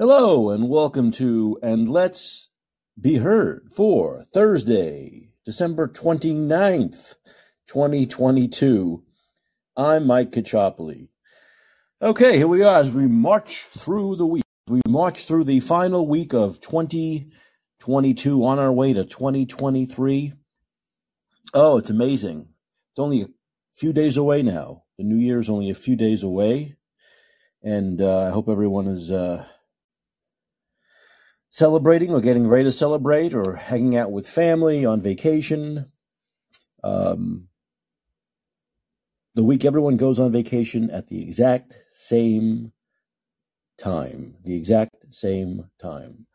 [0.00, 2.50] Hello and welcome to And Let's
[3.00, 7.16] Be Heard for Thursday, December 29th,
[7.66, 9.02] 2022.
[9.76, 11.08] I'm Mike Caccioppoli.
[12.00, 14.44] Okay, here we are as we march through the week.
[14.68, 20.32] We march through the final week of 2022 on our way to 2023.
[21.54, 22.50] Oh, it's amazing.
[22.92, 23.30] It's only a
[23.74, 24.84] few days away now.
[24.96, 26.76] The new year is only a few days away.
[27.64, 29.44] And uh, I hope everyone is uh,
[31.50, 35.90] celebrating or getting ready to celebrate or hanging out with family on vacation.
[36.84, 37.48] Um,
[39.34, 42.72] the week everyone goes on vacation at the exact same
[43.78, 46.26] time, the exact same time.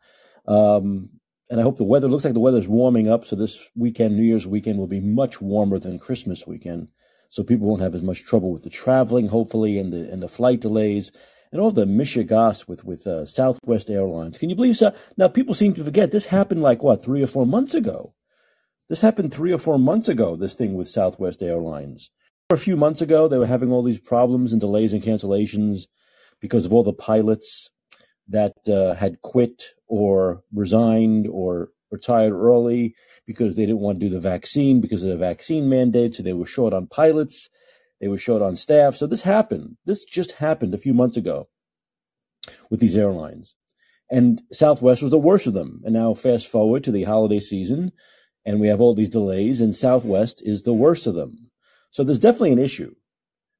[0.46, 1.10] Um,
[1.50, 3.24] and I hope the weather looks like the weather's warming up.
[3.24, 6.88] So this weekend, New Year's weekend, will be much warmer than Christmas weekend.
[7.28, 10.28] So people won't have as much trouble with the traveling, hopefully, and the and the
[10.28, 11.12] flight delays
[11.54, 14.38] and all the mishigas with with uh, Southwest Airlines.
[14.38, 14.92] Can you believe so?
[15.16, 18.12] Now people seem to forget this happened like what three or four months ago.
[18.88, 20.34] This happened three or four months ago.
[20.34, 22.10] This thing with Southwest Airlines.
[22.50, 25.86] A few months ago, they were having all these problems and delays and cancellations
[26.40, 27.70] because of all the pilots
[28.28, 34.12] that uh, had quit or resigned or retired early because they didn't want to do
[34.12, 36.16] the vaccine because of the vaccine mandate.
[36.16, 37.48] So they were short on pilots
[38.04, 38.96] they were short on staff.
[38.96, 39.78] So this happened.
[39.86, 41.48] This just happened a few months ago
[42.68, 43.54] with these airlines.
[44.10, 45.80] And Southwest was the worst of them.
[45.86, 47.92] And now fast forward to the holiday season
[48.44, 51.50] and we have all these delays and Southwest is the worst of them.
[51.92, 52.94] So there's definitely an issue.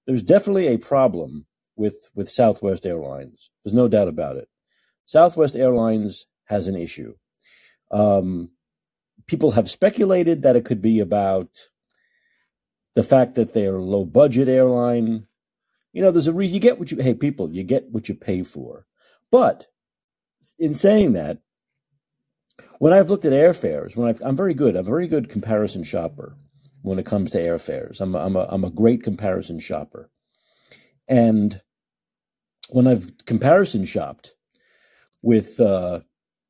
[0.06, 3.50] There's definitely a problem with, with Southwest Airlines.
[3.64, 4.48] There's no doubt about it.
[5.06, 7.14] Southwest Airlines has an issue.
[7.90, 8.50] Um,
[9.26, 11.48] people have speculated that it could be about
[12.94, 15.26] the fact that they're a low budget airline.
[15.92, 18.14] You know, there's a reason you get what you, hey, people, you get what you
[18.14, 18.86] pay for.
[19.30, 19.66] But
[20.58, 21.38] in saying that,
[22.78, 25.82] when I've looked at airfares, when i am very good, I'm a very good comparison
[25.84, 26.36] shopper
[26.82, 28.00] when it comes to airfares.
[28.00, 30.10] I'm a, I'm a, I'm a great comparison shopper.
[31.08, 31.60] And
[32.68, 34.34] when I've comparison shopped
[35.22, 36.00] with, uh,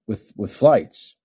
[0.07, 1.17] with, with flights,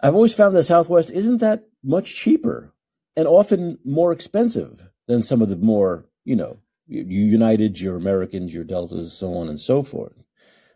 [0.00, 2.74] I've always found that Southwest isn't that much cheaper
[3.16, 8.64] and often more expensive than some of the more, you know, United, your Americans, your
[8.64, 10.12] Deltas, so on and so forth.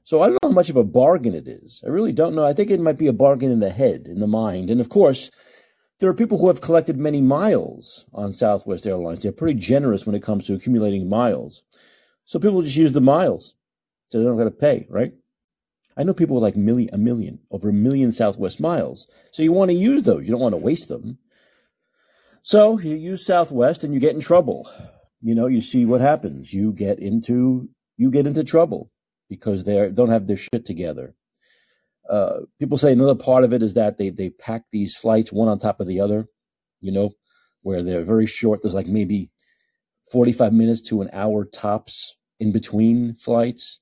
[0.03, 1.83] So I don't know how much of a bargain it is.
[1.85, 2.45] I really don't know.
[2.45, 4.71] I think it might be a bargain in the head, in the mind.
[4.71, 5.31] And of course,
[6.01, 9.21] there are people who have collected many miles on Southwest Airlines.
[9.21, 11.63] They're pretty generous when it comes to accumulating miles.
[12.25, 13.55] So people just use the miles.
[14.07, 15.13] So they don't got to pay, right?
[15.97, 19.07] I know people with like million, a million, over a million Southwest miles.
[19.33, 20.25] So you want to use those.
[20.25, 21.19] You don't want to waste them.
[22.43, 24.71] So you use Southwest and you get in trouble.
[25.21, 26.53] You know, you see what happens.
[26.53, 28.91] You get into you get into trouble
[29.29, 31.15] because they don't have their shit together.
[32.09, 35.49] Uh, people say another part of it is that they they pack these flights one
[35.49, 36.27] on top of the other.
[36.81, 37.11] You know,
[37.63, 38.63] where they're very short.
[38.63, 39.31] There's like maybe
[40.11, 43.81] 45 minutes to an hour tops in between flights.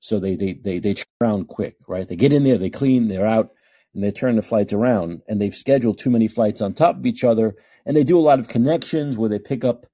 [0.00, 2.08] So they they they they turn around quick, right?
[2.08, 3.50] They get in there, they clean, they're out,
[3.94, 5.22] and they turn the flights around.
[5.28, 7.54] And they've scheduled too many flights on top of each other,
[7.86, 9.86] and they do a lot of connections where they pick up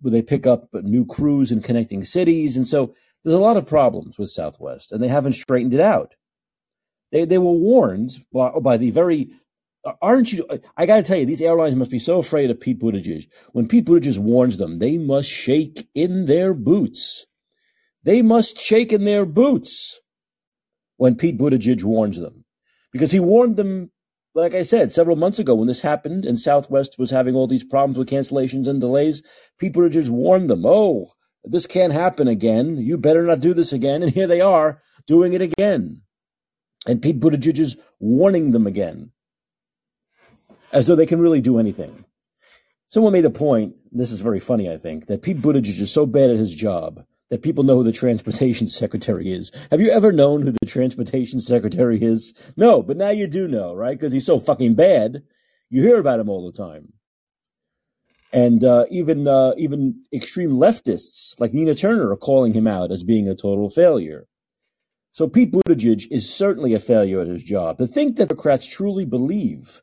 [0.00, 3.66] where they pick up new crews in connecting cities, and so there's a lot of
[3.66, 6.14] problems with Southwest, and they haven't straightened it out.
[7.12, 9.30] They they were warned by, by the very
[10.02, 10.46] aren't you?
[10.76, 13.28] I got to tell you, these airlines must be so afraid of Pete Buttigieg.
[13.52, 17.26] When Pete Buttigieg warns them, they must shake in their boots.
[18.02, 20.00] They must shake in their boots
[20.96, 22.44] when Pete Buttigieg warns them,
[22.92, 23.90] because he warned them
[24.38, 27.64] like I said, several months ago when this happened and Southwest was having all these
[27.64, 29.22] problems with cancellations and delays,
[29.58, 31.12] Pete Buttigieg warned them, oh,
[31.44, 32.76] this can't happen again.
[32.76, 34.02] You better not do this again.
[34.02, 36.02] And here they are doing it again.
[36.86, 39.10] And Pete Buttigieg is warning them again
[40.72, 42.04] as though they can really do anything.
[42.86, 46.06] Someone made a point, this is very funny, I think, that Pete Buttigieg is so
[46.06, 49.52] bad at his job that people know who the transportation secretary is.
[49.70, 52.34] Have you ever known who the transportation secretary is?
[52.56, 53.98] No, but now you do know, right?
[53.98, 55.22] Because he's so fucking bad.
[55.70, 56.92] You hear about him all the time.
[58.30, 63.02] And uh, even uh, even extreme leftists like Nina Turner are calling him out as
[63.02, 64.26] being a total failure.
[65.12, 67.78] So Pete Buttigieg is certainly a failure at his job.
[67.78, 69.82] To think Democrats truly believe,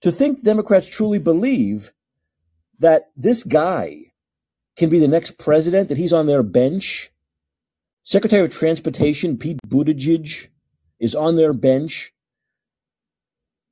[0.00, 1.92] to think Democrats truly believe
[2.78, 4.09] that this guy
[4.80, 7.12] can be the next president, that he's on their bench.
[8.02, 10.48] Secretary of Transportation Pete Buttigieg
[10.98, 12.14] is on their bench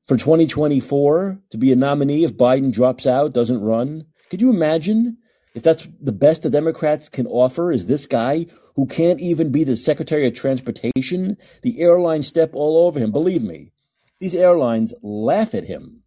[0.07, 4.05] for 2024 to be a nominee if Biden drops out, doesn't run.
[4.29, 5.17] Could you imagine
[5.55, 8.47] if that's the best the Democrats can offer is this guy
[8.77, 11.39] who can't even be the Secretary of Transportation.
[11.63, 13.13] The airlines step all over him.
[13.13, 13.73] Believe me,
[14.21, 16.03] these airlines laugh at him.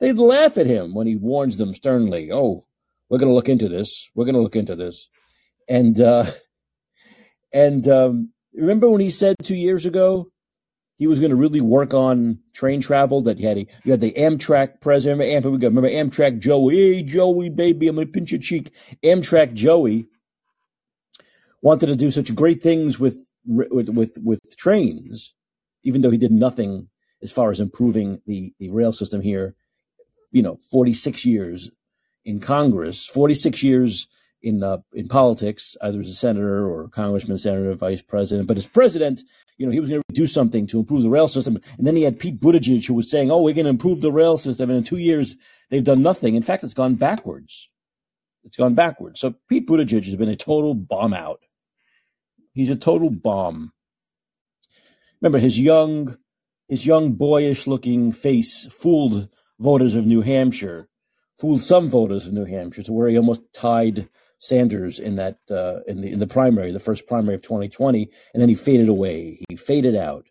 [0.00, 2.32] They laugh at him when he warns them sternly.
[2.32, 2.64] Oh,
[3.08, 4.10] we're going to look into this.
[4.14, 5.08] We're going to look into this.
[5.68, 6.26] And uh,
[7.52, 10.30] and um, remember when he said two years ago
[10.98, 13.22] he was going to really work on train travel.
[13.22, 15.20] That he had a, you had the Amtrak president.
[15.20, 16.76] Remember, Amtrak, remember Amtrak Joey?
[16.76, 18.74] Hey Joey, baby, I'm going to pinch your cheek.
[19.04, 20.06] Amtrak Joey
[21.62, 25.34] wanted to do such great things with with with, with trains,
[25.84, 26.88] even though he did nothing
[27.22, 29.54] as far as improving the, the rail system here.
[30.30, 31.70] You know, 46 years
[32.28, 34.06] in Congress, 46 years
[34.42, 38.46] in uh, in politics, either as a senator or congressman, senator, vice president.
[38.46, 39.22] But as president,
[39.56, 41.58] you know, he was going to do something to improve the rail system.
[41.78, 44.12] And then he had Pete Buttigieg who was saying, "Oh, we're going to improve the
[44.12, 45.36] rail system." And in two years,
[45.70, 46.34] they've done nothing.
[46.34, 47.70] In fact, it's gone backwards.
[48.44, 49.20] It's gone backwards.
[49.20, 51.40] So Pete Buttigieg has been a total bomb out.
[52.52, 53.72] He's a total bomb.
[55.22, 56.18] Remember his young,
[56.68, 60.88] his young boyish looking face fooled voters of New Hampshire,
[61.38, 64.08] fooled some voters of New Hampshire to where he almost tied
[64.40, 68.40] Sanders in that uh, in the in the primary, the first primary of 2020, and
[68.40, 69.42] then he faded away.
[69.48, 70.26] He faded out.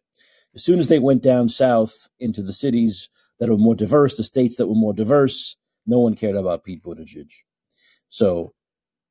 [0.56, 3.10] As soon as they went down south into the cities
[3.40, 6.82] that were more diverse, the states that were more diverse, no one cared about Pete
[6.82, 7.30] Buttigieg.
[8.08, 8.54] So,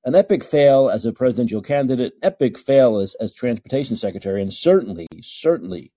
[0.03, 5.07] an epic fail as a presidential candidate, epic fail as as transportation secretary, and certainly,
[5.21, 5.93] certainly,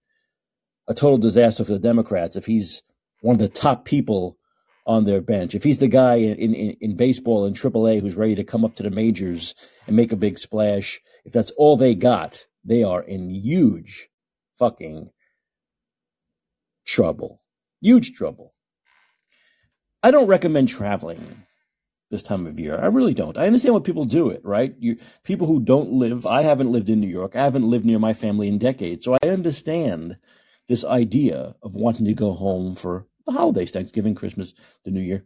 [0.89, 2.83] a total disaster for the Democrats if he's
[3.21, 4.37] one of the top people
[4.89, 5.53] on their bench.
[5.53, 8.73] If he's the guy in, in, in baseball in AAA who's ready to come up
[8.75, 9.53] to the majors
[9.85, 14.09] and make a big splash, if that's all they got, they are in huge
[14.57, 15.11] fucking
[16.87, 17.39] trouble.
[17.81, 18.55] Huge trouble.
[20.01, 21.43] I don't recommend traveling
[22.09, 22.79] this time of year.
[22.81, 23.37] I really don't.
[23.37, 24.73] I understand why people do it, right?
[24.79, 26.25] You people who don't live.
[26.25, 27.35] I haven't lived in New York.
[27.35, 30.17] I haven't lived near my family in decades, so I understand
[30.67, 35.25] this idea of wanting to go home for the holidays, Thanksgiving, Christmas, the New Year.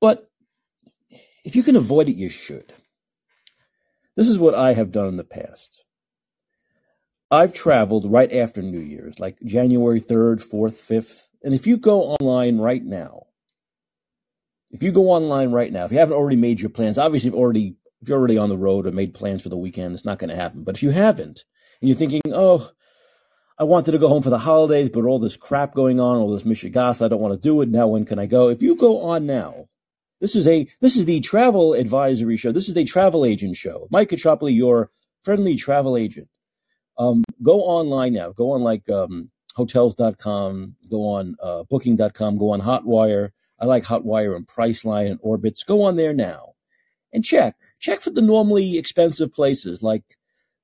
[0.00, 0.30] But
[1.44, 2.72] if you can avoid it, you should.
[4.16, 5.84] This is what I have done in the past.
[7.30, 11.22] I've traveled right after New Year's, like January 3rd, 4th, 5th.
[11.42, 13.26] And if you go online right now,
[14.70, 17.38] if you go online right now, if you haven't already made your plans, obviously you've
[17.38, 20.18] already if you're already on the road or made plans for the weekend, it's not
[20.18, 20.64] going to happen.
[20.64, 21.44] But if you haven't,
[21.80, 22.68] and you're thinking, oh,
[23.58, 26.32] I wanted to go home for the holidays, but all this crap going on, all
[26.32, 27.68] this Michigas, I don't want to do it.
[27.68, 28.48] Now when can I go?
[28.48, 29.68] If you go on now,
[30.20, 32.52] this is a this is the travel advisory show.
[32.52, 33.88] This is a travel agent show.
[33.90, 34.90] Mike Caccioppoli, your
[35.22, 36.28] friendly travel agent.
[36.98, 38.32] Um, go online now.
[38.32, 43.30] Go on like um, hotels.com, go on uh, booking.com, go on Hotwire.
[43.58, 45.66] I like Hotwire and Priceline and Orbitz.
[45.66, 46.54] Go on there now
[47.12, 47.56] and check.
[47.78, 50.04] Check for the normally expensive places like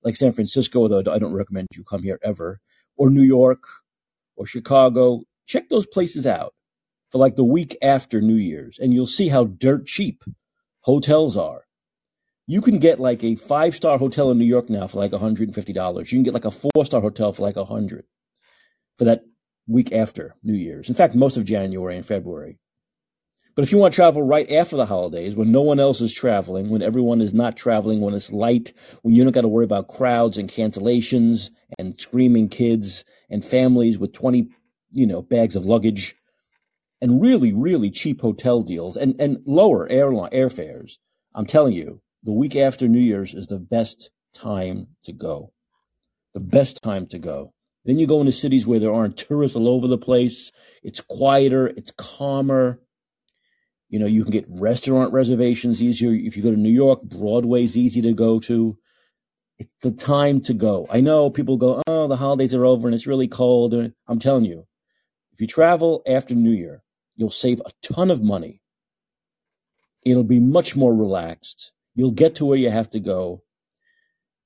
[0.03, 2.61] like San Francisco, though I don't recommend you come here ever
[2.99, 3.65] or New York
[4.37, 6.55] or Chicago, check those places out
[7.11, 10.23] for like the week after New Year's, and you'll see how dirt cheap
[10.81, 11.63] hotels are.
[12.47, 15.99] You can get like a five star hotel in New York now for like $150.
[15.99, 18.05] You can get like a four star hotel for like a 100
[18.97, 19.23] for that
[19.67, 20.89] week after New Year's.
[20.89, 22.59] In fact, most of January and February.
[23.59, 26.15] But if you want to travel right after the holidays, when no one else is
[26.15, 28.73] traveling, when everyone is not traveling, when it's light,
[29.03, 33.99] when you don't got to worry about crowds and cancellations and screaming kids and families
[33.99, 34.49] with 20,
[34.93, 36.15] you know, bags of luggage
[37.01, 40.99] and really, really cheap hotel deals and, and lower airline airfares,
[41.35, 45.53] I'm telling you, the week after New Year's is the best time to go.
[46.33, 47.53] The best time to go.
[47.85, 50.53] Then you go into cities where there aren't tourists all over the place.
[50.85, 52.79] It's quieter, it's calmer
[53.89, 56.13] you know, you can get restaurant reservations easier.
[56.13, 58.77] If you go to New York, Broadway's easy to go to.
[59.59, 60.87] It's the time to go.
[60.91, 63.75] I know people go, oh, the holidays are over and it's really cold.
[64.07, 64.67] I'm telling you,
[65.33, 66.83] if you travel after New Year,
[67.17, 68.61] you'll save a ton of money.
[70.05, 71.73] It'll be much more relaxed.
[71.95, 73.43] You'll get to where you have to go,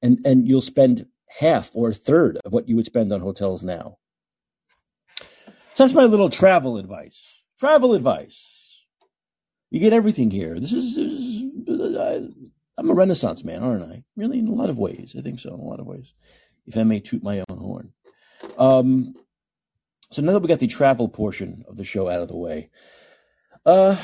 [0.01, 3.63] and and you'll spend half or a third of what you would spend on hotels
[3.63, 3.99] now.
[5.75, 7.43] So that's my little travel advice.
[7.59, 8.62] Travel advice.
[9.73, 10.61] You get everything here.
[10.61, 12.21] This is, is I,
[12.77, 14.05] I'm a Renaissance man, aren't I?
[14.17, 15.15] Really, in a lot of ways.
[15.19, 16.13] I think so, in a lot of ways.
[16.67, 17.93] If I may toot my own horn.
[18.59, 19.15] Um,
[20.11, 22.69] so now that we got the travel portion of the show out of the way,
[23.65, 23.97] uh,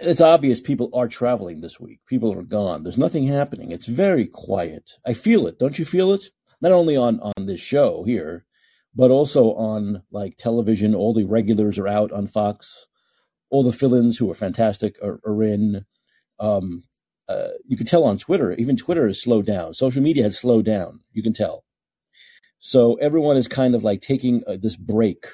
[0.00, 2.00] it's obvious people are traveling this week.
[2.06, 2.82] People are gone.
[2.82, 3.72] There's nothing happening.
[3.72, 4.94] It's very quiet.
[5.04, 5.58] I feel it.
[5.58, 6.30] Don't you feel it?
[6.62, 8.46] Not only on on this show here,
[8.94, 10.94] but also on like television.
[10.94, 12.86] All the regulars are out on Fox
[13.50, 15.84] all the fill-ins who are fantastic are, are in.
[16.38, 16.84] Um,
[17.28, 19.74] uh, you can tell on Twitter, even Twitter has slowed down.
[19.74, 21.00] Social media has slowed down.
[21.12, 21.64] You can tell.
[22.58, 25.26] So everyone is kind of like taking uh, this break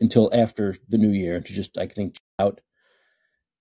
[0.00, 2.60] until after the new year to just, I think, out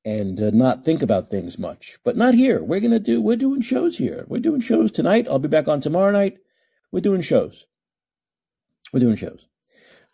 [0.06, 1.98] and uh, not think about things much.
[2.04, 2.64] But not here.
[2.64, 3.22] We're gonna do.
[3.22, 4.26] We're doing shows here.
[4.28, 5.28] We're doing shows tonight.
[5.30, 6.38] I'll be back on tomorrow night.
[6.92, 7.66] We're doing shows.
[8.92, 9.48] We're doing shows,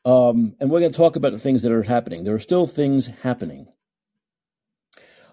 [0.05, 2.23] um, and we're gonna talk about the things that are happening.
[2.23, 3.67] There are still things happening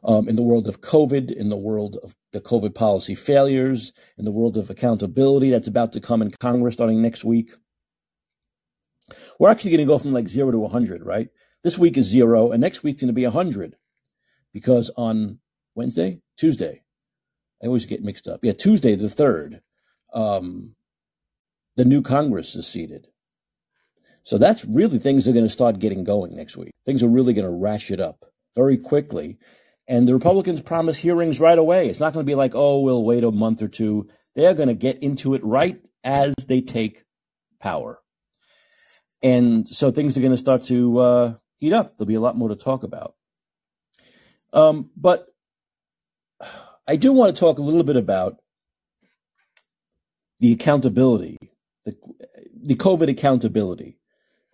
[0.05, 4.25] um, in the world of COVID, in the world of the COVID policy failures, in
[4.25, 7.51] the world of accountability that's about to come in Congress starting next week.
[9.39, 11.29] We're actually going to go from like zero to 100, right?
[11.63, 13.77] This week is zero, and next week's going to be 100
[14.53, 15.39] because on
[15.75, 16.83] Wednesday, Tuesday,
[17.63, 18.41] I always get mixed up.
[18.43, 19.61] Yeah, Tuesday, the 3rd,
[20.13, 20.77] um,
[21.77, 23.09] the new Congress is seated.
[24.27, 26.73] So that's really things are going to start getting going next week.
[26.85, 28.25] Things are really going to ratchet up
[28.57, 29.39] very quickly.
[29.87, 31.89] And the Republicans promise hearings right away.
[31.89, 34.09] It's not going to be like, oh, we'll wait a month or two.
[34.35, 37.05] They're going to get into it right as they take
[37.61, 38.01] power.
[39.23, 41.97] And so things are going to start to uh, heat up.
[41.97, 43.15] There'll be a lot more to talk about.
[44.53, 45.29] Um, but
[46.85, 48.39] I do want to talk a little bit about
[50.41, 51.39] the accountability,
[51.85, 51.97] the,
[52.61, 54.01] the COVID accountability.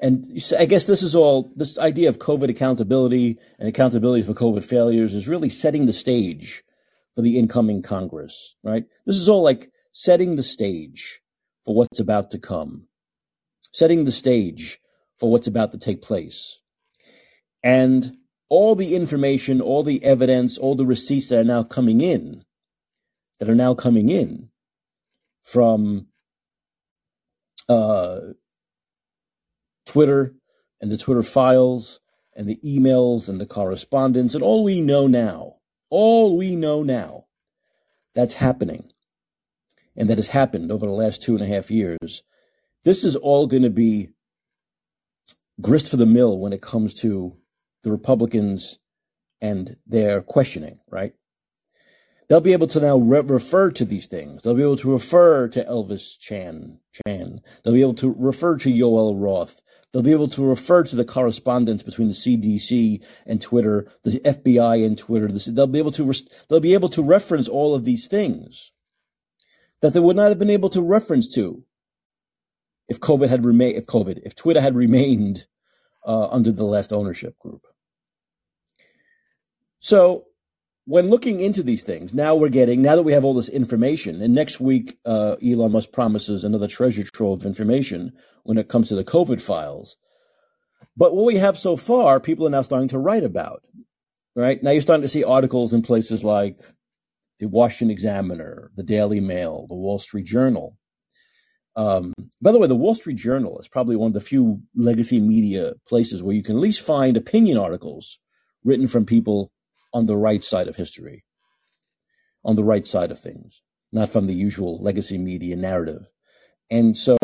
[0.03, 0.27] And
[0.59, 5.15] I guess this is all this idea of COVID accountability and accountability for COVID failures
[5.15, 6.65] is really setting the stage
[7.15, 8.85] for the incoming Congress, right?
[9.07, 11.21] This is all like setting the stage
[11.65, 12.89] for what's about to come,
[13.71, 14.81] setting the stage
[15.19, 16.59] for what's about to take place.
[17.63, 18.17] And
[18.49, 22.43] all the information, all the evidence, all the receipts that are now coming in,
[23.39, 24.49] that are now coming in
[25.45, 26.09] from
[27.69, 28.19] uh,
[29.87, 30.35] Twitter
[30.81, 32.01] and the Twitter files
[32.35, 35.57] and the emails and the correspondence and all we know now,
[35.91, 37.27] all we know now
[38.15, 38.91] that's happening
[39.97, 42.23] and that has happened over the last two and a half years,
[42.85, 44.11] this is all going to be
[45.61, 47.37] grist for the mill when it comes to
[47.83, 48.79] the Republicans
[49.41, 51.15] and their questioning, right?
[52.29, 54.43] They'll be able to now re- refer to these things.
[54.43, 56.79] They'll be able to refer to Elvis Chan.
[57.07, 57.41] Chan.
[57.63, 59.61] They'll be able to refer to Yoel Roth.
[59.93, 64.85] They'll be able to refer to the correspondence between the CDC and Twitter, the FBI
[64.87, 65.29] and Twitter.
[65.29, 66.13] They'll be able to
[66.49, 68.73] they'll be able to reference all of these things
[69.83, 71.65] that they would not have been able to reference to
[72.89, 75.47] if COVID had remained if COVID if Twitter had remained
[76.07, 77.67] uh, under the last ownership group.
[79.79, 80.25] So
[80.85, 84.21] when looking into these things, now we're getting now that we have all this information,
[84.21, 88.13] and next week uh, Elon Musk promises another treasure trove of information
[88.43, 89.97] when it comes to the COVID files.
[90.97, 93.63] But what we have so far, people are now starting to write about.
[94.35, 96.61] Right now, you're starting to see articles in places like
[97.39, 100.77] the Washington Examiner, the Daily Mail, the Wall Street Journal.
[101.77, 105.21] Um, by the way, the Wall Street Journal is probably one of the few legacy
[105.21, 108.19] media places where you can at least find opinion articles
[108.65, 109.52] written from people
[109.93, 111.25] on the right side of history,
[112.45, 116.09] on the right side of things, not from the usual legacy media narrative.
[116.71, 117.17] And so,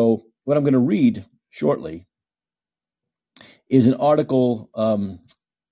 [0.43, 2.07] what I'm going to read shortly
[3.69, 5.19] is an article um,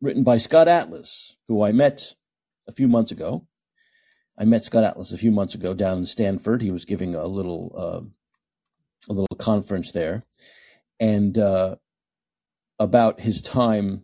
[0.01, 2.13] written by Scott Atlas, who I met
[2.67, 3.47] a few months ago.
[4.37, 6.61] I met Scott Atlas a few months ago down in Stanford.
[6.61, 8.01] He was giving a little uh,
[9.09, 10.25] a little conference there,
[10.99, 11.77] and uh,
[12.79, 14.03] about his time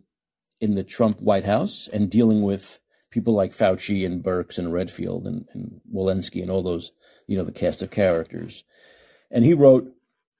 [0.60, 2.80] in the Trump White House and dealing with
[3.14, 6.90] people like Fauci and Birx and Redfield and, and Walensky and all those,
[7.28, 8.64] you know, the cast of characters.
[9.30, 9.88] And he wrote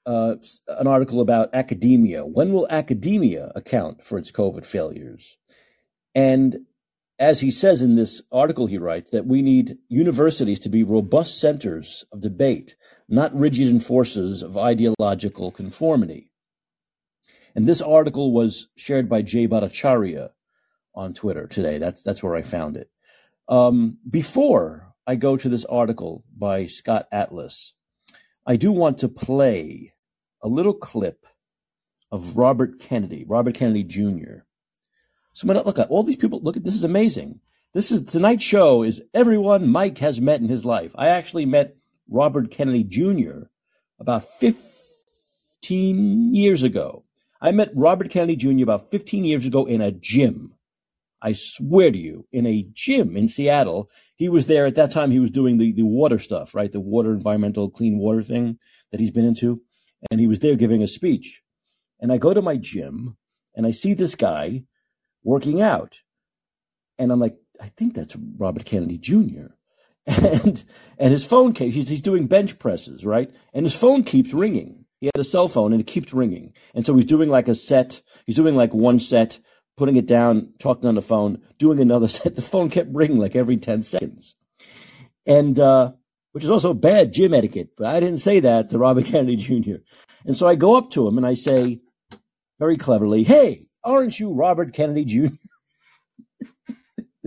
[0.05, 0.35] uh,
[0.67, 2.25] an article about academia.
[2.25, 5.37] When will academia account for its COVID failures?
[6.13, 6.65] And
[7.17, 11.39] as he says in this article, he writes that we need universities to be robust
[11.39, 12.75] centers of debate,
[13.07, 16.29] not rigid enforcers of ideological conformity.
[17.55, 20.31] And this article was shared by Jay Bhattacharya,
[20.95, 21.77] on Twitter today.
[21.77, 22.89] That's that's where I found it.
[23.47, 27.73] Um, before I go to this article by Scott Atlas,
[28.45, 29.93] I do want to play
[30.41, 31.25] a little clip
[32.11, 34.43] of Robert Kennedy, Robert Kennedy Jr.
[35.33, 36.39] So look at all these people.
[36.41, 37.41] Look at this is amazing.
[37.73, 40.93] This is tonight's show is everyone Mike has met in his life.
[40.97, 41.75] I actually met
[42.09, 43.47] Robert Kennedy Jr.
[43.99, 47.03] about 15 years ago.
[47.41, 48.63] I met Robert Kennedy Jr.
[48.63, 50.53] about 15 years ago in a gym.
[51.25, 53.89] I swear to you, in a gym in Seattle.
[54.15, 55.09] He was there at that time.
[55.09, 56.71] He was doing the, the water stuff, right?
[56.71, 58.59] The water, environmental, clean water thing
[58.91, 59.59] that he's been into.
[60.11, 61.41] And he was there giving a speech.
[61.99, 63.17] And I go to my gym
[63.55, 64.65] and I see this guy
[65.23, 66.03] working out.
[66.99, 69.47] And I'm like, I think that's Robert Kennedy Jr.
[70.07, 70.63] And
[70.99, 73.33] and his phone case, he's, he's doing bench presses, right?
[73.51, 74.85] And his phone keeps ringing.
[74.99, 76.53] He had a cell phone and it keeps ringing.
[76.75, 79.39] And so he's doing like a set, he's doing like one set,
[79.77, 82.35] putting it down, talking on the phone, doing another set.
[82.35, 84.35] The phone kept ringing like every 10 seconds.
[85.25, 85.93] And, uh,
[86.31, 89.77] which is also bad gym etiquette, but I didn't say that to Robert Kennedy Jr.
[90.25, 91.79] And so I go up to him and I say,
[92.59, 95.35] very cleverly, Hey, aren't you Robert Kennedy Jr.?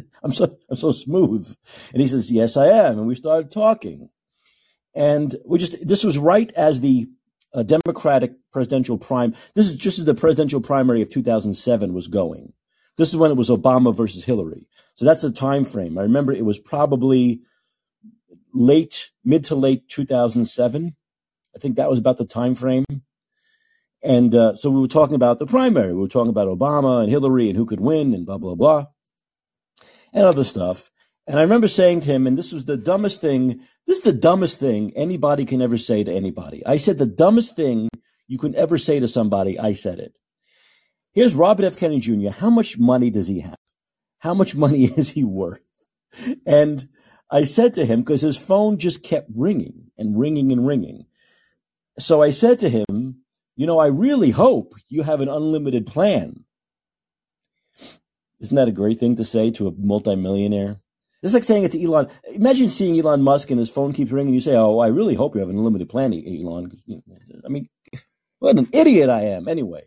[0.22, 1.54] I'm so I'm so smooth.
[1.92, 2.98] And he says, Yes, I am.
[2.98, 4.08] And we started talking.
[4.94, 7.08] And we just this was right as the
[7.54, 9.34] uh, Democratic presidential prime.
[9.54, 12.52] This is just as the presidential primary of 2007 was going.
[12.96, 14.68] This is when it was Obama versus Hillary.
[14.94, 15.98] So that's the time frame.
[15.98, 17.40] I remember it was probably
[18.52, 20.96] late, mid to late 2007.
[21.54, 22.84] I think that was about the time frame.
[24.02, 25.92] And uh, so we were talking about the primary.
[25.92, 28.86] We were talking about Obama and Hillary and who could win and blah blah blah
[30.12, 30.90] and other stuff.
[31.28, 34.12] And I remember saying to him, and this was the dumbest thing, this is the
[34.14, 36.64] dumbest thing anybody can ever say to anybody.
[36.64, 37.88] I said the dumbest thing
[38.26, 40.14] you can ever say to somebody, I said it.
[41.12, 41.76] Here's Robert F.
[41.76, 42.30] Kennedy Jr.
[42.30, 43.58] How much money does he have?
[44.20, 45.60] How much money is he worth?
[46.46, 46.88] And
[47.30, 51.04] I said to him, because his phone just kept ringing and ringing and ringing.
[51.98, 53.20] So I said to him,
[53.54, 56.44] you know, I really hope you have an unlimited plan
[58.40, 60.80] isn't that a great thing to say to a multimillionaire?
[61.22, 62.08] It's like saying it to Elon.
[62.32, 64.34] Imagine seeing Elon Musk and his phone keeps ringing.
[64.34, 66.70] You say, "Oh, I really hope you have an unlimited plan, Elon."
[67.44, 67.68] I mean,
[68.38, 69.48] what an idiot I am.
[69.48, 69.82] Anyway,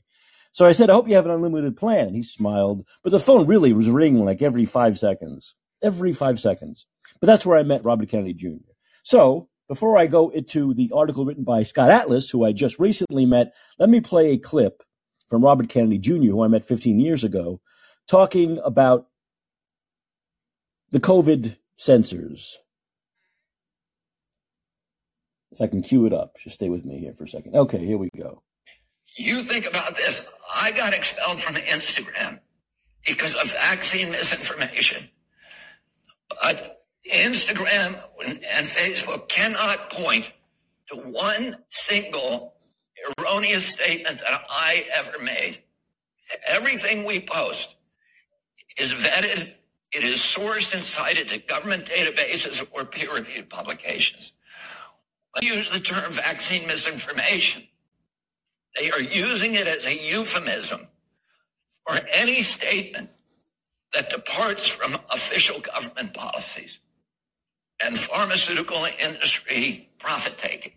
[0.52, 3.20] so I said, "I hope you have an unlimited plan." And he smiled, but the
[3.20, 6.86] phone really was ringing like every five seconds, every five seconds.
[7.22, 8.72] But that's where I met Robert Kennedy Jr.
[9.04, 13.26] So before I go into the article written by Scott Atlas, who I just recently
[13.26, 14.84] met, let me play a clip
[15.30, 17.62] from Robert Kennedy Jr., who I met 15 years ago,
[18.06, 19.08] talking about
[20.92, 22.60] the COVID censors.
[25.52, 27.56] If I can cue it up, just stay with me here for a second.
[27.56, 28.42] Okay, here we go.
[29.16, 30.26] You think about this.
[30.54, 32.40] I got expelled from Instagram
[33.06, 35.10] because of vaccine misinformation.
[36.42, 40.32] But Instagram and Facebook cannot point
[40.90, 42.54] to one single
[43.20, 45.64] erroneous statement that I ever made.
[46.46, 47.76] Everything we post
[48.78, 49.54] is vetted,
[49.92, 54.32] it is sourced and cited to government databases or peer reviewed publications.
[55.40, 57.64] They use the term vaccine misinformation.
[58.78, 60.88] They are using it as a euphemism
[61.88, 63.10] for any statement
[63.94, 66.80] that departs from official government policies
[67.84, 70.74] and pharmaceutical industry profit taking.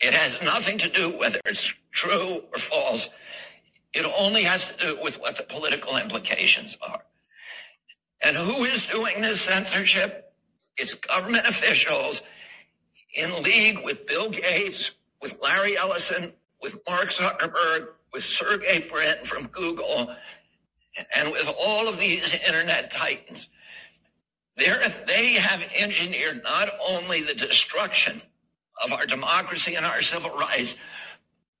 [0.00, 3.08] It has nothing to do whether it's true or false.
[3.92, 7.02] It only has to do with what the political implications are.
[8.22, 10.32] And who is doing this censorship?
[10.76, 12.22] It's government officials
[13.14, 19.46] in league with Bill Gates, with Larry Ellison, with Mark Zuckerberg, with Sergey Brin from
[19.48, 20.14] Google,
[21.14, 23.48] and with all of these internet titans.
[24.56, 28.20] They have engineered not only the destruction
[28.82, 30.74] of our democracy and our civil rights,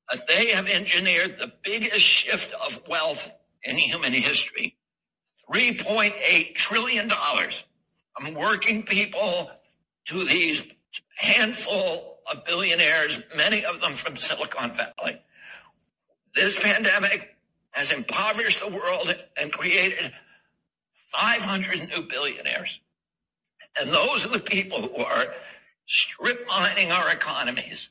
[0.08, 3.30] but they have engineered the biggest shift of wealth
[3.62, 4.77] in human history.
[5.52, 7.10] $3.8 trillion
[8.18, 9.50] from working people
[10.06, 10.62] to these
[11.16, 15.20] handful of billionaires, many of them from Silicon Valley.
[16.34, 17.36] This pandemic
[17.70, 20.12] has impoverished the world and created
[21.12, 22.80] 500 new billionaires.
[23.80, 25.26] And those are the people who are
[25.86, 27.88] strip mining our economies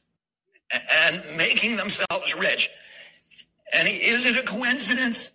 [0.71, 2.69] and making themselves rich.
[3.73, 5.29] And is it a coincidence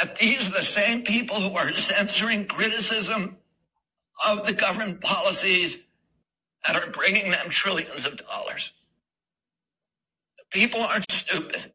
[0.00, 3.36] that these are the same people who are censoring criticism
[4.26, 5.78] of the government policies
[6.66, 8.72] that are bringing them trillions of dollars.
[10.38, 11.72] The people aren't stupid.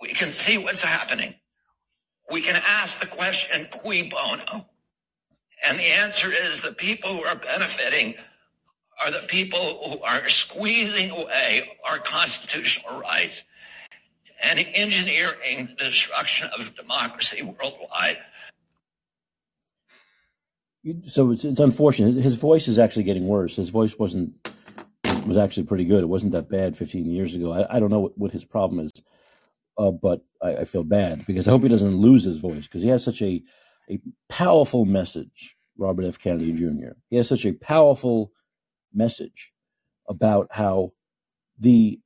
[0.00, 1.34] We can see what's happening.
[2.30, 4.66] We can ask the question, cui bono?
[5.66, 8.14] And the answer is the people who are benefiting
[9.04, 13.44] are the people who are squeezing away our constitutional rights
[14.42, 18.18] and engineering the destruction of democracy worldwide.
[21.02, 22.14] So it's, it's unfortunate.
[22.14, 23.56] His voice is actually getting worse.
[23.56, 24.32] His voice wasn't
[25.26, 26.02] was actually pretty good.
[26.02, 27.52] It wasn't that bad 15 years ago.
[27.52, 28.92] I, I don't know what, what his problem is,
[29.76, 32.82] uh, but I, I feel bad because I hope he doesn't lose his voice because
[32.82, 33.42] he has such a
[33.90, 35.56] a powerful message.
[35.76, 36.18] Robert F.
[36.18, 36.92] Kennedy Jr.
[37.08, 38.32] He has such a powerful
[38.92, 39.52] message
[40.08, 40.92] about how
[41.58, 42.00] the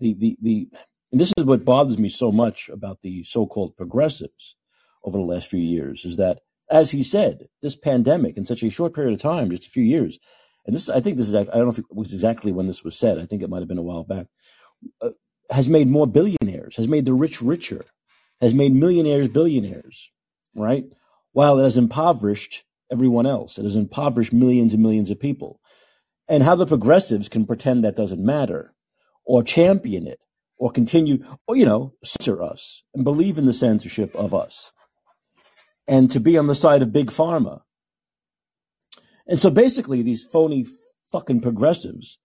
[0.00, 0.68] the the the
[1.16, 4.54] and this is what bothers me so much about the so-called progressives
[5.02, 8.68] over the last few years is that as he said, this pandemic in such a
[8.68, 10.18] short period of time, just a few years,
[10.66, 12.84] and this I think this is I don't know if it was exactly when this
[12.84, 13.18] was said.
[13.18, 14.26] I think it might have been a while back.
[15.00, 15.12] Uh,
[15.48, 17.86] has made more billionaires, has made the rich richer,
[18.42, 20.12] has made millionaires billionaires,
[20.54, 20.84] right?
[21.32, 23.56] While it has impoverished everyone else.
[23.56, 25.60] It has impoverished millions and millions of people.
[26.28, 28.74] And how the progressives can pretend that doesn't matter
[29.24, 30.20] or champion it
[30.58, 34.72] or continue, or, you know, censor us and believe in the censorship of us
[35.86, 37.60] and to be on the side of big pharma.
[39.26, 40.66] And so basically these phony
[41.12, 42.18] fucking progressives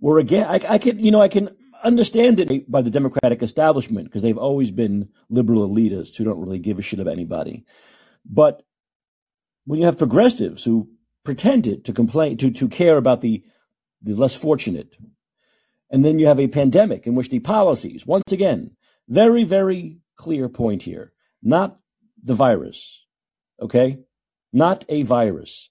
[0.00, 1.50] were again, I, I can, you know, I can
[1.82, 6.58] understand it by the Democratic establishment because they've always been liberal elitists who don't really
[6.58, 7.64] give a shit about anybody.
[8.24, 8.62] But
[9.64, 10.88] when you have progressives who
[11.24, 13.42] pretended to complain, to, to care about the,
[14.02, 14.94] the less fortunate,
[15.94, 18.72] and then you have a pandemic in which the policies, once again,
[19.08, 21.78] very, very clear point here, not
[22.20, 23.06] the virus,
[23.62, 24.00] okay?
[24.52, 25.70] Not a virus.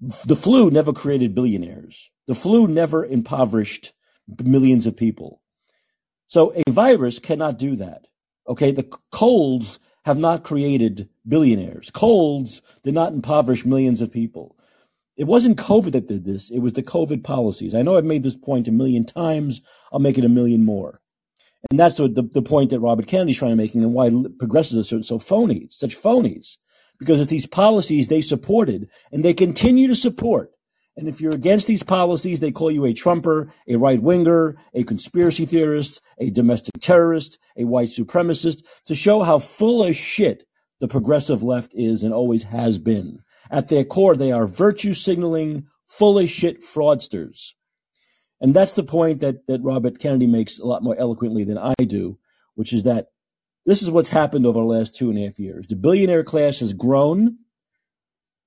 [0.00, 2.10] The flu never created billionaires.
[2.26, 3.92] The flu never impoverished
[4.42, 5.42] millions of people.
[6.28, 8.06] So a virus cannot do that.
[8.48, 11.90] Okay, the colds have not created billionaires.
[11.90, 14.55] Colds did not impoverish millions of people.
[15.16, 17.74] It wasn't COVID that did this, it was the COVID policies.
[17.74, 21.00] I know I've made this point a million times, I'll make it a million more.
[21.70, 24.84] And that's the, the point that Robert Kennedy's trying to make and why progressives are
[24.84, 26.58] so, so phony, such phonies.
[26.98, 30.52] Because it's these policies they supported and they continue to support
[30.96, 34.82] and if you're against these policies, they call you a Trumper, a right winger, a
[34.82, 40.44] conspiracy theorist, a domestic terrorist, a white supremacist, to show how full of shit
[40.80, 43.20] the progressive left is and always has been.
[43.50, 47.52] At their core, they are virtue signaling, full of shit fraudsters.
[48.40, 51.74] And that's the point that, that Robert Kennedy makes a lot more eloquently than I
[51.78, 52.18] do,
[52.54, 53.08] which is that
[53.64, 55.66] this is what's happened over the last two and a half years.
[55.66, 57.38] The billionaire class has grown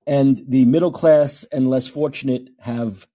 [0.06, 3.06] and the middle class and less fortunate have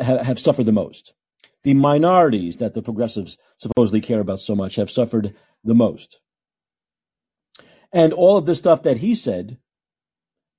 [0.00, 1.14] have suffered the most.
[1.62, 6.20] The minorities that the progressives supposedly care about so much have suffered the most.
[7.92, 9.58] And all of this stuff that he said,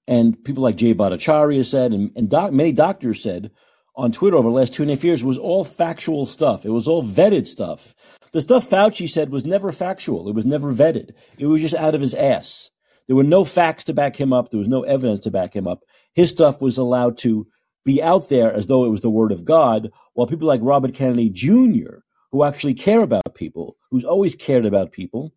[0.07, 3.51] and people like Jay Bhattacharya said, and, and doc, many doctors said
[3.95, 6.65] on Twitter over the last two and a half years was all factual stuff.
[6.65, 7.93] It was all vetted stuff.
[8.31, 10.29] The stuff Fauci said was never factual.
[10.29, 11.11] It was never vetted.
[11.37, 12.69] It was just out of his ass.
[13.07, 14.51] There were no facts to back him up.
[14.51, 15.81] There was no evidence to back him up.
[16.13, 17.47] His stuff was allowed to
[17.83, 20.93] be out there as though it was the word of God, while people like Robert
[20.93, 21.99] Kennedy Jr.,
[22.31, 25.33] who actually care about people, who's always cared about people,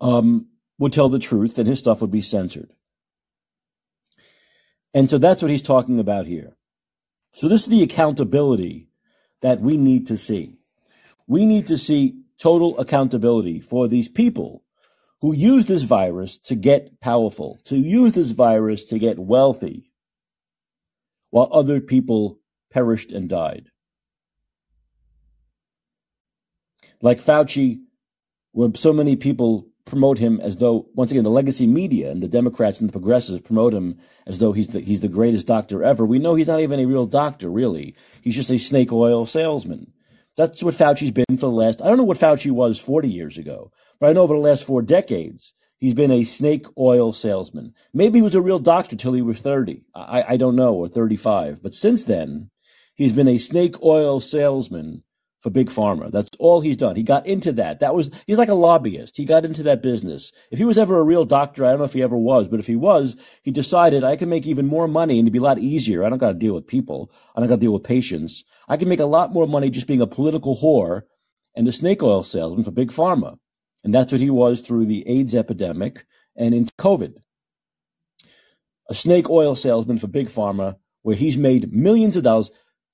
[0.00, 0.46] um,
[0.78, 2.72] would tell the truth and his stuff would be censored.
[4.92, 6.56] And so that's what he's talking about here.
[7.32, 8.88] So this is the accountability
[9.40, 10.58] that we need to see.
[11.26, 14.64] We need to see total accountability for these people
[15.20, 19.92] who used this virus to get powerful, to use this virus to get wealthy,
[21.30, 23.70] while other people perished and died.
[27.02, 27.80] Like Fauci,
[28.52, 32.28] where so many people promote him as though, once again, the legacy media and the
[32.28, 36.04] Democrats and the progressives promote him as though he's the, he's the greatest doctor ever.
[36.04, 37.94] We know he's not even a real doctor, really.
[38.22, 39.92] He's just a snake oil salesman.
[40.36, 43.36] That's what Fauci's been for the last, I don't know what Fauci was 40 years
[43.36, 47.74] ago, but I know over the last four decades, he's been a snake oil salesman.
[47.92, 49.82] Maybe he was a real doctor till he was 30.
[49.94, 51.62] I, I don't know, or 35.
[51.62, 52.50] But since then,
[52.94, 55.02] he's been a snake oil salesman
[55.40, 56.10] for big pharma.
[56.10, 56.96] That's all he's done.
[56.96, 57.80] He got into that.
[57.80, 59.16] That was he's like a lobbyist.
[59.16, 60.32] He got into that business.
[60.50, 62.60] If he was ever a real doctor, I don't know if he ever was, but
[62.60, 65.42] if he was, he decided I can make even more money and it'd be a
[65.42, 66.04] lot easier.
[66.04, 67.10] I don't got to deal with people.
[67.34, 68.44] I don't got to deal with patients.
[68.68, 71.02] I can make a lot more money just being a political whore
[71.54, 73.38] and a snake oil salesman for big pharma.
[73.82, 76.04] And that's what he was through the AIDS epidemic
[76.36, 77.14] and into COVID.
[78.88, 82.50] A snake oil salesman for Big Pharma, where he's made millions of dollars.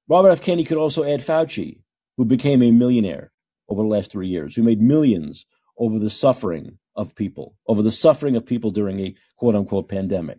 [0.08, 0.42] Robert F.
[0.42, 1.80] Kennedy could also add Fauci,
[2.16, 3.32] who became a millionaire
[3.68, 5.46] over the last three years, who made millions
[5.78, 10.38] over the suffering of people, over the suffering of people during a quote unquote pandemic.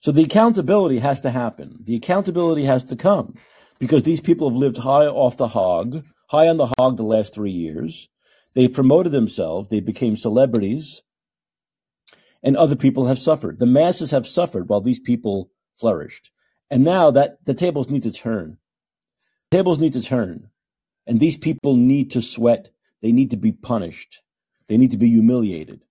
[0.00, 1.78] So the accountability has to happen.
[1.84, 3.34] The accountability has to come
[3.78, 7.34] because these people have lived high off the hog, high on the hog the last
[7.34, 8.08] three years.
[8.54, 11.02] They promoted themselves, they became celebrities,
[12.42, 13.58] and other people have suffered.
[13.58, 16.30] The masses have suffered while these people flourished.
[16.70, 18.58] And now that the tables need to turn.
[19.52, 20.48] Tables need to turn.
[21.06, 22.70] And these people need to sweat.
[23.02, 24.22] They need to be punished.
[24.68, 25.82] They need to be humiliated.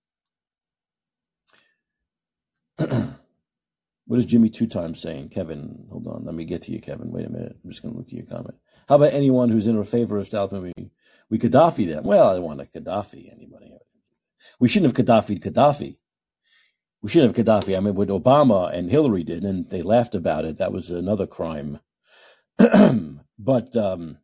[2.76, 5.28] what is Jimmy Two Times saying?
[5.28, 6.24] Kevin, hold on.
[6.24, 7.12] Let me get to you, Kevin.
[7.12, 7.56] Wait a minute.
[7.62, 8.56] I'm just going to look to your comment.
[8.88, 10.72] How about anyone who's in favor of South movie
[11.32, 12.04] we Gaddafi them.
[12.04, 13.72] Well, I don't want to Gaddafi anybody.
[14.60, 15.96] We shouldn't have Gaddafi Gaddafi.
[17.00, 17.74] We shouldn't have Gaddafi.
[17.74, 20.58] I mean, what Obama and Hillary did, and they laughed about it.
[20.58, 21.78] That was another crime.
[23.38, 24.18] but um,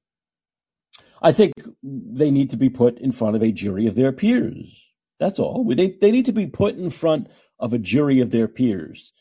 [1.23, 4.93] I think they need to be put in front of a jury of their peers.
[5.19, 5.65] That's all.
[5.65, 9.13] They, they need to be put in front of a jury of their peers.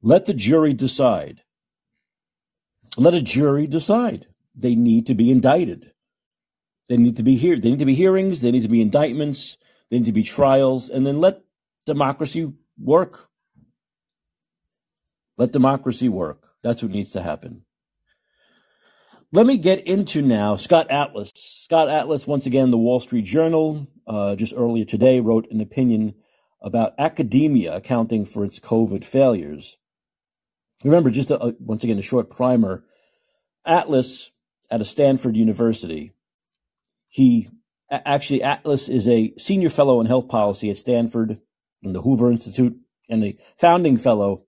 [0.00, 1.42] Let the jury decide.
[2.96, 4.26] Let a jury decide.
[4.54, 5.92] They need to be indicted.
[6.88, 7.58] They need to be here.
[7.58, 8.40] They need to be hearings.
[8.40, 9.58] They need to be indictments.
[9.90, 11.42] They need to be trials, and then let
[11.86, 13.28] democracy work.
[15.36, 16.46] Let democracy work.
[16.62, 17.64] That's what needs to happen.
[19.30, 21.30] Let me get into now Scott Atlas.
[21.34, 26.14] Scott Atlas, once again, the Wall Street Journal, uh, just earlier today, wrote an opinion
[26.62, 29.76] about academia accounting for its COVID failures.
[30.82, 32.84] Remember, just a, once again, a short primer.
[33.66, 34.30] Atlas
[34.70, 36.12] at a Stanford University,
[37.08, 37.50] he
[37.90, 41.38] actually, Atlas is a senior fellow in health policy at Stanford
[41.82, 42.78] and the Hoover Institute
[43.10, 44.44] and a founding fellow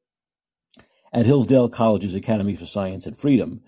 [1.12, 3.60] at Hillsdale College's Academy for Science and Freedom.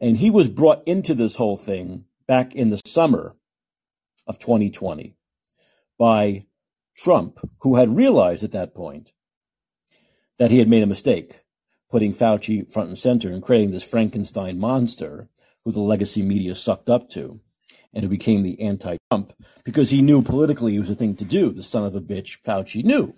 [0.00, 3.36] And he was brought into this whole thing back in the summer
[4.26, 5.16] of 2020
[5.98, 6.46] by
[6.96, 9.12] Trump, who had realized at that point
[10.38, 11.42] that he had made a mistake,
[11.90, 15.28] putting Fauci front and center and creating this Frankenstein monster
[15.64, 17.40] who the legacy media sucked up to
[17.92, 19.32] and who became the anti Trump
[19.64, 21.50] because he knew politically it was a thing to do.
[21.50, 23.14] The son of a bitch, Fauci knew.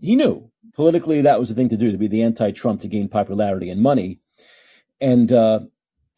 [0.00, 2.88] He knew politically that was the thing to do to be the anti Trump to
[2.88, 4.20] gain popularity and money.
[5.00, 5.60] And uh,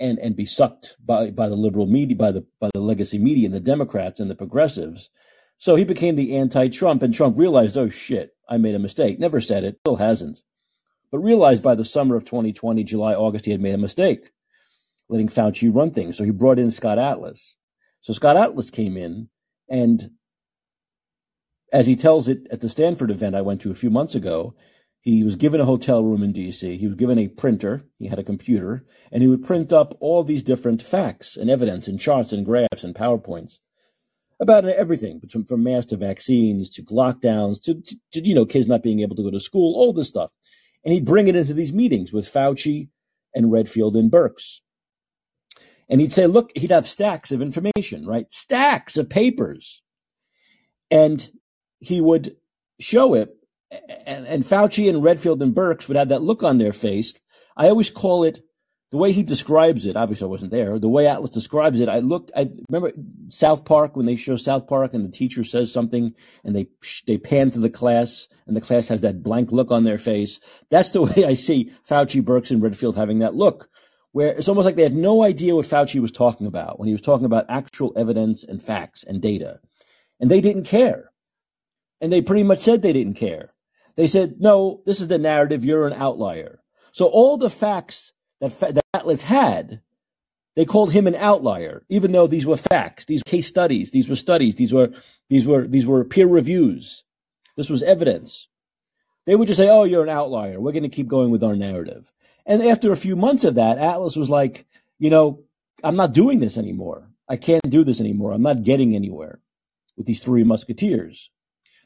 [0.00, 3.46] and and be sucked by by the liberal media, by the by the legacy media
[3.46, 5.11] and the Democrats and the progressives.
[5.59, 9.20] So he became the anti-Trump, and Trump realized, oh shit, I made a mistake.
[9.20, 10.40] Never said it, still hasn't,
[11.12, 14.33] but realized by the summer of 2020, July, August, he had made a mistake,
[15.09, 16.16] letting Fauci run things.
[16.16, 17.55] So he brought in Scott Atlas.
[18.00, 19.28] So Scott Atlas came in,
[19.68, 20.11] and
[21.72, 24.55] as he tells it at the Stanford event I went to a few months ago,
[25.03, 26.79] he was given a hotel room in DC.
[26.79, 27.85] He was given a printer.
[27.99, 31.88] He had a computer, and he would print up all these different facts and evidence
[31.88, 33.59] and charts and graphs and PowerPoints
[34.38, 38.69] about everything, from, from masks to vaccines to lockdowns to, to, to, you know, kids
[38.69, 40.31] not being able to go to school, all this stuff.
[40.85, 42.88] And he'd bring it into these meetings with Fauci
[43.35, 44.61] and Redfield and Birx.
[45.88, 48.33] And he'd say, look, he'd have stacks of information, right?
[48.33, 49.83] Stacks of papers.
[50.93, 51.29] And
[51.81, 52.37] he would
[52.79, 53.37] show it
[54.06, 57.14] and, and Fauci and Redfield and Birx would have that look on their face.
[57.56, 58.42] I always call it
[58.92, 59.96] the way he describes it.
[59.96, 60.78] Obviously, I wasn't there.
[60.78, 62.30] The way Atlas describes it, I look.
[62.37, 62.92] I remember
[63.28, 66.12] South Park when they show South Park and the teacher says something
[66.44, 66.66] and they
[67.06, 70.40] they pan to the class and the class has that blank look on their face.
[70.70, 73.70] That's the way I see Fauci, Birx, and Redfield having that look,
[74.12, 76.94] where it's almost like they had no idea what Fauci was talking about when he
[76.94, 79.58] was talking about actual evidence and facts and data,
[80.20, 81.12] and they didn't care,
[82.02, 83.54] and they pretty much said they didn't care.
[83.96, 85.64] They said, no, this is the narrative.
[85.64, 86.61] You're an outlier.
[86.92, 89.81] So all the facts that, that Atlas had,
[90.57, 94.16] they called him an outlier, even though these were facts, these case studies, these were
[94.16, 94.90] studies, these were,
[95.28, 97.05] these were, these were peer reviews.
[97.57, 98.48] This was evidence.
[99.26, 100.61] They would just say, oh, you're an outlier.
[100.61, 102.12] We're going to keep going with our narrative.
[102.44, 104.66] And after a few months of that, Atlas was like,
[104.98, 105.44] you know,
[105.85, 107.09] I'm not doing this anymore.
[107.28, 108.33] I can't do this anymore.
[108.33, 109.40] I'm not getting anywhere
[109.96, 111.31] with these three musketeers,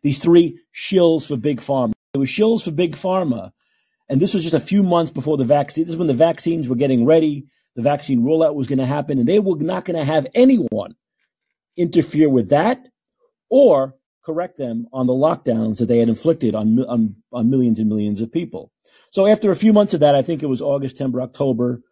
[0.02, 1.92] these three shills for big pharma.
[2.16, 3.52] It was shills for big pharma.
[4.08, 5.84] And this was just a few months before the vaccine.
[5.84, 7.46] This is when the vaccines were getting ready.
[7.74, 10.96] The vaccine rollout was going to happen, and they were not going to have anyone
[11.76, 12.86] interfere with that
[13.50, 17.88] or correct them on the lockdowns that they had inflicted on, on, on millions and
[17.88, 18.72] millions of people.
[19.10, 21.82] So after a few months of that, I think it was August, September, October,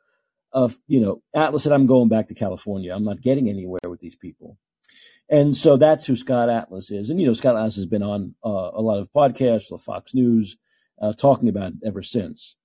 [0.53, 2.95] of you know, Atlas said, "I'm going back to California.
[2.95, 4.57] I'm not getting anywhere with these people."
[5.29, 7.11] And so that's who Scott Atlas is.
[7.11, 10.57] And, you know, Scott Atlas has been on uh, a lot of podcasts, Fox News,
[11.01, 12.57] uh, talking about it ever since.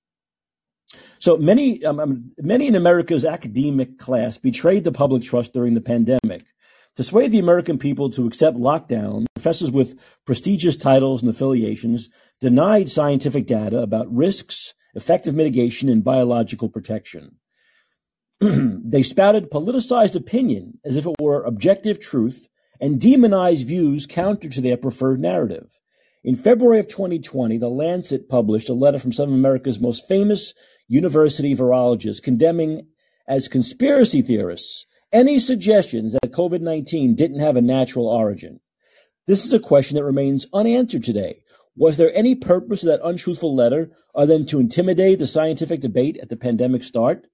[1.18, 5.80] So many, um, um, many in America's academic class betrayed the public trust during the
[5.80, 6.44] pandemic.
[6.96, 12.90] To sway the American people to accept lockdown, professors with prestigious titles and affiliations denied
[12.90, 17.36] scientific data about risks, effective mitigation, and biological protection.
[18.84, 22.48] they spouted politicized opinion as if it were objective truth
[22.80, 25.80] and demonized views counter to their preferred narrative.
[26.24, 30.54] In February of 2020, The Lancet published a letter from some of America's most famous
[30.88, 32.86] university virologists condemning
[33.28, 38.60] as conspiracy theorists any suggestions that COVID 19 didn't have a natural origin.
[39.26, 41.42] This is a question that remains unanswered today.
[41.76, 46.18] Was there any purpose to that untruthful letter other than to intimidate the scientific debate
[46.22, 47.26] at the pandemic start?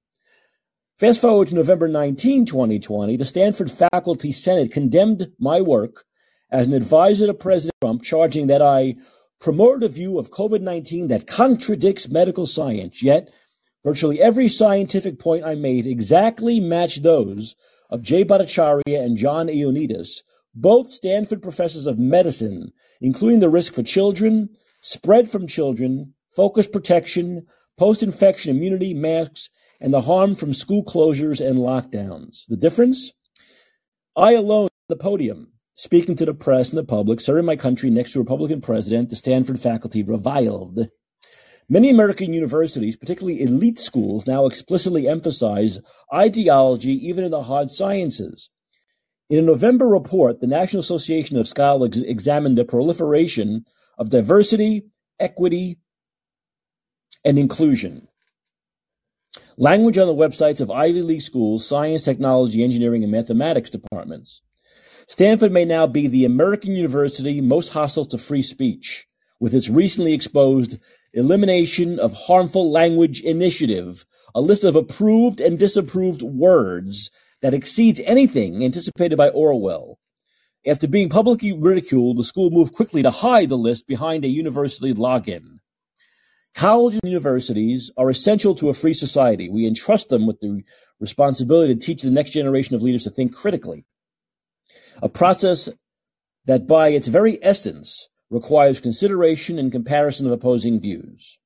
[0.99, 6.05] Fast forward to November 19, 2020, the Stanford Faculty Senate condemned my work
[6.51, 8.97] as an advisor to President Trump, charging that I
[9.39, 13.03] promoted a view of COVID 19 that contradicts medical science.
[13.03, 13.31] Yet,
[13.85, 17.57] virtually every scientific point I made exactly matched those
[17.91, 20.23] of Jay Bhattacharya and John Ioannidis,
[20.55, 24.49] both Stanford professors of medicine, including the risk for children,
[24.81, 29.51] spread from children, focused protection, post infection immunity, masks,
[29.81, 32.45] and the harm from school closures and lockdowns.
[32.49, 33.13] The difference?
[34.17, 37.91] I alone on the podium, speaking to the press and the public, serving my country
[37.91, 40.89] next to a Republican president, the Stanford faculty reviled.
[41.69, 45.81] Many American universities, particularly elite schools, now explicitly emphasize
[46.15, 48.51] ideology even in the hard sciences.
[49.29, 53.65] In a November report, the National Association of Scholars examined the proliferation
[53.99, 54.87] of diversity,
[55.19, 55.79] equity,
[57.25, 58.07] and inclusion.
[59.59, 64.43] Language on the websites of Ivy League schools, science, technology, engineering, and mathematics departments.
[65.09, 69.07] Stanford may now be the American university most hostile to free speech,
[69.41, 70.79] with its recently exposed
[71.15, 78.63] Elimination of Harmful Language Initiative, a list of approved and disapproved words that exceeds anything
[78.63, 79.99] anticipated by Orwell.
[80.67, 84.93] After being publicly ridiculed, the school moved quickly to hide the list behind a university
[84.93, 85.56] login.
[86.57, 89.51] Colleges and universities are essential to a free society.
[89.51, 90.63] We entrust them with the
[90.99, 93.85] responsibility to teach the next generation of leaders to think critically.
[95.03, 95.69] A process
[96.47, 101.39] that, by its very essence, requires consideration and comparison of opposing views.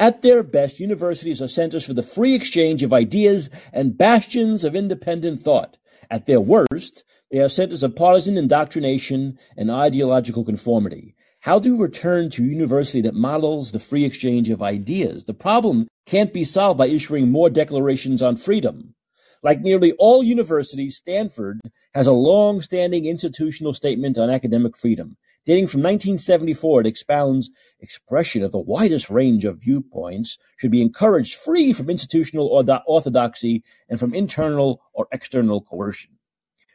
[0.00, 4.74] At their best, universities are centers for the free exchange of ideas and bastions of
[4.74, 5.76] independent thought.
[6.10, 11.13] At their worst, they are centers of partisan indoctrination and ideological conformity.
[11.44, 15.26] How do we return to a university that models the free exchange of ideas?
[15.26, 18.94] The problem can't be solved by issuing more declarations on freedom.
[19.42, 21.60] Like nearly all universities, Stanford
[21.92, 25.18] has a long standing institutional statement on academic freedom.
[25.44, 31.36] Dating from 1974, it expounds expression of the widest range of viewpoints should be encouraged
[31.36, 32.48] free from institutional
[32.86, 36.12] orthodoxy and from internal or external coercion.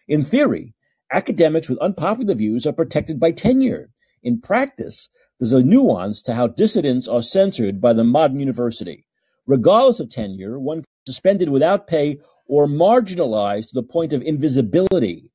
[0.07, 0.75] In theory,
[1.11, 3.89] academics with unpopular views are protected by tenure.
[4.21, 9.05] In practice, there's a nuance to how dissidents are censored by the modern university.
[9.45, 15.31] Regardless of tenure, one suspended without pay or marginalized to the point of invisibility.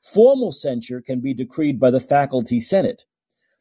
[0.00, 3.04] Formal censure can be decreed by the faculty senate.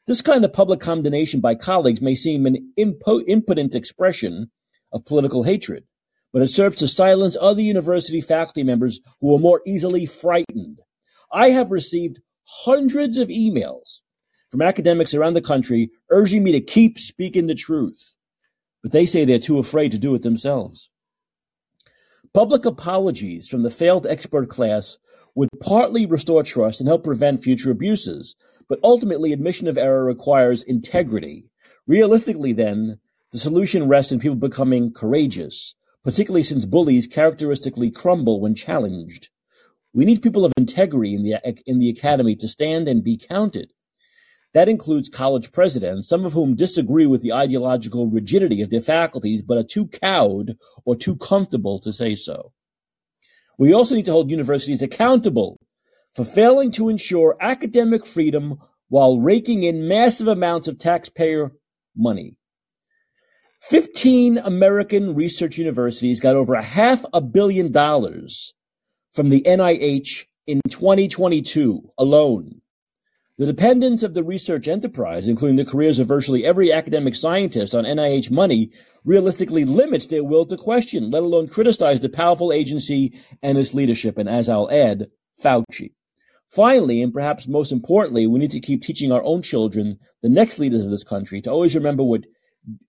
[0.07, 4.51] This kind of public condemnation by colleagues may seem an impo- impotent expression
[4.91, 5.85] of political hatred,
[6.33, 10.79] but it serves to silence other university faculty members who are more easily frightened.
[11.31, 14.01] I have received hundreds of emails
[14.53, 18.13] from academics around the country urging me to keep speaking the truth,
[18.83, 20.91] but they say they're too afraid to do it themselves.
[22.35, 24.99] Public apologies from the failed expert class
[25.33, 28.35] would partly restore trust and help prevent future abuses,
[28.69, 31.47] but ultimately admission of error requires integrity.
[31.87, 32.99] Realistically, then,
[33.31, 39.29] the solution rests in people becoming courageous, particularly since bullies characteristically crumble when challenged.
[39.93, 43.72] We need people of integrity in the, in the academy to stand and be counted.
[44.53, 49.41] That includes college presidents, some of whom disagree with the ideological rigidity of their faculties,
[49.41, 52.53] but are too cowed or too comfortable to say so.
[53.57, 55.59] We also need to hold universities accountable
[56.13, 61.51] for failing to ensure academic freedom while raking in massive amounts of taxpayer
[61.95, 62.35] money.
[63.61, 68.53] 15 American research universities got over a half a billion dollars
[69.13, 72.61] from the NIH in 2022 alone.
[73.39, 77.83] The dependence of the research enterprise, including the careers of virtually every academic scientist on
[77.83, 78.69] NIH money,
[79.03, 84.19] realistically limits their will to question, let alone criticize the powerful agency and its leadership,
[84.19, 85.07] and as I'll add,
[85.43, 85.93] Fauci.
[86.47, 90.59] Finally, and perhaps most importantly, we need to keep teaching our own children, the next
[90.59, 92.25] leaders of this country, to always remember what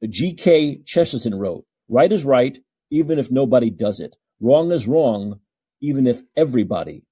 [0.07, 0.83] G.K.
[0.85, 1.65] Chesterton wrote.
[1.89, 2.59] Right is right,
[2.91, 4.17] even if nobody does it.
[4.41, 5.41] Wrong is wrong,
[5.81, 7.05] even if everybody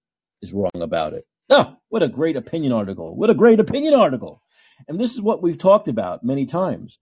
[0.43, 1.25] is wrong about it.
[1.51, 3.17] Oh, what a great opinion article.
[3.17, 4.43] What a great opinion article.
[4.89, 6.99] And this is what we've talked about many times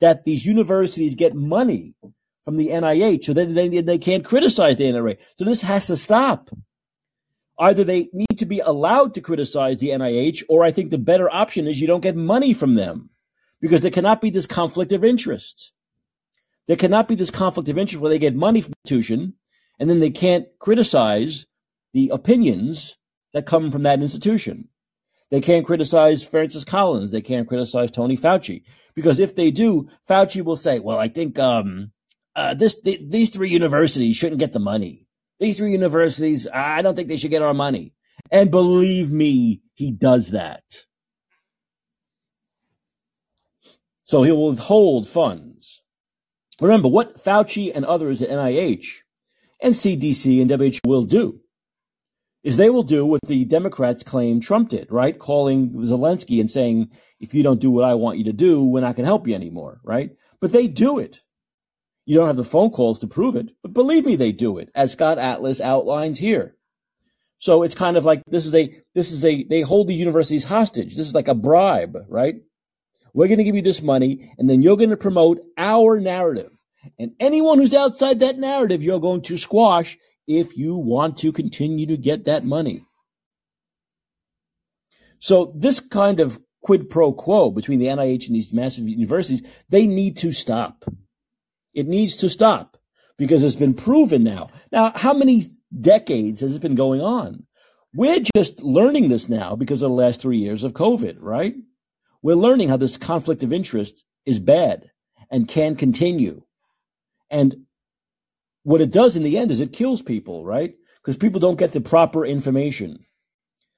[0.00, 1.94] that these universities get money
[2.44, 5.18] from the NIH so that they, they can't criticize the NIH.
[5.38, 6.50] So this has to stop.
[7.58, 11.32] Either they need to be allowed to criticize the NIH, or I think the better
[11.32, 13.10] option is you don't get money from them
[13.60, 15.72] because there cannot be this conflict of interest.
[16.66, 19.34] There cannot be this conflict of interest where they get money from the institution
[19.78, 21.46] and then they can't criticize
[21.92, 22.96] the opinions
[23.34, 24.68] that come from that institution.
[25.30, 27.12] They can't criticize Francis Collins.
[27.12, 28.62] They can't criticize Tony Fauci
[28.94, 31.92] because if they do, Fauci will say, "Well, I think um,
[32.34, 35.06] uh, this th- these three universities shouldn't get the money.
[35.40, 37.92] These three universities, I don't think they should get our money."
[38.30, 40.62] And believe me, he does that.
[44.04, 45.82] So he will withhold funds.
[46.60, 49.02] Remember what Fauci and others at NIH
[49.60, 51.40] and CDC and WHO will do
[52.44, 55.18] is they will do what the Democrats claim Trump did, right?
[55.18, 58.82] Calling Zelensky and saying, if you don't do what I want you to do, we're
[58.82, 60.10] not going to help you anymore, right?
[60.40, 61.22] But they do it.
[62.04, 64.70] You don't have the phone calls to prove it, but believe me, they do it,
[64.74, 66.54] as Scott Atlas outlines here.
[67.38, 70.44] So it's kind of like this is a this is a they hold the universities
[70.44, 70.96] hostage.
[70.96, 72.36] This is like a bribe, right?
[73.14, 76.52] We're going to give you this money, and then you're going to promote our narrative.
[76.98, 79.96] And anyone who's outside that narrative, you're going to squash
[80.26, 82.84] if you want to continue to get that money.
[85.18, 89.86] So this kind of quid pro quo between the NIH and these massive universities, they
[89.86, 90.84] need to stop.
[91.72, 92.76] It needs to stop
[93.18, 94.48] because it's been proven now.
[94.72, 95.50] Now, how many
[95.80, 97.46] decades has it been going on?
[97.94, 101.54] We're just learning this now because of the last three years of COVID, right?
[102.22, 104.90] We're learning how this conflict of interest is bad
[105.30, 106.42] and can continue.
[107.30, 107.63] And
[108.64, 110.74] what it does in the end is it kills people, right?
[111.00, 113.04] Because people don't get the proper information.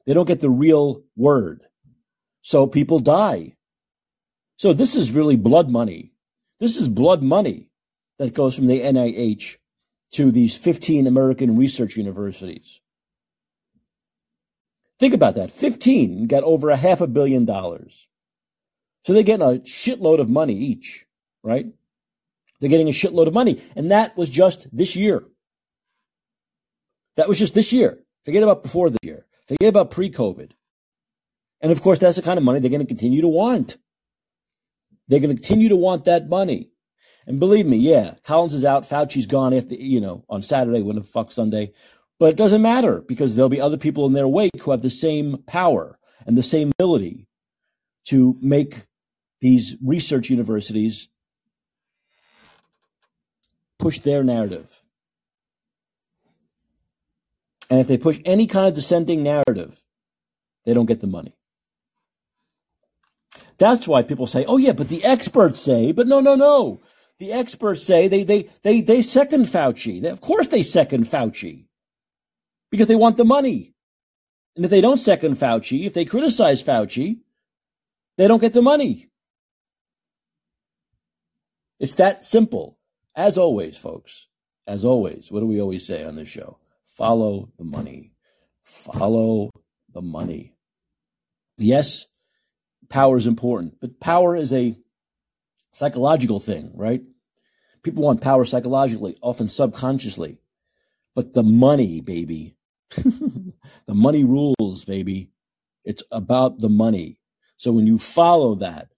[0.07, 1.62] They don't get the real word.
[2.43, 3.57] So people die.
[4.57, 6.12] So this is really blood money.
[6.61, 7.70] This is blood money
[8.18, 9.57] that goes from the NIH
[10.12, 12.80] to these 15 American research universities.
[14.99, 15.51] Think about that.
[15.51, 18.09] 15 got over a half a billion dollars.
[19.05, 21.05] So they're getting a shitload of money each,
[21.43, 21.66] right?
[22.61, 23.63] They're getting a shitload of money.
[23.75, 25.25] And that was just this year.
[27.17, 27.99] That was just this year.
[28.25, 29.27] Forget about before this year.
[29.49, 30.53] Forget about pre COVID.
[31.61, 33.77] And of course, that's the kind of money they're going to continue to want.
[35.09, 36.71] They're going to continue to want that money.
[37.27, 38.89] And believe me, yeah, Collins is out.
[38.89, 41.73] Fauci's gone after, you know, on Saturday, when the fuck Sunday.
[42.19, 44.91] But it doesn't matter because there'll be other people in their wake who have the
[44.91, 47.27] same power and the same ability
[48.07, 48.87] to make
[49.41, 51.09] these research universities
[53.79, 54.81] push their narrative.
[57.68, 59.83] And if they push any kind of dissenting narrative,
[60.64, 61.37] they don't get the money.
[63.59, 66.81] That's why people say, oh, yeah, but the experts say, but no, no, no.
[67.18, 70.03] The experts say they, they, they, they second Fauci.
[70.03, 71.64] They, of course they second Fauci
[72.70, 73.74] because they want the money.
[74.55, 77.20] And if they don't second Fauci, if they criticize Fauci,
[78.18, 79.09] they don't get the money.
[81.79, 82.76] It's that simple.
[83.17, 84.29] As always, folks,
[84.67, 86.59] as always, what do we always say on this show?
[86.85, 88.12] Follow the money.
[88.62, 89.51] Follow
[89.95, 90.53] the money.
[91.57, 92.07] Yes,
[92.91, 94.77] power is important, but power is a
[95.73, 97.03] psychological thing, right?
[97.83, 100.39] People want power psychologically, often subconsciously.
[101.14, 102.57] But the money, baby,
[102.91, 103.55] the
[103.95, 105.31] money rules, baby.
[105.85, 107.19] It's about the money.
[107.57, 108.89] So when you follow that,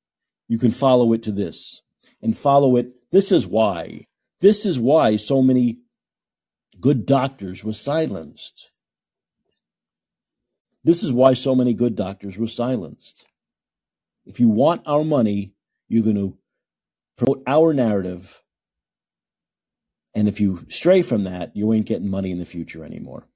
[0.48, 1.82] you can follow it to this
[2.20, 2.88] and follow it.
[3.12, 4.07] This is why
[4.40, 5.78] this is why so many
[6.80, 8.70] good doctors were silenced.
[10.84, 13.26] This is why so many good doctors were silenced.
[14.24, 15.52] If you want our money,
[15.88, 16.36] you're going to
[17.16, 18.42] promote our narrative.
[20.14, 23.26] And if you stray from that, you ain't getting money in the future anymore.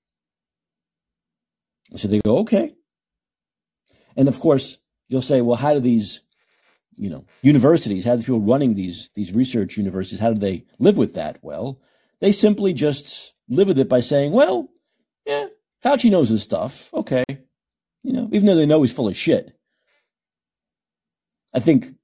[1.97, 2.75] So they go, okay.
[4.17, 4.79] And of course,
[5.09, 6.21] you'll say, well, how do these
[6.97, 10.97] you know, universities, how do people running these these research universities, how do they live
[10.97, 11.39] with that?
[11.43, 11.81] Well,
[12.21, 14.69] they simply just live with it by saying, well,
[15.27, 15.47] yeah,
[15.85, 16.93] Fauci knows his stuff.
[16.95, 17.25] Okay.
[18.03, 19.57] You know, even though they know he's full of shit.
[21.55, 21.95] I think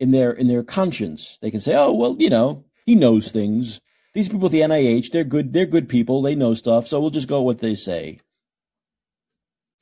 [0.00, 3.80] in their in their conscience, they can say, oh, well, you know, he knows things.
[4.14, 7.10] These people at the NIH, they're good, they're good people, they know stuff, so we'll
[7.10, 8.20] just go what they say.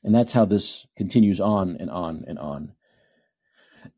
[0.04, 2.76] And that's how this continues on and on and on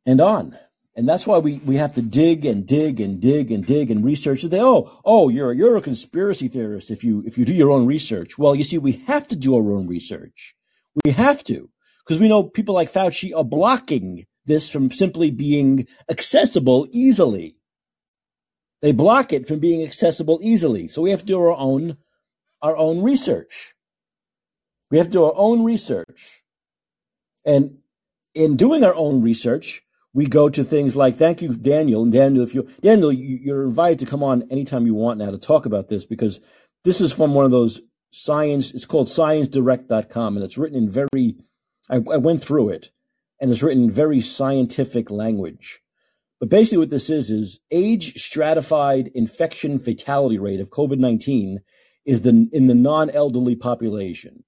[0.09, 0.59] and on.
[0.97, 4.03] And that's why we, we have to dig and dig and dig and dig and
[4.05, 4.43] research.
[4.43, 7.87] They, oh, oh, you're, you're a conspiracy theorist if you, if you do your own
[7.87, 8.39] research.
[8.39, 10.57] Well, you see, we have to do our own research.
[11.05, 15.87] We have to, because we know people like Fauci are blocking this from simply being
[16.11, 17.57] accessible easily.
[18.81, 20.89] They block it from being accessible easily.
[20.89, 21.99] So we have to do our own,
[22.63, 23.75] our own research.
[24.91, 26.43] We have to do our own research.
[27.45, 27.79] And
[28.35, 29.83] in doing our own research,
[30.15, 32.03] we go to things like thank you daniel.
[32.03, 35.31] And daniel if you daniel you, are invited to come on anytime you want now
[35.31, 36.41] to talk about this because
[36.85, 37.81] this is from one of those
[38.11, 41.37] science it's called sciencedirect.com and it's written in very
[41.91, 42.91] I, I went through it
[43.41, 45.81] and it's written in very scientific language.
[46.41, 51.59] But basically what this is is age stratified infection fatality rate of covid-19
[52.05, 54.45] is the in the non-elderly population.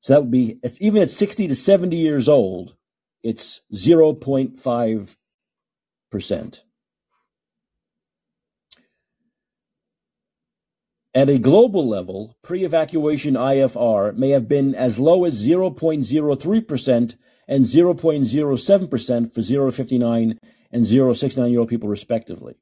[0.00, 2.75] So that would be, even at 60 to 70 years old,
[3.26, 6.60] it's 0.5%.
[11.12, 17.16] At a global level, pre-vaccination IFR may have been as low as 0.03%
[17.48, 20.38] and 0.07% for 0 59
[20.70, 22.54] and 0 69 year old people respectively.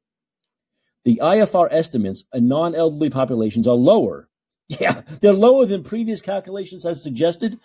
[1.04, 4.30] The IFR estimates in non-elderly populations are lower.
[4.66, 7.60] Yeah, they're lower than previous calculations have suggested.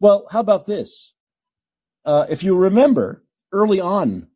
[0.00, 1.12] Well, how about this?
[2.04, 3.22] Uh, if you remember
[3.52, 4.28] early on,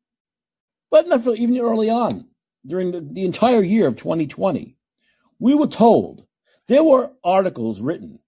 [0.91, 2.27] but not for even early on,
[2.67, 4.77] during the, the entire year of 2020,
[5.39, 6.27] we were told
[6.69, 8.19] there were articles written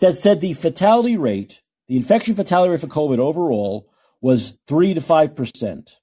[0.00, 3.90] that said the fatality rate, the infection fatality rate for COVID overall
[4.20, 5.94] was 3 to 5%.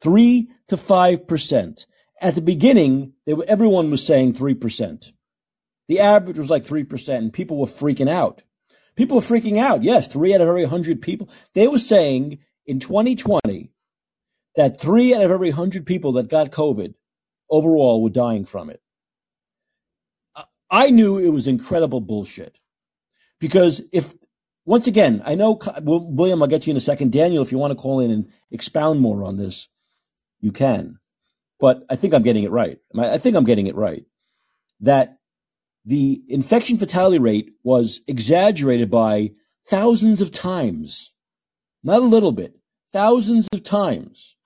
[0.00, 1.86] 3 to 5%.
[2.20, 5.12] At the beginning, were, everyone was saying 3%.
[5.88, 8.42] The average was like 3%, and people were freaking out.
[8.96, 9.82] People were freaking out.
[9.82, 11.28] Yes, three out of every 100 people.
[11.54, 13.70] They were saying in 2020
[14.56, 16.94] that three out of every 100 people that got COVID
[17.50, 18.80] overall were dying from it.
[20.70, 22.58] I knew it was incredible bullshit
[23.38, 24.14] because if
[24.66, 27.12] once again, I know William, I'll get to you in a second.
[27.12, 29.68] Daniel, if you want to call in and expound more on this,
[30.40, 30.98] you can.
[31.60, 32.78] But I think I'm getting it right.
[32.98, 34.04] I think I'm getting it right
[34.80, 35.18] that
[35.84, 39.32] the infection fatality rate was exaggerated by
[39.66, 41.12] thousands of times,
[41.82, 42.56] not a little bit,
[42.92, 44.36] thousands of times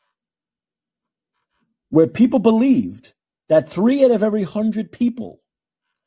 [1.90, 3.14] where people believed
[3.48, 5.40] that three out of every hundred people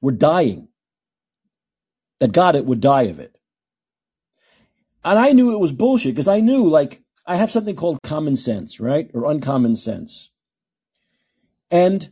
[0.02, 0.68] were dying,
[2.20, 3.36] that got it would die of it.
[5.04, 8.36] And I knew it was bullshit because I knew, like, I have something called common
[8.36, 9.10] sense, right?
[9.14, 10.30] Or uncommon sense.
[11.72, 12.10] And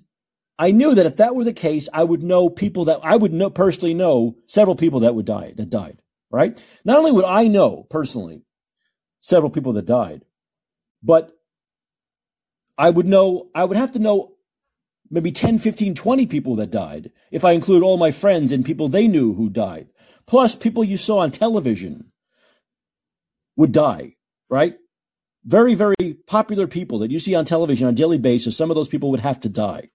[0.60, 3.32] I knew that if that were the case, I would know people that I would
[3.32, 6.62] know personally know several people that would die, that died, right?
[6.84, 8.42] Not only would I know personally
[9.22, 10.26] several people that died,
[11.02, 11.32] but
[12.78, 14.34] I would know, I would have to know
[15.10, 18.90] maybe 10, 15, 20 people that died if I include all my friends and people
[18.90, 19.88] they knew who died.
[20.28, 22.12] Plus people you saw on television
[23.56, 24.18] would die,
[24.50, 24.76] right?
[25.46, 28.76] Very, very popular people that you see on television on a daily basis, some of
[28.76, 29.90] those people would have to die.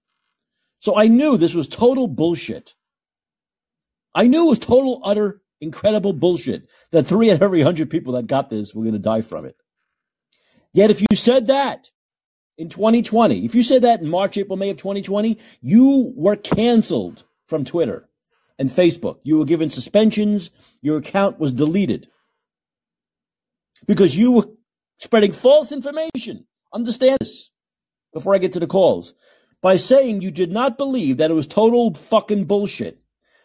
[0.84, 2.74] So I knew this was total bullshit.
[4.14, 8.12] I knew it was total, utter, incredible bullshit that three out of every hundred people
[8.12, 9.56] that got this were going to die from it.
[10.74, 11.88] Yet if you said that
[12.58, 13.46] in 2020.
[13.46, 18.06] If you said that in March, April, May of 2020, you were canceled from Twitter
[18.58, 19.20] and Facebook.
[19.22, 20.50] You were given suspensions.
[20.82, 22.08] Your account was deleted
[23.86, 24.48] because you were
[24.98, 26.44] spreading false information.
[26.74, 27.48] Understand this
[28.12, 29.14] before I get to the calls.
[29.64, 33.00] By saying you did not believe that it was total fucking bullshit,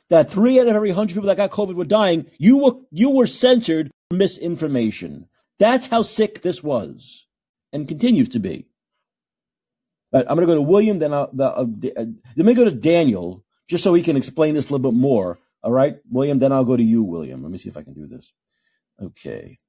[0.10, 3.10] that three out of every hundred people that got COVID were dying, you were, you
[3.10, 5.30] were censored for misinformation.
[5.60, 7.26] That's how sick this was.
[7.72, 8.68] and continues to be.
[10.12, 11.66] But I'm going to go to William, then I'll, uh,
[12.36, 15.40] let me go to Daniel, just so he can explain this a little bit more.
[15.62, 17.44] All right, William, then I'll go to you, William.
[17.44, 18.34] Let me see if I can do this.
[19.02, 19.60] Okay.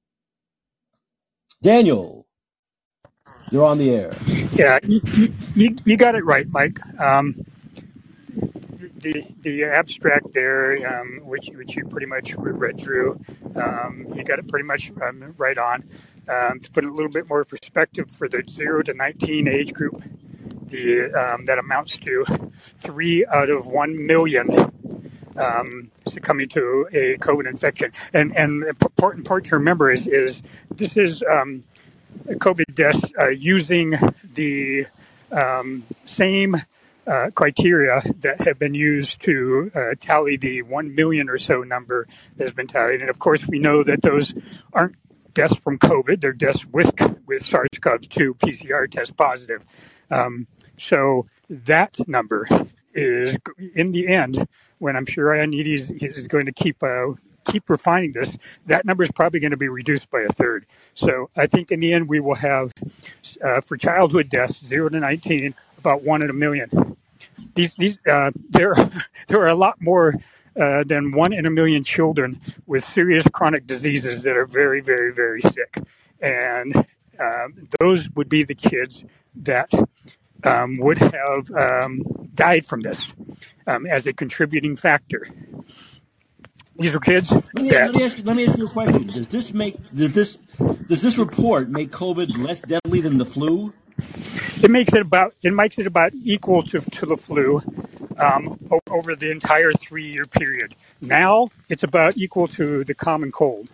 [1.61, 2.27] Daniel,
[3.51, 4.13] you're on the air.
[4.53, 5.01] Yeah, you,
[5.55, 6.79] you, you got it right, Mike.
[6.99, 7.45] Um,
[9.01, 13.19] the the abstract there, um, which which you pretty much read through,
[13.55, 15.83] um, you got it pretty much um, right on.
[16.29, 20.03] Um, to put a little bit more perspective for the zero to nineteen age group,
[20.67, 22.23] the um, that amounts to
[22.79, 24.71] three out of one million
[25.37, 27.91] um, succumbing to a COVID infection.
[28.13, 30.41] And and important part to remember is is
[30.75, 31.63] this is um,
[32.27, 33.95] COVID deaths uh, using
[34.33, 34.87] the
[35.31, 36.55] um, same
[37.07, 42.07] uh, criteria that have been used to uh, tally the 1 million or so number
[42.37, 43.01] that has been tallied.
[43.01, 44.33] And of course, we know that those
[44.73, 44.95] aren't
[45.33, 46.91] deaths from COVID, they're deaths with,
[47.25, 49.63] with SARS CoV 2 PCR test positive.
[50.09, 50.47] Um,
[50.77, 52.47] so that number
[52.93, 53.37] is,
[53.75, 54.47] in the end,
[54.79, 57.13] when I'm sure Ioannidis is going to keep uh,
[57.45, 60.65] keep refining this, that number is probably going to be reduced by a third.
[60.93, 62.73] So I think in the end we will have
[63.43, 66.97] uh, for childhood deaths zero to 19 about one in a million.
[67.55, 68.73] These these uh, there
[69.27, 70.15] there are a lot more.
[70.53, 72.37] Uh, than one in a million children
[72.67, 75.77] with serious chronic diseases that are very, very, very sick.
[76.19, 76.75] And
[77.21, 79.71] um, those would be the kids that
[80.43, 82.03] um, would have um,
[82.35, 83.13] died from this
[83.67, 85.27] um, as a contributing factor.
[86.77, 87.31] These are kids.
[87.31, 89.07] Let me, let me, ask, let me ask you a question.
[89.07, 90.37] Does this make does this
[90.87, 93.73] does this report make COVID less deadly than the flu?
[94.63, 97.61] It makes it about it makes it about equal to, to the flu
[98.17, 98.57] um,
[98.89, 100.75] over the entire three year period.
[101.01, 103.67] Now it's about equal to the common cold.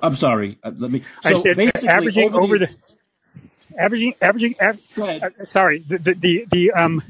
[0.00, 0.58] I'm sorry.
[0.62, 1.02] Uh, let me.
[1.22, 4.54] So I said basically, averaging over, over the, the, averaging averaging.
[4.60, 7.02] Av, uh, sorry, the the the, the um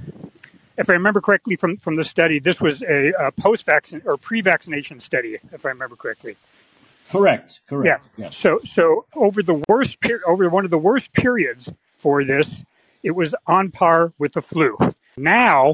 [0.79, 4.17] if I remember correctly from, from the study, this was a, a post vaccine or
[4.17, 6.37] pre vaccination study, if I remember correctly.
[7.11, 7.61] Correct.
[7.69, 8.05] Correct.
[8.17, 8.25] Yeah.
[8.27, 8.31] yeah.
[8.31, 12.65] So so over the worst period, over one of the worst periods for this,
[13.03, 14.77] it was on par with the flu.
[15.17, 15.73] Now,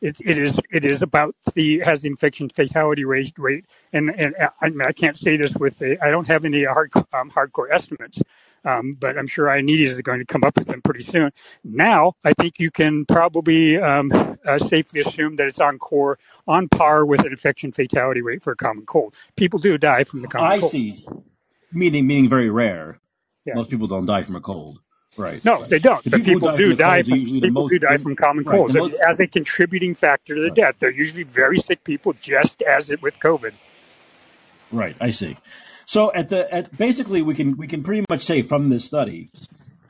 [0.00, 4.34] it, it is it is about the has the infection fatality rate rate, and and
[4.60, 8.20] I, I can't say this with the I don't have any hard um, hardcore estimates,
[8.64, 11.30] um, but I'm sure Ioannidis is going to come up with them pretty soon.
[11.64, 14.12] Now, I think you can probably um,
[14.46, 18.52] uh, safely assume that it's on core, on par with an infection fatality rate for
[18.52, 19.14] a common cold.
[19.36, 20.70] People do die from the common I cold.
[20.70, 21.06] I see.
[21.72, 22.98] Meaning, meaning very rare.
[23.44, 23.54] Yeah.
[23.54, 24.80] Most people don't die from a cold.
[25.16, 25.44] Right.
[25.44, 26.02] No, they don't.
[26.04, 28.94] But people, people do die from, people most, do die from common right, colds most,
[28.94, 30.54] as a contributing factor to the right.
[30.54, 30.74] death.
[30.78, 33.52] They're usually very sick people, just as it with COVID.
[34.70, 34.94] Right.
[35.00, 35.36] I see.
[35.88, 39.30] So at the at basically we can we can pretty much say from this study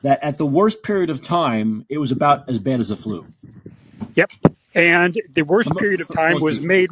[0.01, 3.25] that at the worst period of time it was about as bad as the flu.
[4.15, 4.31] Yep.
[4.73, 6.91] And the worst period of time was made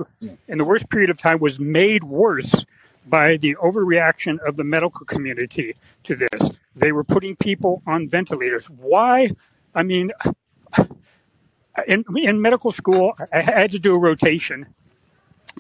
[0.49, 2.66] and the worst period of time was made worse
[3.05, 6.51] by the overreaction of the medical community to this.
[6.76, 8.70] They were putting people on ventilators.
[8.70, 9.32] Why?
[9.74, 10.12] I mean,
[11.88, 14.66] in, in medical school, I had to do a rotation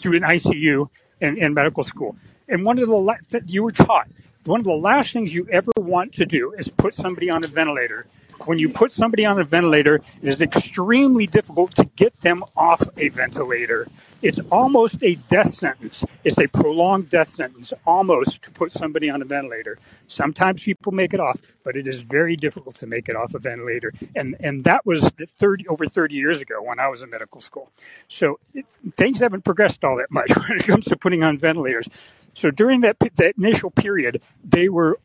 [0.01, 0.89] through an ICU
[1.21, 2.15] in, in medical school.
[2.47, 4.07] And one of the that you were taught,
[4.45, 7.47] one of the last things you ever want to do is put somebody on a
[7.47, 8.07] ventilator.
[8.45, 12.81] When you put somebody on a ventilator, it is extremely difficult to get them off
[12.95, 13.87] a ventilator.
[14.21, 16.03] It's almost a death sentence.
[16.25, 19.79] It's a prolonged death sentence, almost, to put somebody on a ventilator.
[20.07, 23.39] Sometimes people make it off, but it is very difficult to make it off a
[23.39, 23.93] ventilator.
[24.15, 25.09] And and that was
[25.39, 27.71] 30 over 30 years ago when I was in medical school.
[28.09, 28.65] So it,
[28.97, 31.87] things haven't progressed all that much when it comes to putting on ventilators.
[32.35, 34.99] So during that that initial period, they were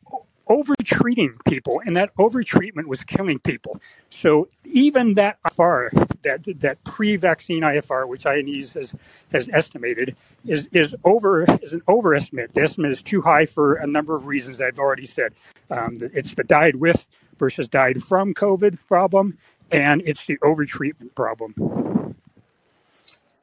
[0.48, 3.80] over-treating people, and that over-treatment was killing people.
[4.10, 5.90] So even that IFR,
[6.22, 8.94] that that pre-vaccine IFR, which Ioannidis has
[9.32, 12.54] has estimated, is is over is an overestimate.
[12.54, 15.34] The estimate is too high for a number of reasons I've already said.
[15.70, 19.38] Um, it's the died with versus died from COVID problem,
[19.70, 22.14] and it's the over-treatment problem.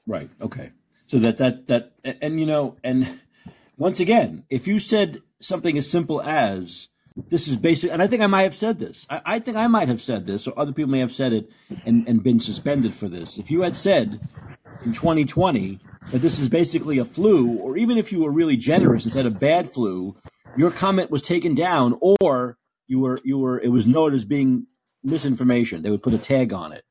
[0.06, 0.30] Right.
[0.42, 0.72] Okay.
[1.08, 3.20] So that that that and you know and
[3.80, 6.90] once again, if you said something as simple as
[7.30, 9.08] this is basic, and I think I might have said this.
[9.10, 11.50] I, I, think I might have said this, or other people may have said it
[11.86, 13.38] and, and been suspended for this.
[13.38, 14.20] If you had said
[14.86, 15.80] in 2020
[16.12, 19.26] that this is basically a flu, or even if you were really generous and said
[19.26, 20.16] a bad flu,
[20.58, 22.58] your comment was taken down, or
[22.88, 24.68] you were you were it was noted as being
[25.04, 25.82] misinformation.
[25.84, 26.84] They would put a tag on it.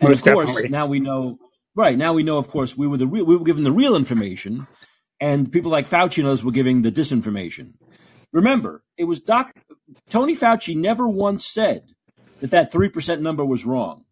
[0.00, 0.70] And Most of course, definitely.
[0.70, 1.38] now we know.
[1.74, 2.38] Right now we know.
[2.38, 4.66] Of course, we were the real, we were given the real information,
[5.20, 7.72] and people like Fauci knows were giving the disinformation.
[8.32, 9.52] Remember, it was Doc
[10.10, 11.84] Tony Fauci never once said
[12.40, 14.04] that that 3% number was wrong.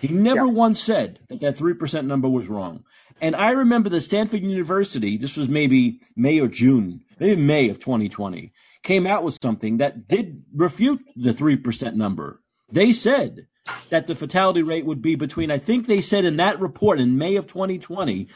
[0.00, 0.52] He never yeah.
[0.52, 2.84] once said that that 3% number was wrong.
[3.20, 7.78] And I remember that Stanford University, this was maybe May or June, maybe May of
[7.78, 12.40] 2020, came out with something that did refute the 3% number.
[12.72, 13.46] They said
[13.90, 17.18] that the fatality rate would be between, I think they said in that report in
[17.18, 18.28] May of 2020, that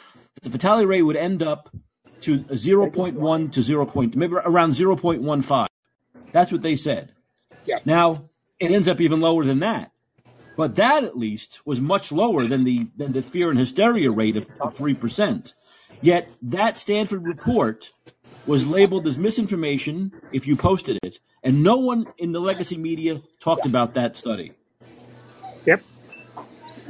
[0.42, 1.70] the fatality rate would end up
[2.22, 3.86] to 0.1 to 0.
[3.86, 5.66] Point, maybe around 0.15.
[6.32, 7.12] That's what they said.
[7.64, 7.78] Yeah.
[7.84, 8.28] Now,
[8.58, 9.90] it ends up even lower than that.
[10.56, 14.36] But that at least was much lower than the than the fear and hysteria rate
[14.36, 15.54] of three percent.
[16.00, 17.92] Yet that Stanford report
[18.46, 23.20] was labeled as misinformation if you posted it, and no one in the legacy media
[23.40, 24.52] talked about that study.
[25.66, 25.82] Yep.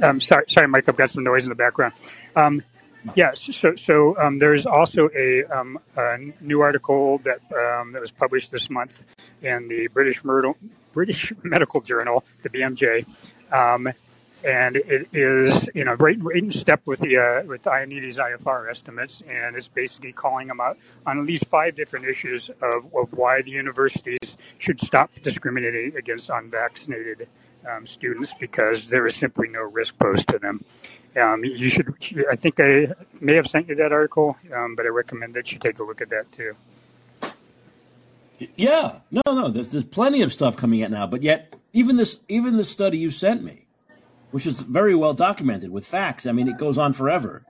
[0.01, 0.87] Um, sorry, sorry, Mike.
[0.87, 1.93] I've got some noise in the background.
[2.35, 2.61] Um,
[3.15, 3.47] yes.
[3.51, 8.51] So, so um, there's also a, um, a, new article that um, that was published
[8.51, 9.03] this month
[9.41, 10.57] in the British Myrtle,
[10.93, 13.05] British Medical Journal, the BMJ,
[13.51, 13.91] um,
[14.43, 18.69] and it is you know right, right in step with the uh, with Ioannidis IFR
[18.69, 23.11] estimates, and it's basically calling them out on at least five different issues of, of
[23.13, 27.27] why the universities should stop discriminating against unvaccinated
[27.69, 30.63] um, students because there is simply no risk posed to them.
[31.15, 31.93] Um, you should,
[32.29, 32.87] I think I
[33.21, 36.01] may have sent you that article, um, but I recommend that you take a look
[36.01, 36.55] at that too.
[38.57, 42.19] Yeah, no, no, there's, there's plenty of stuff coming out now, but yet even this,
[42.27, 43.65] even the study you sent me,
[44.31, 46.25] which is very well documented with facts.
[46.25, 47.43] I mean, it goes on forever.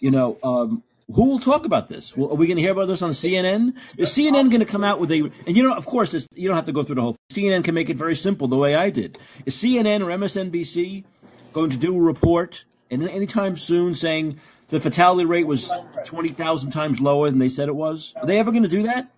[0.00, 0.82] You know, um,
[1.12, 2.16] who will talk about this?
[2.16, 3.74] Well, are we going to hear about this on CNN?
[3.96, 5.30] Is CNN going to come out with a?
[5.46, 7.16] And you know, of course, you don't have to go through the whole.
[7.30, 9.18] CNN can make it very simple, the way I did.
[9.44, 11.04] Is CNN or MSNBC
[11.52, 14.38] going to do a report and anytime soon saying
[14.68, 15.72] the fatality rate was
[16.04, 18.14] twenty thousand times lower than they said it was?
[18.16, 19.10] Are they ever going to do that?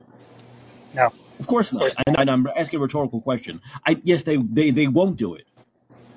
[0.94, 1.92] No, of course not.
[2.06, 3.60] And, and I'm asking a rhetorical question.
[3.86, 5.46] I yes, they they they won't do it.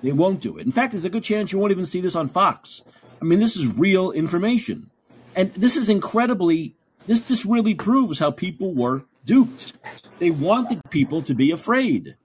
[0.01, 0.65] They won't do it.
[0.65, 2.81] In fact, there's a good chance you won't even see this on Fox.
[3.21, 4.89] I mean, this is real information.
[5.39, 6.75] And this is incredibly,
[7.07, 9.71] this, this really proves how people were duped.
[10.17, 12.17] They wanted people to be afraid.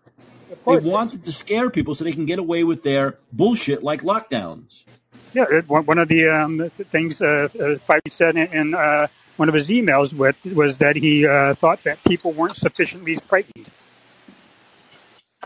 [0.66, 4.82] They wanted to scare people so they can get away with their bullshit like lockdowns.
[5.32, 9.06] Yeah, one of the um, things uh, uh, said in uh,
[9.36, 13.70] one of his emails with, was that he uh, thought that people weren't sufficiently frightened.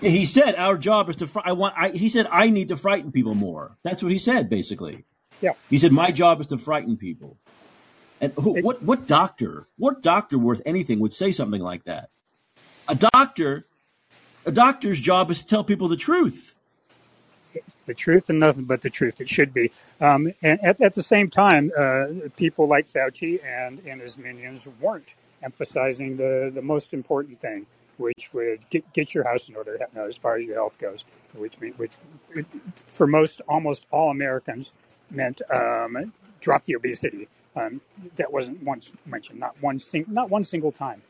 [0.01, 1.27] He said our job is to.
[1.27, 1.75] Fr- I want.
[1.77, 3.77] I, he said I need to frighten people more.
[3.83, 5.05] That's what he said basically.
[5.43, 5.53] Yeah.
[5.69, 7.37] He said my job is to frighten people.
[8.21, 12.11] And who, what what doctor, what doctor worth anything would say something like that?
[12.89, 13.66] A doctor,
[14.45, 16.55] a doctor's job is to tell people the truth.
[17.87, 19.21] The truth and nothing but the truth.
[19.21, 19.71] It should be.
[20.01, 22.07] Um, and at, at, the same time, uh,
[22.37, 27.66] people like Fauci and, and his minions weren't emphasizing the, the most important thing,
[27.97, 31.05] which would get, get your house in order as far as your health goes,
[31.35, 31.93] which, which
[32.87, 34.73] for most, almost all Americans,
[35.11, 37.29] meant um, drop the obesity.
[37.59, 37.80] Um,
[38.16, 41.02] that wasn't once mentioned, not one sing- not one single time.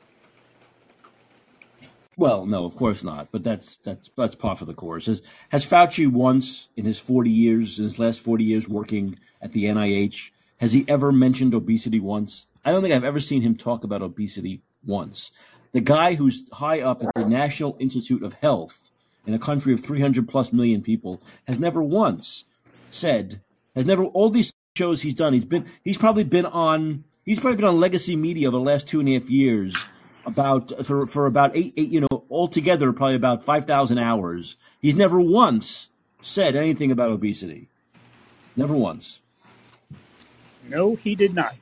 [2.17, 3.29] Well, no, of course not.
[3.31, 5.07] But that's that's that's par for the course.
[5.07, 9.53] Has has Fauci once in his forty years, in his last forty years working at
[9.53, 12.47] the NIH, has he ever mentioned obesity once?
[12.65, 15.31] I don't think I've ever seen him talk about obesity once.
[15.73, 18.91] The guy who's high up at the National Institute of Health
[19.27, 22.45] in a country of 300 plus million people has never once
[22.91, 23.41] said,
[23.75, 25.33] has never, all these shows he's done.
[25.35, 29.01] He's been he's probably been on he's probably been on legacy media the last two
[29.01, 29.77] and a half years
[30.25, 34.57] about for for about eight, eight you know altogether probably about five thousand hours.
[34.81, 35.91] He's never once
[36.23, 37.69] said anything about obesity.
[38.57, 39.21] Never once.
[40.69, 41.55] No, he did not.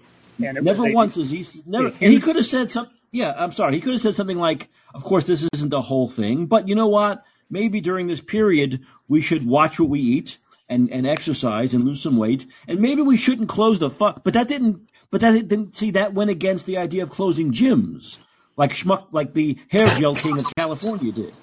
[0.44, 1.88] And never once is he never.
[1.88, 2.94] And he could have said something.
[3.12, 3.74] Yeah, I'm sorry.
[3.74, 6.74] He could have said something like, "Of course, this isn't the whole thing, but you
[6.74, 7.24] know what?
[7.48, 10.38] Maybe during this period, we should watch what we eat
[10.68, 12.46] and, and exercise and lose some weight.
[12.68, 14.24] And maybe we shouldn't close the fuck.
[14.24, 14.88] But that didn't.
[15.10, 15.76] But that didn't.
[15.76, 18.18] See, that went against the idea of closing gyms,
[18.56, 21.34] like schmuck, like the hair gel king of California did.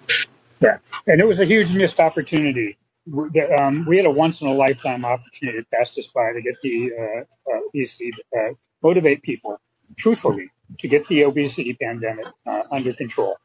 [0.59, 2.78] Yeah, and it was a huge missed opportunity.
[3.57, 6.55] Um, we had a once in a lifetime opportunity that passed us by to get
[6.63, 9.59] the uh, uh, obesity, uh, motivate people,
[9.97, 10.49] truthfully,
[10.80, 13.36] to get the obesity pandemic uh, under control.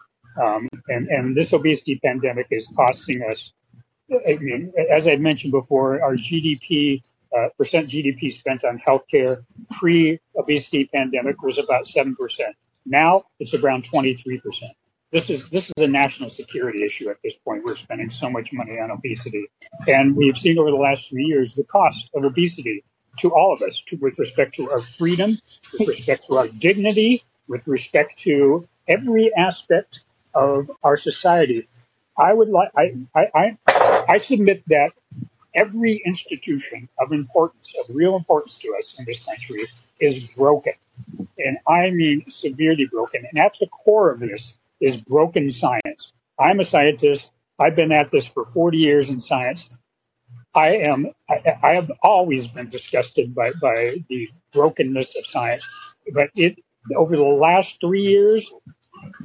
[0.41, 3.53] Um, and, and this obesity pandemic is costing us
[4.91, 7.03] as I mentioned before, our GDP
[7.37, 12.57] uh, percent GDP spent on healthcare pre-obesity pandemic was about seven percent.
[12.87, 14.73] Now it's around 23 percent.
[15.11, 17.65] This is this is a national security issue at this point.
[17.65, 19.47] We're spending so much money on obesity,
[19.87, 22.85] and we've seen over the last three years the cost of obesity
[23.19, 25.39] to all of us, to, with respect to our freedom,
[25.79, 30.05] with respect to our dignity, with respect to every aspect
[30.35, 31.69] of our society.
[32.17, 33.59] I would like, I, I, I,
[34.09, 34.93] I submit that
[35.55, 39.69] every institution of importance, of real importance to us in this country,
[40.01, 40.73] is broken.
[41.39, 43.27] And I mean severely broken.
[43.31, 46.13] And at the core of this is broken science.
[46.39, 47.33] I'm a scientist.
[47.59, 49.69] I've been at this for 40 years in science.
[50.55, 55.69] I am, I, I have always been disgusted by, by the brokenness of science.
[56.15, 56.59] But it,
[56.97, 58.51] over the last three years,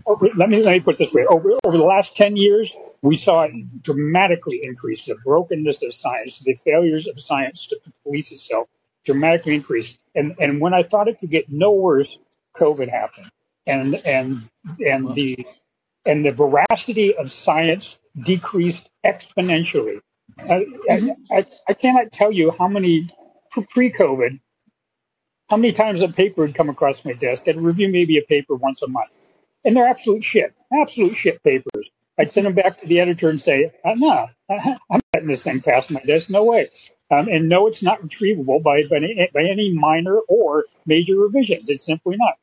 [0.06, 3.16] over, let me let me put this way: over over the last ten years, we
[3.16, 8.68] saw it dramatically increase the brokenness of science, the failures of science to police itself,
[9.06, 10.02] dramatically increased.
[10.16, 12.18] And and when I thought it could get no worse,
[12.56, 13.32] COVID happened,
[13.66, 14.44] and and
[14.86, 15.46] and the
[16.06, 20.00] and the veracity of science decreased exponentially.
[20.40, 21.40] I, I, mm-hmm.
[21.68, 23.10] I cannot tell you how many
[23.52, 24.40] pre-COVID,
[25.50, 27.48] how many times a paper would come across my desk.
[27.48, 29.12] I'd review maybe a paper once a month
[29.66, 31.90] and they're absolute shit, absolute shit papers.
[32.18, 35.62] I'd send them back to the editor and say, uh, "No, I'm letting this thing
[35.62, 36.30] pass my desk.
[36.30, 36.70] No way."
[37.10, 39.00] Um, and no, it's not retrievable by, by
[39.34, 41.70] by any minor or major revisions.
[41.70, 42.36] It's simply not.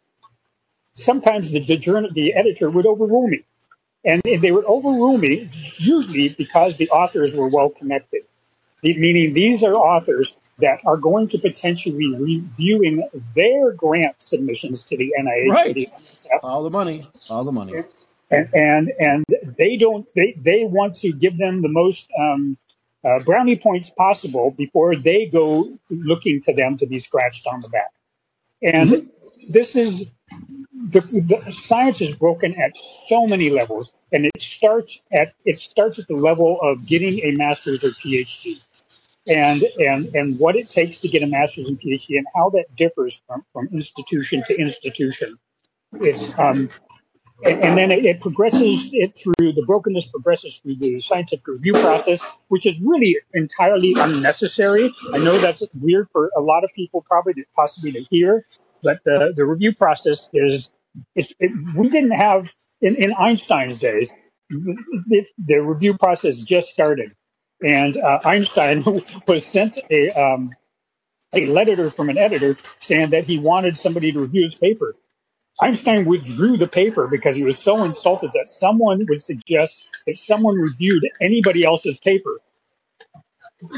[0.94, 3.44] Sometimes the the, journal, the editor would overrule me,
[4.04, 5.48] and they would overrule me
[5.78, 8.22] usually because the authors were well connected.
[8.82, 14.96] Meaning, these are authors that are going to potentially be reviewing their grant submissions to
[14.96, 15.50] the NIH.
[15.50, 15.74] Right.
[15.74, 15.88] The
[16.42, 17.06] all the money.
[17.28, 17.84] All the money.
[18.30, 19.24] And, and, and
[19.58, 22.56] they don't, they, they want to give them the most, um,
[23.04, 27.68] uh, brownie points possible before they go looking to them to be scratched on the
[27.68, 27.92] back.
[28.62, 29.50] And mm-hmm.
[29.50, 30.06] this is,
[30.90, 32.76] the, the, science is broken at
[33.08, 37.36] so many levels, and it starts at it starts at the level of getting a
[37.36, 38.60] master's or PhD
[39.30, 42.66] and and and what it takes to get a master's and PhD and how that
[42.76, 45.38] differs from, from institution to institution.
[45.94, 46.68] It's um,
[47.42, 51.72] and, and then it, it, progresses it through the brokenness progresses through the scientific review
[51.72, 54.92] process, which is really entirely unnecessary.
[55.12, 58.44] I know that's weird for a lot of people, probably to, possibly to hear,
[58.82, 60.70] but the the review process is
[61.14, 62.50] it's, it, we didn't have
[62.80, 64.10] in, in Einstein's days.
[64.50, 67.12] The, the review process just started
[67.62, 68.84] and uh, Einstein
[69.28, 70.52] was sent a um,
[71.32, 74.96] a letter from an editor saying that he wanted somebody to review his paper.
[75.60, 80.56] Einstein withdrew the paper because he was so insulted that someone would suggest that someone
[80.56, 82.38] reviewed anybody else's paper.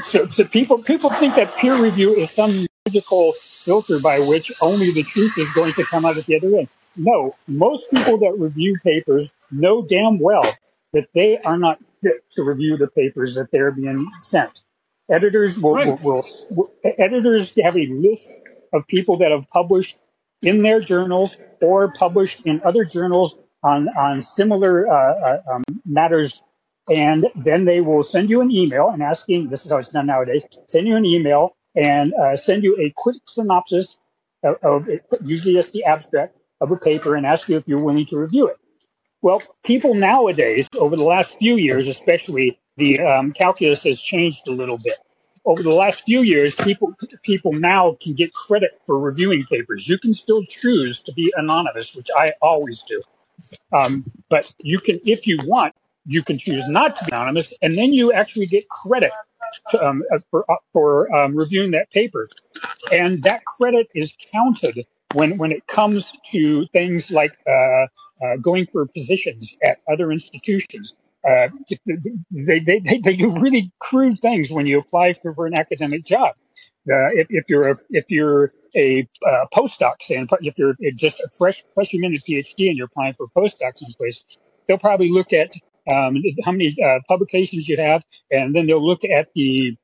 [0.02, 4.92] So, so people people think that peer review is some magical filter by which only
[4.92, 6.68] the truth is going to come out at the other end.
[6.94, 10.44] No, most people that review papers know damn well
[10.92, 14.62] that they are not to review the papers that they're being sent.
[15.10, 15.86] Editors will, right.
[15.86, 18.30] will, will, will, editors have a list
[18.72, 19.98] of people that have published
[20.42, 26.42] in their journals or published in other journals on on similar uh, uh, um, matters,
[26.88, 29.48] and then they will send you an email and asking.
[29.48, 30.42] This is how it's done nowadays.
[30.68, 33.96] Send you an email and uh, send you a quick synopsis
[34.42, 34.88] of, of
[35.22, 38.48] usually just the abstract of a paper and ask you if you're willing to review
[38.48, 38.56] it.
[39.22, 44.50] Well, people nowadays, over the last few years, especially, the um, calculus has changed a
[44.50, 44.98] little bit.
[45.44, 49.88] Over the last few years, people people now can get credit for reviewing papers.
[49.88, 53.00] You can still choose to be anonymous, which I always do.
[53.72, 55.74] Um, but you can, if you want,
[56.06, 59.12] you can choose not to be anonymous, and then you actually get credit
[59.70, 62.28] to, um, for uh, for um, reviewing that paper,
[62.92, 67.86] and that credit is counted when when it comes to things like uh,
[68.22, 70.94] uh, going for positions at other institutions.
[71.28, 71.48] Uh,
[71.86, 76.34] they, they, they, they do really crude things when you apply for, an academic job.
[76.90, 79.06] Uh, if, if you're a, if you're a
[79.54, 83.78] postdoc, say, if you're just a fresh freshly minted PhD and you're applying for postdocs
[83.78, 84.24] someplace,
[84.66, 85.52] they'll probably look at
[85.90, 89.76] um, how many uh, publications you have, and then they'll look at the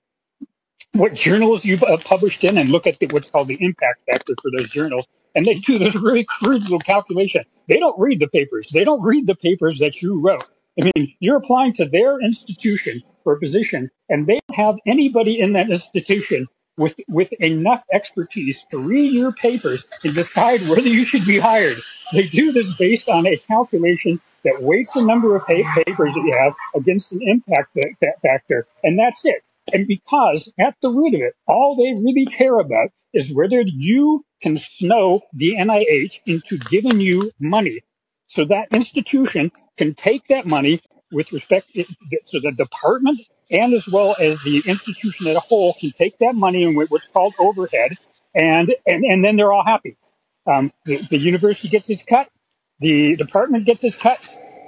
[0.93, 4.35] what journals you've uh, published in and look at the, what's called the impact factor
[4.41, 5.07] for those journals.
[5.35, 7.45] And they do this really crude little calculation.
[7.69, 8.71] They don't read the papers.
[8.73, 10.45] They don't read the papers that you wrote.
[10.81, 15.39] I mean, you're applying to their institution for a position and they don't have anybody
[15.39, 21.05] in that institution with, with enough expertise to read your papers and decide whether you
[21.05, 21.77] should be hired.
[22.13, 26.37] They do this based on a calculation that weights the number of papers that you
[26.39, 27.77] have against an impact
[28.23, 28.67] factor.
[28.85, 29.43] And that's it.
[29.73, 34.25] And because at the root of it, all they really care about is whether you
[34.43, 37.83] can snow the NIH into giving you money.
[38.29, 40.83] So that institution can take that money
[41.13, 41.69] with respect,
[42.25, 43.21] so the department
[43.51, 47.09] and as well as the institution as a whole can take that money and what's
[47.09, 47.97] called overhead
[48.35, 49.97] and, and, and then they're all happy.
[50.47, 52.29] Um, the, the university gets its cut.
[52.81, 54.21] The department gets its cut.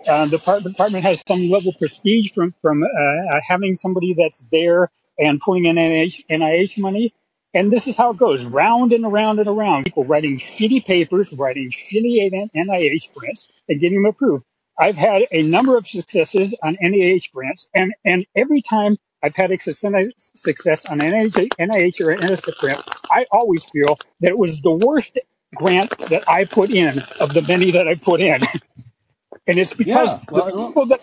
[0.08, 4.44] Uh, the part, department has some level of prestige from from uh, having somebody that's
[4.52, 7.14] there and pulling in NIH, NIH money.
[7.52, 9.84] And this is how it goes round and around and around.
[9.84, 14.44] People writing shitty papers, writing shitty NIH grants, and getting them approved.
[14.78, 19.50] I've had a number of successes on NIH grants, and, and every time I've had
[19.50, 24.72] a success on NIH, NIH or NSF grant, I always feel that it was the
[24.72, 25.18] worst
[25.54, 28.42] grant that I put in of the many that I put in.
[29.46, 31.00] and it's because yeah, well, the, people that,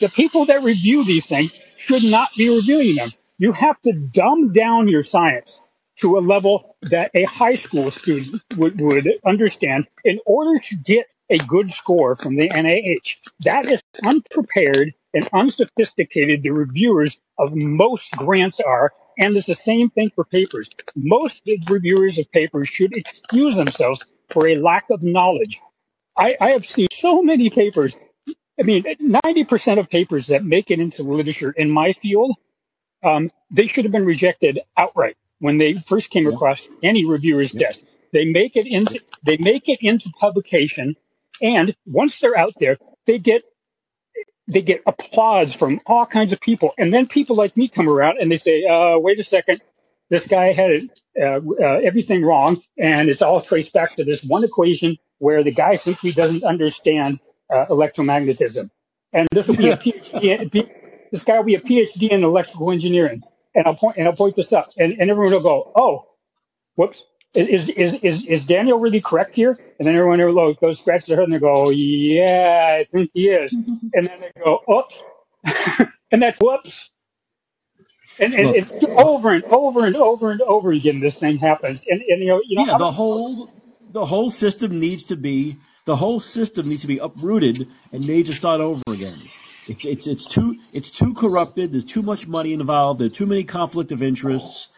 [0.00, 3.10] the people that review these things should not be reviewing them.
[3.38, 5.60] You have to dumb down your science
[5.96, 11.12] to a level that a high school student would, would understand in order to get
[11.30, 13.16] a good score from the NIH.
[13.40, 18.92] That is unprepared and unsophisticated the reviewers of most grants are.
[19.18, 20.68] And it's the same thing for papers.
[20.94, 25.60] Most reviewers of papers should excuse themselves for a lack of knowledge.
[26.18, 27.96] I, I have seen so many papers.
[28.58, 32.36] I mean, 90% of papers that make it into literature in my field,
[33.02, 37.82] um, they should have been rejected outright when they first came across any reviewer's desk.
[38.12, 40.96] They make it into they make it into publication,
[41.42, 43.42] and once they're out there, they get
[44.48, 48.18] they get applause from all kinds of people, and then people like me come around
[48.20, 49.60] and they say, uh, "Wait a second,
[50.08, 50.88] this guy had
[51.20, 55.52] uh, uh, everything wrong, and it's all traced back to this one equation where the
[55.52, 57.20] guy simply doesn't understand
[57.50, 58.70] uh, electromagnetism."
[59.12, 60.70] And this will be a PhD.
[61.10, 63.22] This guy will be a PhD in electrical engineering
[63.56, 66.06] and I'll point and I'll point this up, and, and everyone will go, "Oh,
[66.76, 67.02] whoops."
[67.34, 69.58] Is, is is is Daniel really correct here?
[69.78, 73.28] And then everyone will go scratch their head and they go, "Yeah, I think he
[73.28, 75.02] is." and then they go, "Oops,"
[75.46, 75.86] oh.
[76.12, 76.90] and that's whoops.
[78.18, 81.00] And, and Look, it's over and over and over and over again.
[81.00, 83.50] This thing happens, and, and you know, you know, yeah, the whole
[83.92, 88.26] the whole system needs to be the whole system needs to be uprooted and made
[88.26, 89.18] to start over again.
[89.68, 91.72] It's it's it's too it's too corrupted.
[91.72, 93.00] There's too much money involved.
[93.00, 94.68] There are too many conflict of interests,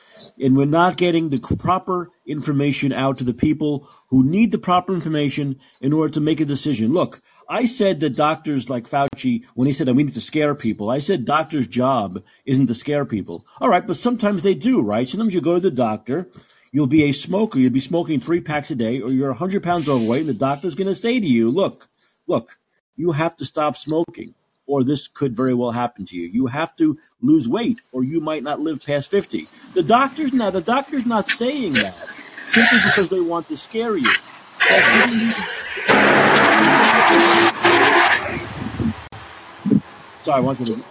[0.41, 4.95] and we're not getting the proper information out to the people who need the proper
[4.95, 6.95] information in order to make a decision.
[6.95, 7.20] Look,
[7.51, 11.01] I said that doctors like Fauci, when he said we need to scare people, I
[11.01, 13.45] said doctors' job isn't to scare people.
[13.61, 15.07] All right, but sometimes they do, right?
[15.07, 16.28] Sometimes you go to the doctor.
[16.72, 17.59] You'll be a smoker.
[17.59, 20.74] You'll be smoking three packs a day, or you're 100 pounds overweight, and the doctor's
[20.74, 21.89] going to say to you, look,
[22.26, 22.59] look,
[22.97, 24.34] you have to stop smoking
[24.69, 26.29] or this could very well happen to you.
[26.29, 29.49] You have to lose weight, or you might not live past 50.
[29.75, 31.97] The doctor's not, the doctor's not saying that
[32.47, 34.11] simply because they want to scare you.
[40.23, 40.85] Sorry, wanted to.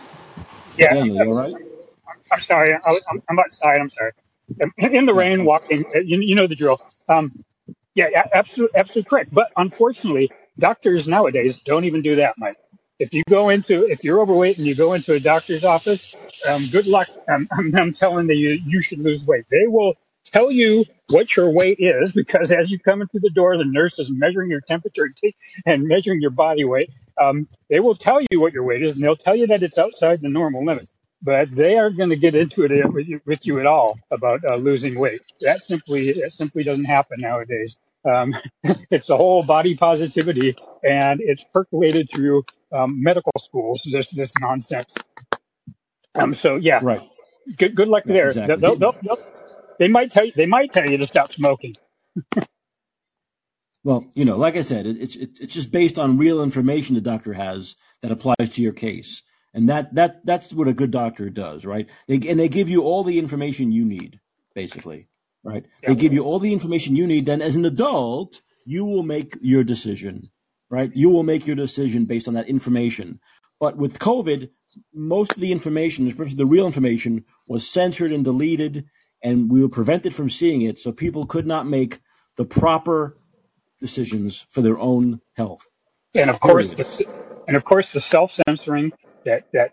[0.77, 1.29] Yeah, I'm, sorry.
[1.29, 1.55] All right?
[2.31, 2.73] I'm sorry.
[2.73, 3.79] I'm, I'm outside.
[3.79, 4.11] I'm sorry.
[4.79, 5.85] In the rain, walking.
[5.93, 6.81] You, you know the drill.
[7.07, 7.43] Um,
[7.93, 9.33] yeah, absolutely, absolutely correct.
[9.33, 12.57] But unfortunately, doctors nowadays don't even do that, Mike
[12.99, 16.15] if you go into if you're overweight and you go into a doctor's office,
[16.47, 17.07] um, good luck.
[17.29, 19.45] I'm, I'm, telling you, you should lose weight.
[19.49, 19.93] They will
[20.23, 23.99] tell you what your weight is because as you come into the door, the nurse
[23.99, 25.07] is measuring your temperature
[25.65, 26.89] and measuring your body weight.
[27.19, 29.77] Um, they will tell you what your weight is, and they'll tell you that it's
[29.77, 30.87] outside the normal limit.
[31.21, 34.41] But they aren't going to get into it with you, with you at all about
[34.45, 35.21] uh, losing weight.
[35.41, 37.77] That simply that simply doesn't happen nowadays.
[38.05, 38.35] Um,
[38.91, 43.81] it's a whole body positivity, and it's percolated through um, medical schools.
[43.91, 44.95] This this nonsense.
[46.15, 46.33] Um.
[46.33, 46.79] So yeah.
[46.81, 47.01] Right.
[47.57, 48.27] Good good luck there.
[48.27, 48.57] Exactly.
[48.57, 49.19] They'll, they'll, they'll,
[49.79, 50.33] they might tell you.
[50.35, 51.75] They might tell you to stop smoking.
[53.83, 56.95] well, you know, like I said, it, it's it, it's just based on real information
[56.95, 60.91] the doctor has that applies to your case, and that that that's what a good
[60.91, 61.87] doctor does, right?
[62.07, 64.19] They, and they give you all the information you need,
[64.53, 65.07] basically
[65.47, 65.65] right?
[65.81, 65.89] Yeah.
[65.89, 67.25] They give you all the information you need.
[67.25, 70.29] Then, as an adult, you will make your decision,
[70.69, 70.91] right?
[70.93, 73.19] You will make your decision based on that information.
[73.59, 74.49] But with COVID,
[74.93, 78.85] most of the information, especially the real information, was censored and deleted,
[79.23, 80.79] and we were prevented from seeing it.
[80.79, 81.99] So people could not make
[82.35, 83.17] the proper
[83.79, 85.65] decisions for their own health.
[86.13, 87.07] And of course, the,
[87.47, 88.91] and of course, the self censoring
[89.25, 89.71] that, that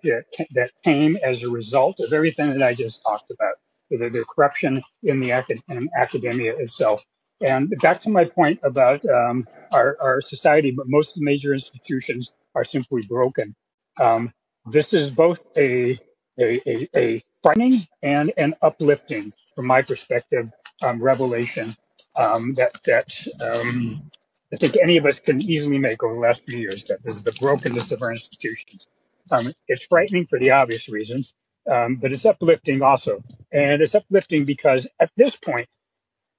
[0.55, 3.55] that came as a result of everything that I just talked about
[3.91, 7.05] the, the corruption in the acad- in academia itself.
[7.45, 11.53] And back to my point about um, our, our society, but most of the major
[11.53, 13.55] institutions are simply broken.
[14.01, 14.33] Um,
[14.71, 15.99] this is both a,
[16.41, 20.51] a, a, a, frightening and an uplifting, from my perspective,
[20.83, 21.77] um, revelation
[22.17, 24.11] um, that, that um,
[24.51, 27.15] I think any of us can easily make over the last few years, that this
[27.15, 28.87] is the brokenness of our institutions.
[29.31, 31.35] Um, it's frightening for the obvious reasons.
[31.71, 33.23] Um, but it's uplifting also.
[33.53, 35.67] And it's uplifting because at this point,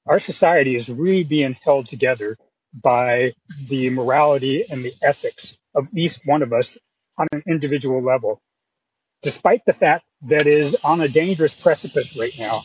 [0.05, 2.37] our society is really being held together
[2.73, 3.33] by
[3.67, 6.77] the morality and the ethics of each one of us
[7.17, 8.41] on an individual level.
[9.23, 12.61] Despite the fact that is on a dangerous precipice right now,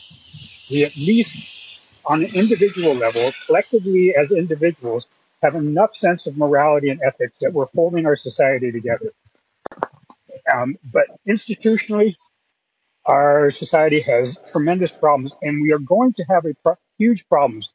[0.70, 1.49] we at least
[2.05, 5.07] on an individual level, collectively as individuals,
[5.43, 9.12] have enough sense of morality and ethics that we're holding our society together.
[10.53, 12.16] Um, but institutionally,
[13.07, 17.70] our society has tremendous problems, and we are going to have a pro- huge problems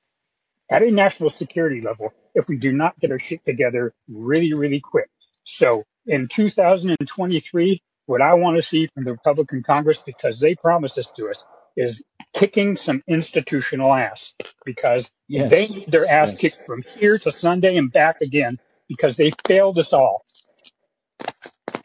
[0.72, 4.82] at a national security level if we do not get our shit together really, really
[4.82, 5.10] quick.
[5.46, 10.96] So in 2023, what I want to see from the Republican Congress, because they promised
[10.98, 11.46] this to us,
[11.78, 12.04] is
[12.36, 14.34] kicking some institutional ass
[14.66, 15.50] because Yes.
[15.52, 16.42] they need their ass Yes.
[16.42, 18.60] kicked from here to Sunday and back again
[18.90, 20.24] because they failed us all.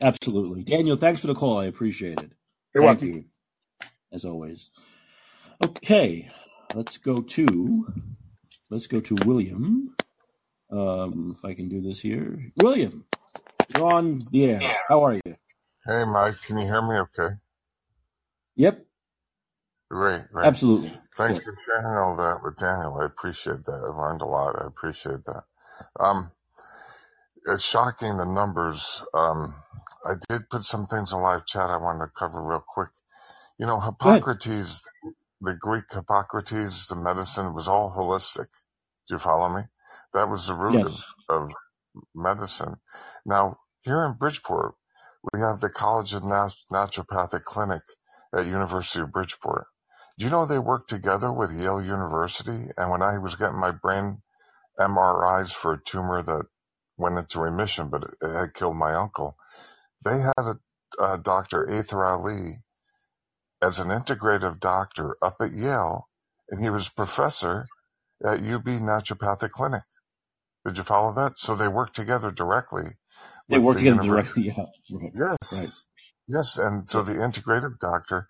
[0.01, 0.65] Absolutely.
[0.65, 1.59] Daniel, thanks for the call.
[1.59, 2.33] I appreciate it.
[2.75, 3.09] You're Thank welcome.
[3.09, 3.25] you,
[4.13, 4.71] as always.
[5.63, 6.31] Okay,
[6.75, 7.89] let's go to
[8.71, 9.95] let's go to William.
[10.73, 13.07] Um, if I can do this here, William,
[13.75, 14.77] you're on the air.
[14.89, 15.37] How are you?
[15.87, 17.35] Hey, Mike, can you hear me okay?
[18.57, 18.87] Yep,
[19.91, 20.53] Great, great.
[20.53, 20.93] absolutely.
[21.19, 21.45] Thanks Good.
[21.45, 22.99] for sharing all that with Daniel.
[23.01, 23.73] I appreciate that.
[23.89, 24.57] I learned a lot.
[24.63, 25.45] I appreciate that.
[26.01, 26.33] Um,
[27.47, 29.05] it's shocking the numbers.
[29.15, 29.55] Um,
[30.07, 32.91] I did put some things in live chat I wanted to cover real quick.
[33.59, 34.83] You know, Hippocrates,
[35.43, 38.49] the Greek Hippocrates, the medicine was all holistic.
[39.09, 39.63] Do you follow me?
[40.15, 41.51] That was the root of, of
[42.15, 42.77] medicine.
[43.27, 44.75] Now, here in Bridgeport,
[45.33, 47.83] we have the College of Nat- Naturopathic Clinic
[48.35, 49.67] at University of Bridgeport.
[50.19, 52.67] Do you know they work together with Yale University?
[52.77, 54.23] And when I was getting my brain
[54.79, 56.47] MRIs for a tumor that
[56.99, 59.37] went into remission, but it, it had killed my uncle,
[60.05, 61.71] they had a, a Dr.
[61.71, 62.65] Aether Ali
[63.63, 66.09] as an integrative doctor up at Yale,
[66.51, 67.67] and he was professor
[68.25, 69.83] at UB Naturopathic Clinic.
[70.67, 71.39] Did you follow that?
[71.39, 72.85] So they work together directly
[73.51, 74.43] They with work the together university.
[74.51, 74.55] directly.
[74.57, 74.65] Yeah.
[74.91, 75.13] Right.
[75.53, 75.71] Right.
[75.71, 75.87] Yes,
[76.29, 78.29] yes, and so the integrative doctor.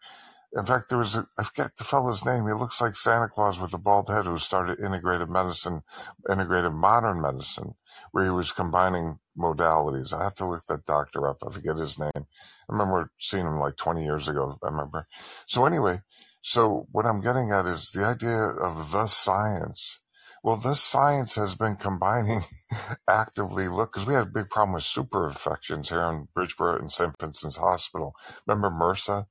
[0.56, 2.46] In fact, there was a, I forget the fellow's name.
[2.46, 5.82] He looks like Santa Claus with a bald head who started integrative medicine,
[6.28, 7.74] integrative modern medicine,
[8.12, 10.12] where he was combining modalities.
[10.12, 11.38] I have to look that doctor up.
[11.46, 12.26] I forget his name.
[12.70, 14.56] I remember seeing him like 20 years ago.
[14.64, 15.08] I remember.
[15.48, 15.98] So anyway,
[16.42, 20.00] so what I'm getting at is the idea of the science.
[20.44, 22.42] Well, this science has been combining
[23.08, 23.68] actively.
[23.68, 27.14] Look, because we had a big problem with super infections here in Bridgeport and St.
[27.20, 28.14] Vincent's Hospital.
[28.46, 29.26] Remember MRSA?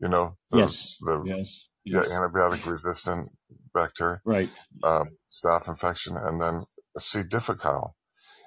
[0.00, 0.96] You know the Yes.
[1.02, 1.68] the Yes.
[1.92, 2.08] yeah Yes.
[2.10, 3.30] antibiotic resistant
[3.74, 4.50] bacteria, Right.
[4.84, 6.64] um, staph infection, and then
[6.98, 7.22] C.
[7.22, 7.96] difficile.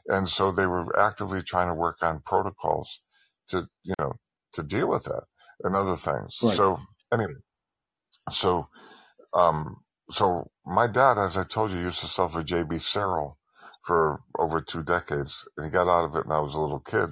[0.08, 3.02] And so they were actively trying to work on protocols
[3.50, 4.14] to you know
[4.54, 5.26] to deal with that
[5.64, 6.40] and other things.
[6.44, 6.58] Right.
[6.58, 6.80] So
[7.14, 7.34] anyway,
[8.32, 8.68] so
[9.34, 9.78] um,
[10.12, 13.40] so my dad, as I told you, used to suffer JB Searle
[13.86, 15.46] for over two decades.
[15.58, 17.12] And he got out of it when I was a little kid.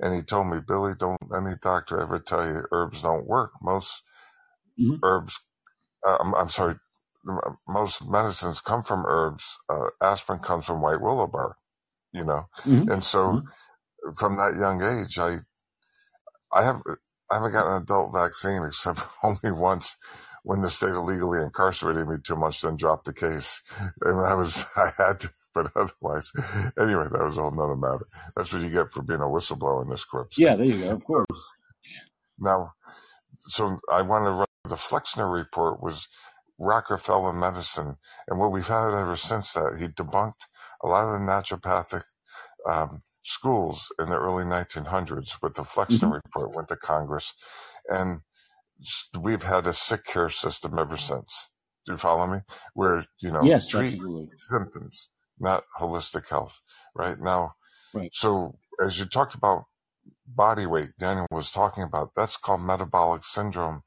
[0.00, 3.52] And he told me, Billy, don't any doctor ever tell you herbs don't work.
[3.62, 4.02] Most
[4.78, 5.00] Mhm.
[5.04, 5.40] herbs,
[6.06, 6.76] uh, I'm, I'm sorry,
[7.68, 9.58] most medicines come from herbs.
[9.68, 11.56] Uh, aspirin comes from white willow bark,
[12.12, 12.46] you know.
[12.66, 12.88] Mhm.
[12.88, 13.48] And so Mhm.
[14.18, 15.38] from that young age, I
[16.52, 16.82] I have
[17.30, 19.96] I haven't gotten an adult vaccine except only once
[20.44, 23.62] when the state illegally incarcerated me too much, then dropped the case,
[24.02, 25.30] and I was I had to.
[25.54, 26.32] But otherwise,
[26.80, 28.08] anyway, that was a whole nother matter.
[28.34, 30.38] That's what you get for being a whistleblower in this corrupt.
[30.38, 30.56] Yeah.
[30.56, 30.90] There you go.
[30.92, 31.44] Of course.
[32.38, 32.72] Now,
[33.38, 36.08] so I want to run the Flexner report was
[36.58, 37.96] Rockefeller medicine,
[38.28, 40.46] and what we've had ever since that he debunked
[40.82, 42.04] a lot of the naturopathic
[42.70, 47.34] um, schools in the early 1900s with the Flexner hmm report went to Congress,
[47.88, 48.20] and
[49.20, 51.50] we've had a sick care system ever since.
[51.86, 52.40] Do you follow me?
[52.74, 53.68] Where you know Yes.
[53.68, 54.28] treat Absolutely.
[54.38, 56.60] symptoms, not holistic health.
[56.94, 57.54] Right now,
[57.94, 58.12] Right.
[58.12, 59.64] so as you talked about
[60.26, 63.82] body weight, Daniel was talking about that's called metabolic syndrome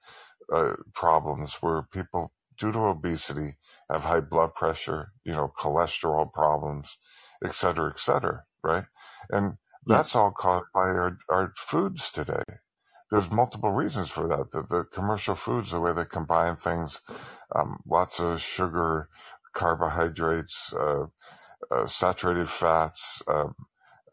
[0.54, 3.58] uh, problems where people due to obesity
[3.92, 6.98] have high blood pressure, you know, cholesterol problems,
[7.44, 8.86] et cetera, et cetera, right?
[9.32, 9.56] And
[9.88, 12.44] that's all caused by our, our foods today.
[13.12, 14.52] There's multiple reasons for that.
[14.52, 17.02] The, the commercial foods, the way they combine things,
[17.56, 19.10] um, lots of sugar,
[19.54, 21.06] carbohydrates, uh,
[21.72, 23.50] uh, saturated fats, uh,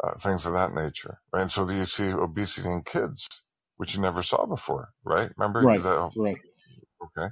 [0.05, 1.21] uh, things of that nature.
[1.33, 1.43] Right?
[1.43, 3.29] And so you see obesity in kids,
[3.79, 5.31] which you never saw before, right?
[5.39, 5.83] Remember Right.
[5.83, 6.11] that?
[6.17, 6.39] Right.
[7.05, 7.29] Okay.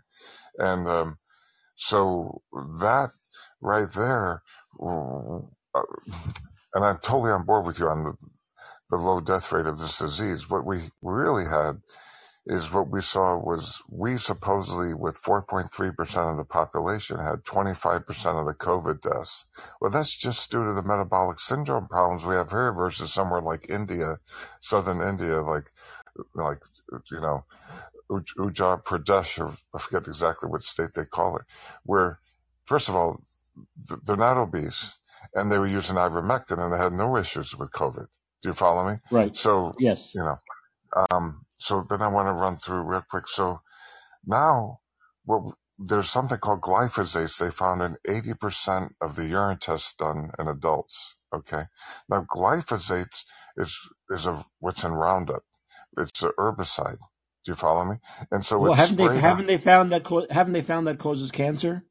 [0.59, 1.19] And um,
[1.77, 2.43] so
[2.81, 3.11] that
[3.61, 4.43] right there,
[4.83, 5.83] uh,
[6.75, 8.15] and I'm totally on board with you on the,
[8.91, 10.51] the low death rate of this disease.
[10.51, 11.81] What we really had
[12.47, 18.47] is what we saw was we supposedly with 4.3% of the population had 25% of
[18.47, 19.47] the covid deaths
[19.81, 23.71] well that's just due to the metabolic syndrome problems we have here versus somewhere like
[23.71, 24.17] india
[24.61, 25.71] southern india like
[26.35, 26.59] like
[27.13, 27.45] you know
[28.11, 31.45] Uttar Pradesh, or I forget exactly what state they call it,
[31.85, 32.21] where,
[32.67, 33.21] first of all,
[34.07, 35.00] they're not obese
[35.35, 38.07] and they were using ivermectin and they had no issues with COVID.
[38.43, 38.99] Do you follow me?
[39.11, 39.37] Right.
[39.37, 40.13] So, Yes.
[40.15, 40.37] you know,
[41.11, 43.29] um, so then I want to run through real quick.
[43.29, 43.61] So
[44.27, 44.81] now
[45.25, 47.39] what there's something called glyphosate.
[47.39, 51.17] they found in 80% of the urine tests done in adults.
[51.35, 51.65] Okay.
[52.09, 53.25] Now glyphosate
[53.57, 53.77] is,
[54.11, 55.43] is a, what's in Roundup.
[55.99, 56.99] It's a herbicide.
[57.45, 57.97] Do you follow me?
[58.31, 61.33] And so Well, it's haven't they haven't they found that haven't they found that causes
[61.33, 61.85] cancer?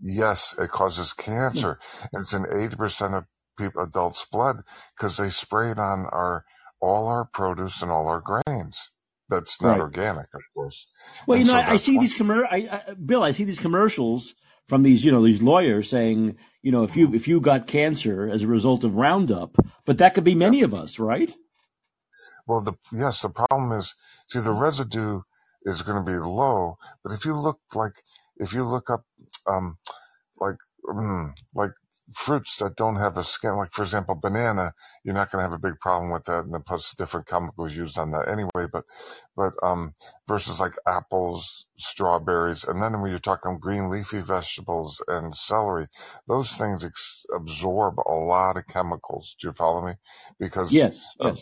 [0.00, 1.12] Yes, it causes
[1.52, 1.62] Hmm.
[1.62, 1.78] cancer.
[2.12, 3.24] And it's in 80% of
[3.58, 4.62] people, adults' blood
[4.96, 6.44] because they spray it on our,
[6.80, 8.92] all our produce and all our grains.
[9.30, 9.80] That's not Right.
[9.80, 10.88] organic, of course.
[11.26, 12.46] Well, And you know, so I, I see these commer.
[12.50, 14.34] I, I, Bill, I see these commercials
[14.66, 18.28] from these, you know, these lawyers saying, you know, if you if you got cancer
[18.30, 19.56] as a result of Roundup,
[19.86, 21.34] but that could be many of us, right?
[22.46, 23.96] Well, the yes, the problem is,
[24.28, 25.22] see, the residue
[25.64, 28.02] is going to be low, but if you look like,
[28.38, 29.04] if you look up,
[29.48, 29.78] um,
[30.40, 30.56] like,
[30.86, 31.72] mm, like
[32.16, 34.72] fruits that don't have a skin, like for example, banana,
[35.04, 37.76] you're not going to have a big problem with that, and then plus different chemicals
[37.76, 38.68] used on that anyway.
[38.72, 38.84] But,
[39.36, 39.94] but um,
[40.28, 45.86] versus like apples, strawberries, and then when you're talking green leafy vegetables and celery,
[46.28, 49.36] those things ex- absorb a lot of chemicals.
[49.40, 49.94] Do you follow me?
[50.40, 51.14] Because Yes.
[51.20, 51.38] of Yes.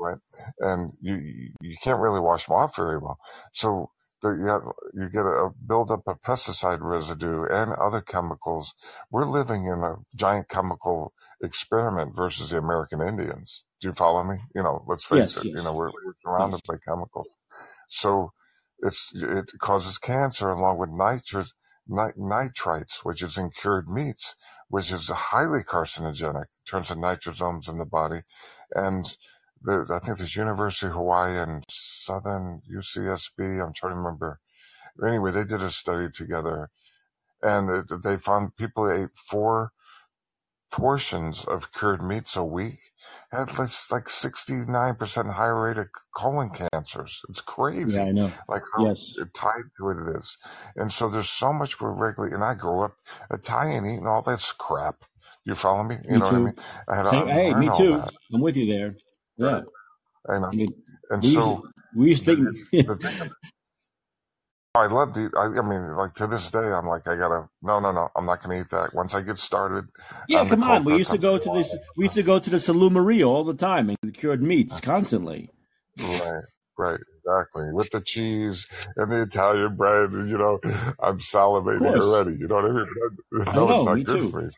[0.00, 0.18] right?
[0.60, 3.18] And you you you can't really wash them off very well.
[3.52, 3.90] So
[4.22, 4.62] the, you, have,
[4.94, 8.74] you get a buildup of pesticide residue and other chemicals.
[9.10, 11.12] We're living in a giant chemical
[11.42, 13.64] experiment versus the American Indians.
[13.80, 14.36] Do you follow me?
[14.54, 15.38] You know, let's face Yes.
[15.38, 15.48] it.
[15.54, 15.64] You Yes.
[15.64, 17.28] know, we're, we're surrounded by chemicals.
[17.88, 18.32] So
[18.80, 21.52] it's it causes cancer along with nitrate,
[21.88, 24.34] nit- nitrites, which is in cured meats,
[24.68, 28.20] which is highly carcinogenic in terms of nitrosomes in the body.
[28.74, 29.06] And
[29.62, 33.64] there, I think there's University of Hawaii and Southern UCSB.
[33.64, 34.40] I'm trying to remember.
[35.04, 36.70] Anyway, they did a study together,
[37.42, 39.72] and they found people ate four
[40.70, 42.78] portions of cured meats a week
[43.32, 45.86] had less, like 69% higher rate of
[46.16, 47.22] colon cancers.
[47.28, 47.40] It's
[47.84, 48.32] Yeah, crazy, I know.
[48.48, 49.14] like how Yes.
[49.34, 50.36] tied to it it is.
[50.76, 52.96] And so there's so much we're regularly, and I grew up
[53.30, 55.04] Italian eating all this crap.
[55.44, 55.96] You follow me?
[56.04, 56.44] You Me know what I too.
[56.44, 56.54] mean?
[56.88, 57.92] I had Same, hey, me too.
[57.92, 58.12] that.
[58.32, 58.94] I'm with you there.
[59.38, 59.64] Right.
[60.28, 60.34] Yeah.
[60.36, 60.74] And, uh, I mean,
[61.10, 61.62] and we so to,
[61.96, 62.86] we used to the, think.
[62.86, 62.98] the
[64.74, 65.30] I love the.
[65.36, 67.48] I, I mean, like to this day, I'm like, I gotta.
[67.62, 68.08] No, no, no.
[68.16, 68.94] I'm not gonna eat that.
[68.94, 69.86] Once I get started
[70.28, 70.84] yeah, come on.
[70.84, 71.76] We used to go to this.
[71.96, 75.50] We used to go to the Salumeria all the time and cured meats constantly.
[75.98, 76.42] right,
[76.78, 77.72] right, exactly.
[77.72, 78.66] With the cheese
[78.96, 80.60] and the Italian bread, and, you know,
[81.00, 82.34] I'm salivating already.
[82.34, 82.86] You know what I mean?
[83.32, 84.30] But I I know it's not Me good too.
[84.30, 84.50] for me,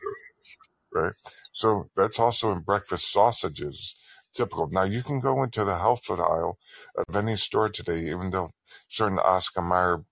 [0.93, 1.13] right?
[1.53, 3.95] So that's also in breakfast sausages.
[4.33, 4.69] Typical.
[4.71, 6.57] Now you can go into the health food aisle
[6.97, 8.51] of any store today, even though
[8.87, 10.05] certain Oscar Mayer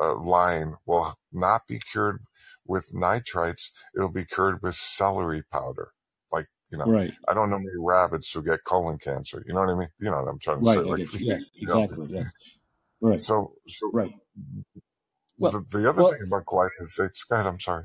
[0.00, 2.22] uh, line will not be cured
[2.66, 3.70] with nitrites.
[3.96, 5.92] It'll be cured with celery powder.
[6.30, 7.12] Like, you know, Right.
[7.28, 9.42] I don't know many rabbits who get colon cancer.
[9.46, 9.88] You know what I mean?
[10.00, 10.80] You know what I'm trying to say?
[10.80, 10.86] Right.
[10.86, 11.26] I Like, get you.
[11.28, 11.42] Yes.
[11.62, 12.06] know, Exactly.
[12.10, 12.24] Yeah.
[13.00, 13.20] Right.
[13.20, 14.12] so, so Right.
[15.38, 17.84] Well, the, the other well, thing about glyphosate, go ahead, I'm sorry.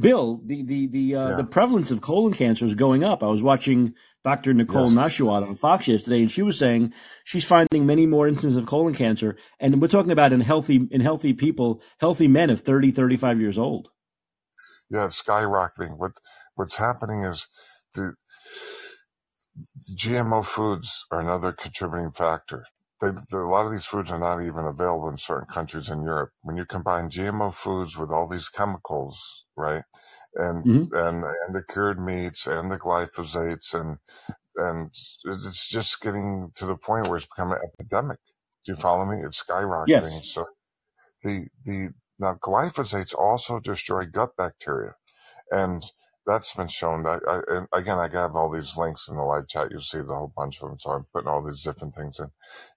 [0.00, 1.36] Bill, the the the uh, Yeah.
[1.36, 3.22] the prevalence of colon cancer is going up.
[3.22, 3.94] I was watching
[4.24, 4.54] Dr.
[4.54, 4.94] Nicole Yes.
[4.94, 6.92] Nashuat on Fox yesterday, and she was saying
[7.24, 11.00] she's finding many more instances of colon cancer, and we're talking about in healthy in
[11.00, 13.90] healthy people, healthy men of 30, 35 years old.
[14.90, 15.98] Yeah, it's skyrocketing.
[15.98, 16.12] What,
[16.54, 17.48] what's happening is
[17.94, 18.14] the
[19.96, 22.66] GMO foods are another contributing factor.
[23.00, 26.02] They, the, a lot of these foods are not even available in certain countries in
[26.02, 26.30] Europe.
[26.42, 29.84] When you combine GMO foods with all these chemicals, right,
[30.36, 33.98] and hmm and and the cured meats and the glyphosates and
[34.56, 34.90] and
[35.26, 38.18] it's just getting to the point where it's becoming an epidemic.
[38.66, 39.18] Do you follow me?
[39.24, 40.24] It's skyrocketing.
[40.24, 40.24] Yes.
[40.24, 40.46] So
[41.22, 44.92] the the now glyphosates also destroy gut bacteria
[45.52, 45.84] and
[46.26, 49.48] that's been shown that I, and again i have all these links in the live
[49.48, 52.20] chat you'll see the whole bunch of them so i'm putting all these different things
[52.20, 52.30] in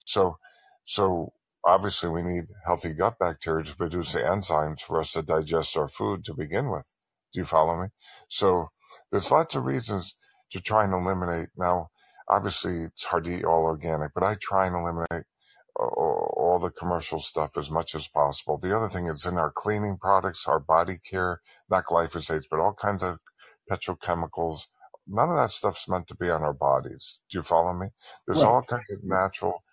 [0.06, 0.38] so
[0.86, 1.34] so
[1.66, 5.88] obviously we need healthy gut bacteria to produce the enzymes for us to digest our
[5.88, 6.94] food to begin with
[7.34, 7.88] do you follow me
[8.30, 8.70] so
[9.12, 10.16] there's lots of reasons
[10.52, 11.90] to try and eliminate now
[12.30, 15.24] obviously it's hard to eat all organic but i try and eliminate
[15.78, 18.58] all the commercial stuff as much as possible.
[18.58, 22.74] The other thing is in our cleaning products, our body care, not glyphosates, but all
[22.74, 23.20] kinds of
[23.72, 24.68] petrochemicals.
[25.08, 27.20] None of that stuff's meant to be on our bodies.
[27.32, 27.88] Do you follow me?
[28.28, 28.46] There's Right.
[28.46, 29.64] all kinds of natural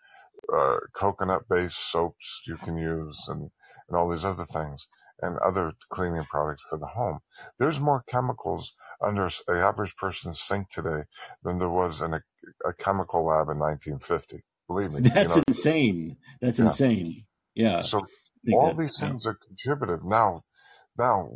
[0.54, 3.50] uh, coconut-based soaps you can use, and
[3.88, 4.86] and all these other things,
[5.20, 7.20] and other cleaning products for the home.
[7.58, 11.04] There's more chemicals under the average person's sink today
[11.42, 12.22] than there was in a,
[12.64, 14.42] a chemical lab in 1950.
[14.66, 16.16] Believe me, that's you know, insane.
[16.40, 16.64] That's yeah.
[16.66, 17.24] insane.
[17.54, 17.80] Yeah.
[17.80, 18.06] So
[18.52, 19.32] all that, these things yeah.
[19.32, 20.42] are contributive Now,
[20.98, 21.28] now,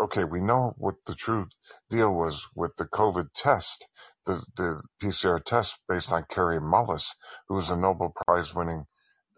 [0.00, 1.46] okay, we know what the true
[1.90, 3.86] deal was with the COVID test,
[4.26, 7.14] the, the PCR test based on Kary Mullis,
[7.48, 8.86] who was a Nobel Prize winning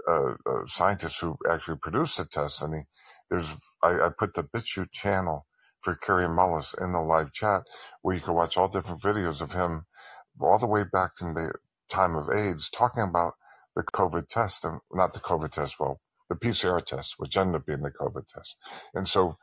[0.08, 2.62] uh, uh, scientist who actually produced the test.
[2.62, 2.80] And he,
[3.30, 5.46] there's, I, I put the BitChute channel
[5.80, 7.62] for Kary Mullis in the live chat
[8.02, 9.86] where you can watch all different videos of him
[10.40, 11.52] all the way back to the
[11.90, 13.34] time of AIDS talking about
[13.76, 17.66] the COVID test and not the COVID test, well, the PCR test, which ended up
[17.66, 18.56] being the COVID test.
[18.94, 19.36] And so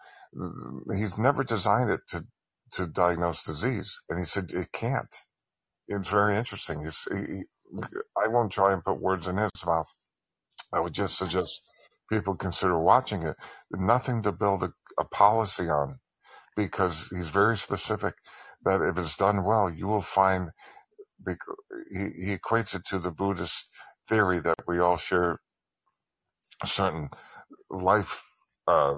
[0.95, 2.26] he's never designed it to
[2.73, 5.13] to diagnose disease, and he said it can't.
[5.91, 6.81] It's very interesting.
[6.84, 7.43] It's, he,
[8.23, 9.88] I won't try and put words in his mouth.
[10.73, 11.61] I would just suggest
[12.11, 13.38] people consider watching it.
[13.72, 15.95] Nothing to build a, a policy on,
[16.55, 18.15] because he's very specific
[18.65, 20.51] that if it's done well, you will find.
[21.91, 23.68] He, he equates it to the Buddhist
[24.09, 25.39] theory that we all share
[26.65, 27.09] certain
[27.69, 28.23] life
[28.68, 28.95] uh,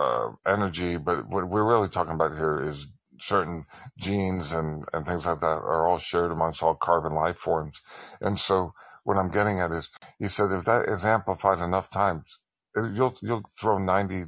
[0.00, 2.88] uh, energy, but what we're really talking about here is
[3.22, 3.66] certain
[3.98, 7.80] genes and, and things like that are all shared amongst all carbon life forms.
[8.20, 8.72] And so
[9.04, 12.38] what I'm getting at is, he said, if that is amplified enough times,
[12.76, 14.24] uh, you'll you'll throw 90,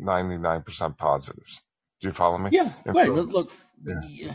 [0.00, 1.60] 99% positives.
[2.00, 2.50] Do you follow me?
[2.52, 3.06] Yeah, right.
[3.06, 3.50] So, look,
[3.84, 4.34] yeah.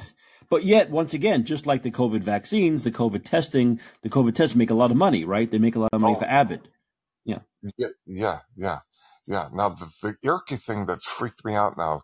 [0.50, 4.56] but yet, once again, just like the COVID vaccines, the COVID testing, the COVID tests
[4.56, 5.50] make a lot of money, right?
[5.50, 6.20] They make a lot of money oh.
[6.20, 6.62] for Abbott.
[7.26, 7.40] Yeah.
[7.78, 8.80] Yeah, yeah, yeah.
[9.26, 9.50] Yeah.
[9.54, 12.04] Now, the, the irky thing that's freaked me out now,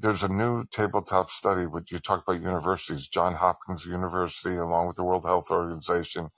[0.00, 4.96] there's a new tabletop study, which you talk about universities, John Hopkins University, along with
[4.96, 6.30] the World Health Organization,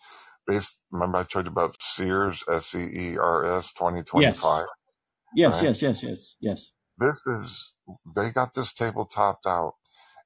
[0.46, 4.66] based, remember I told you about SEERS, S-E-E-R-S 2025?
[5.34, 5.62] Yes, right?
[5.62, 6.72] yes, yes, yes, yes.
[6.98, 7.74] This is,
[8.16, 9.74] they got this table topped out.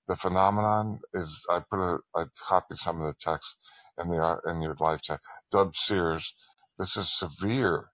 [0.09, 3.57] The phenomenon is, I put a, I copied some of the text
[4.01, 5.21] in the, in your live chat,
[5.53, 6.35] dubbed SEERS,
[6.79, 7.87] This is severe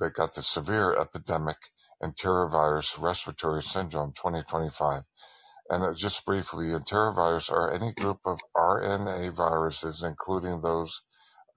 [0.00, 1.58] They got the severe epidemic
[2.02, 5.02] enterovirus respiratory syndrome 2025.
[5.70, 11.02] And uh, just briefly, enterovirus are any group of RNA viruses, including those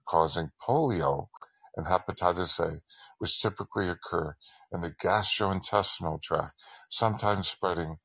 [0.06, 1.28] causing polio
[1.76, 2.80] and hepatitis A,
[3.18, 4.36] which typically occur
[4.72, 6.52] in the gastrointestinal tract,
[6.90, 7.98] sometimes spreading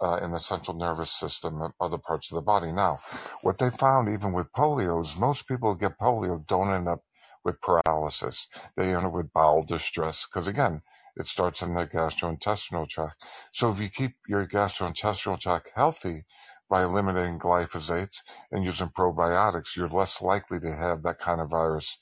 [0.00, 2.72] uh, in the central nervous system and other parts of the body.
[2.72, 3.00] Now,
[3.42, 7.00] what they found, even with polio, is most people who get polio don't end up
[7.44, 8.48] with paralysis.
[8.76, 10.82] They end up with bowel distress because, again,
[11.16, 13.24] it starts in the gastrointestinal tract.
[13.52, 16.24] So if you keep your gastrointestinal tract healthy
[16.70, 18.18] by eliminating glyphosates
[18.50, 21.98] and using probiotics, you're less likely to have that kind of virus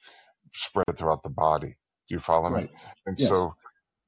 [0.52, 1.76] spread throughout the body.
[2.08, 2.64] Do you follow right.
[2.64, 2.70] me?
[3.06, 3.28] And yes.
[3.28, 3.54] so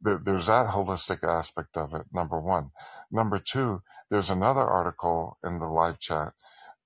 [0.01, 2.71] there, there's that holistic aspect of it, number one.
[3.11, 6.33] Number two, there's another article in the live chat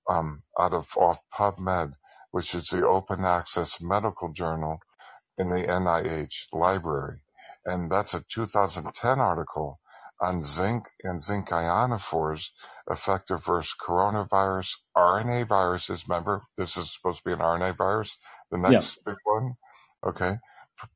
[0.09, 1.93] um, out of off PubMed
[2.31, 4.79] which is the open access medical journal
[5.37, 7.17] in the NIH library.
[7.67, 9.79] And that's a 2010 article
[10.21, 12.49] on zinc and zinc ionophores
[12.89, 16.05] effective versus coronavirus RNA viruses.
[16.07, 18.17] Remember, this is supposed to be an RNA virus.
[18.49, 19.11] The next yeah.
[19.11, 19.53] big one,
[20.07, 20.37] okay,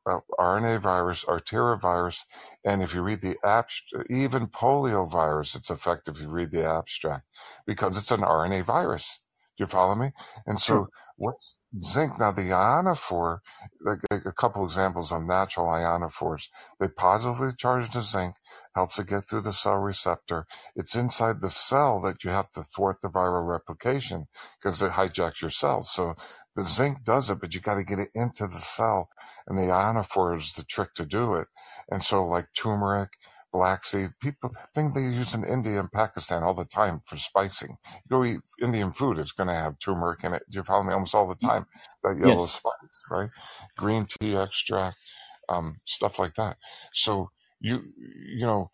[0.09, 2.21] uh, RNA virus, arterivirus,
[2.63, 6.65] and if you read the abstract, even polio virus, it's effective if you read the
[6.65, 7.25] abstract
[7.67, 9.19] because it's an RNA virus.
[9.57, 10.11] Do you follow me?
[10.47, 10.87] And so
[11.17, 12.19] what's zinc?
[12.19, 13.39] Now the ionophore,
[13.79, 16.47] like, like a couple examples of natural ionophores.
[16.79, 18.35] They positively charge the zinc,
[18.75, 20.45] helps it get through the cell receptor.
[20.75, 24.27] It's inside the cell that you have to thwart the viral replication
[24.59, 25.91] because it hijacks your cells.
[25.91, 26.15] So
[26.55, 29.09] the zinc does it, but you got to get it into the cell.
[29.47, 31.47] And the ionophore is the trick to do it.
[31.89, 33.11] And so like turmeric,
[33.51, 34.09] black seed.
[34.21, 37.77] People think they use in India and Pakistan all the time for spicing.
[37.93, 40.43] You go eat Indian food, it's going to have turmeric in it.
[40.49, 40.93] Do you follow me?
[40.93, 41.65] Almost all the time,
[42.03, 42.53] that yellow yes.
[42.53, 43.29] spice, right?
[43.77, 44.97] Green tea extract,
[45.49, 46.57] um, stuff like that.
[46.93, 47.29] So
[47.59, 48.71] you, you know,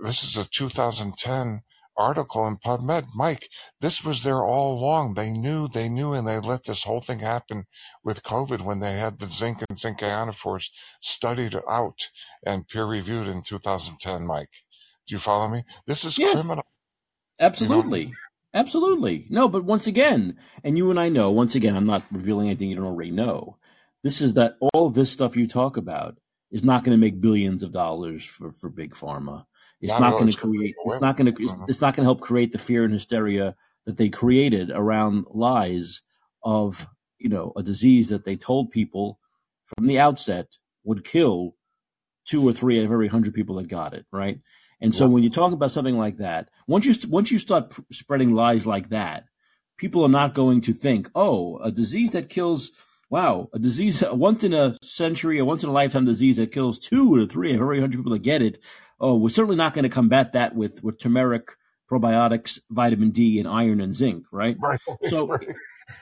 [0.00, 1.62] this is a 2010
[1.96, 3.08] article in PubMed.
[3.14, 3.48] Mike,
[3.80, 5.14] this was there all along.
[5.14, 7.66] They knew, they knew, and they let this whole thing happen
[8.04, 10.70] with COVID when they had the zinc and zinc ionophores
[11.00, 12.10] studied out
[12.44, 14.64] and peer reviewed in 2010, Mike.
[15.06, 15.64] Do you follow me?
[15.86, 16.66] This is yes, criminal.
[17.38, 18.00] Absolutely.
[18.00, 18.12] You know?
[18.54, 19.26] Absolutely.
[19.28, 22.70] No, but once again, and you and I know, once again, I'm not revealing anything
[22.70, 23.58] you don't already know.
[24.02, 26.16] This is that all of this stuff you talk about
[26.50, 29.44] is not going to make billions of dollars for, for big pharma.
[29.80, 30.74] It's not, not going to create.
[30.86, 31.42] It's not going to.
[31.42, 33.54] It's, it's not going to help create the fear and hysteria
[33.84, 36.02] that they created around lies
[36.42, 36.86] of
[37.18, 39.18] you know, a disease that they told people
[39.64, 40.46] from the outset
[40.84, 41.54] would kill
[42.24, 44.40] two or three out of every hundred people that got it, right?
[44.80, 48.34] And so when you talk about something like that, once you once you start spreading
[48.34, 49.24] lies like that,
[49.78, 52.72] people are not going to think, oh, a disease that kills,
[53.08, 56.52] wow, a disease a once in a century, a once in a lifetime disease that
[56.52, 58.58] kills two or three of every hundred people that get it.
[59.00, 61.48] Oh, we're certainly not going to combat that with with turmeric,
[61.90, 64.56] probiotics, vitamin D, and iron and zinc, right?
[64.60, 64.80] Right.
[65.08, 65.26] So.
[65.28, 65.48] right.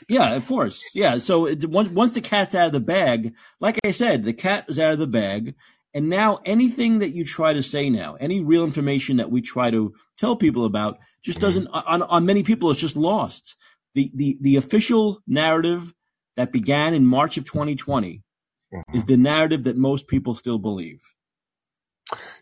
[0.09, 0.83] Yeah, of course.
[0.95, 1.19] Yeah.
[1.19, 4.65] So it, once once the cat's out of the bag, like I said, the cat
[4.69, 5.57] is out of the bag,
[5.93, 9.71] and now anything that you try to say now, any real information that we try
[9.71, 11.47] to tell people about, just Mm-hmm.
[11.47, 13.57] doesn't on on many people it's just lost.
[13.95, 15.93] The the the official narrative
[16.37, 18.23] that began in March of 2020
[18.73, 18.83] Mhm.
[18.95, 21.03] is the narrative that most people still believe.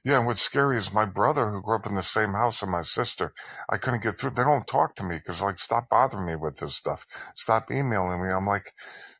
[0.04, 2.68] Yeah, and what's scary is my brother, who grew up in the same house as
[2.68, 3.32] my sister.
[3.70, 4.30] I couldn't get through.
[4.30, 7.06] They don't talk to me because, like, stop bothering me with this stuff.
[7.34, 8.28] Stop emailing me.
[8.28, 8.72] I'm like,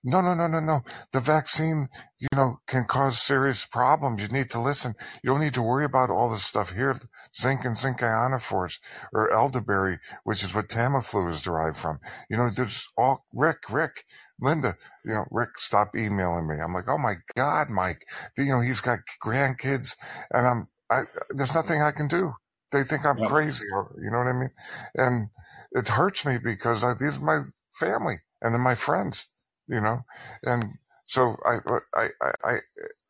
[0.04, 0.82] no, no, no, no, no.
[1.12, 1.88] The vaccine,
[2.18, 4.20] you know, can cause serious problems.
[4.20, 4.96] You need to listen.
[5.22, 6.98] You don't need to worry about all this stuff here.
[7.36, 8.80] Zinc and zinc ionophores
[9.12, 12.00] or elderberry, which is what Tamiflu is derived from.
[12.28, 14.04] You know, there's all Rick, Rick,
[14.42, 16.56] Linda, you know, Rick, stop emailing me.
[16.62, 18.06] I'm like, oh my God, Mike.
[18.38, 19.96] You know, he's got grandkids
[20.32, 22.34] and I'm, I, there's nothing I can do.
[22.72, 23.30] They think I'm Right.
[23.30, 24.50] crazy, or, you know what I mean?
[24.96, 25.28] And
[25.72, 27.42] it hurts me because I, these are my
[27.80, 29.30] family and then my friends,
[29.68, 30.00] you know?
[30.44, 30.66] And
[31.06, 31.58] so I,
[31.96, 32.56] I, I, I,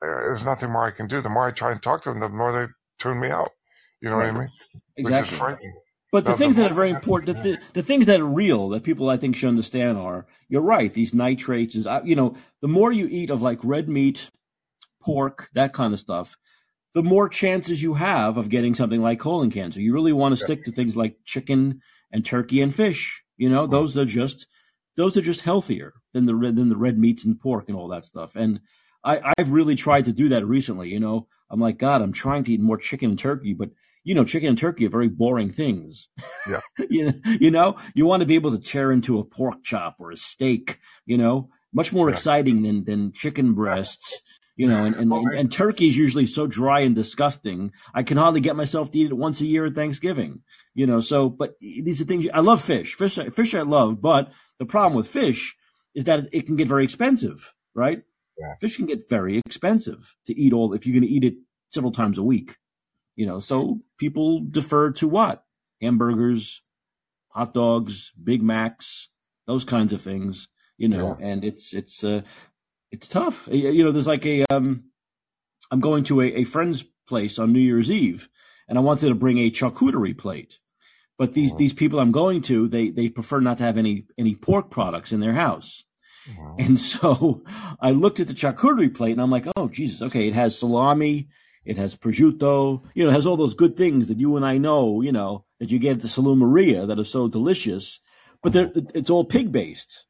[0.03, 1.23] there's nothing more I can do.
[1.23, 3.53] The more I try and talk to them, the more they tune me out.
[4.03, 4.41] You know what I Right.
[4.41, 4.51] mean?
[5.01, 5.35] Which Exactly.
[5.35, 5.82] is frightening.
[6.13, 8.83] But the things that are very important, the, th- the things that are real that
[8.83, 10.93] people I think should understand are, you're right.
[10.93, 14.31] These nitrates is, uh, you know, the more you eat of like red meat,
[15.01, 16.37] pork, that kind of stuff,
[16.95, 19.81] the more chances you have of getting something like colon cancer.
[19.81, 20.47] You really want to Yeah.
[20.47, 21.81] stick to things like chicken
[22.13, 23.23] and turkey and fish.
[23.39, 24.47] You know, those are just
[24.97, 27.89] those are just healthier than the red than the red meats and pork and all
[27.89, 28.37] that stuff.
[28.37, 28.61] And
[29.03, 30.91] I, I've really tried to do that recently.
[30.91, 33.71] You know, I'm like, God, I'm trying to eat more chicken and turkey, but
[34.05, 36.09] you know, chicken and turkey are very boring things.
[36.49, 36.61] Yeah.
[36.91, 39.97] you know, you know, you want to be able to tear into a pork chop
[39.99, 40.79] or a steak.
[41.07, 42.15] You know, much more Yeah.
[42.17, 44.17] exciting than than chicken breasts.
[44.57, 47.73] You know, and and, Well, and, and turkey is usually so dry and disgusting.
[47.95, 50.43] I can hardly get myself to eat it once a year at Thanksgiving.
[50.75, 52.95] You know, so but these are things I love fish.
[52.95, 55.57] Fish, fish I love, but the problem with fish
[55.95, 58.03] is that it can get very expensive, right?
[58.39, 58.55] Yeah.
[58.61, 61.35] Fish can get very expensive to eat all if you're going to eat it
[61.71, 62.57] several times a week.
[63.17, 65.45] You know, so people defer to what?
[65.81, 66.63] Hamburgers,
[67.29, 69.09] hot dogs, Big Macs,
[69.47, 70.49] those kinds of things.
[70.79, 72.23] You know, and it's it's uh,
[72.91, 73.49] it's tough.
[73.51, 74.85] You know, there's like a um,
[75.71, 78.29] I'm going to a, a friend's place on New Year's Eve,
[78.69, 80.59] and I wanted to bring a charcuterie plate.
[81.19, 84.35] But these these people I'm going to, they they prefer not to have any any
[84.35, 85.85] pork products in their house.
[86.59, 87.45] And so
[87.81, 91.29] I looked at the charcuterie plate and I'm like, oh, Jesus, okay, it has salami,
[91.65, 94.59] it has prosciutto, you know, it has all those good things that you and I
[94.59, 98.01] know, you know, that you get at the Salumeria that are so delicious,
[98.43, 98.87] but mm-hmm.
[98.95, 100.07] it's all pig based.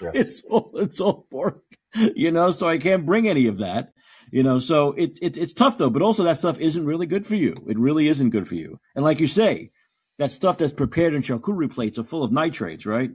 [0.00, 0.10] Yeah.
[0.14, 1.64] It's all, it's all pork,
[1.94, 3.92] you know, so I can't bring any of that,
[4.30, 7.26] you know, so it's, it, it's tough though, but also that stuff isn't really good
[7.26, 7.54] for you.
[7.68, 8.78] It really isn't good for you.
[8.94, 9.72] And like you say,
[10.18, 13.10] that stuff that's prepared in charcuterie plates are full of nitrates, right?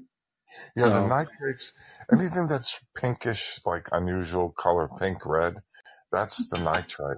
[0.76, 1.72] Yeah, the nitrates,
[2.12, 5.62] anything that's pinkish, like unusual color, pink, red,
[6.12, 7.18] that's the nitrite.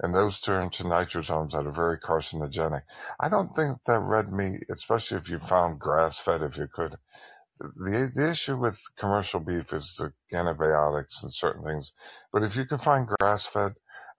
[0.00, 2.82] And those turn to nitrosomes that are very carcinogenic.
[3.20, 6.96] I don't think that red meat, especially if you found grass fed, if you could,
[7.58, 11.92] the, the issue with commercial beef is the antibiotics and certain things.
[12.32, 13.72] But if you can find grass fed,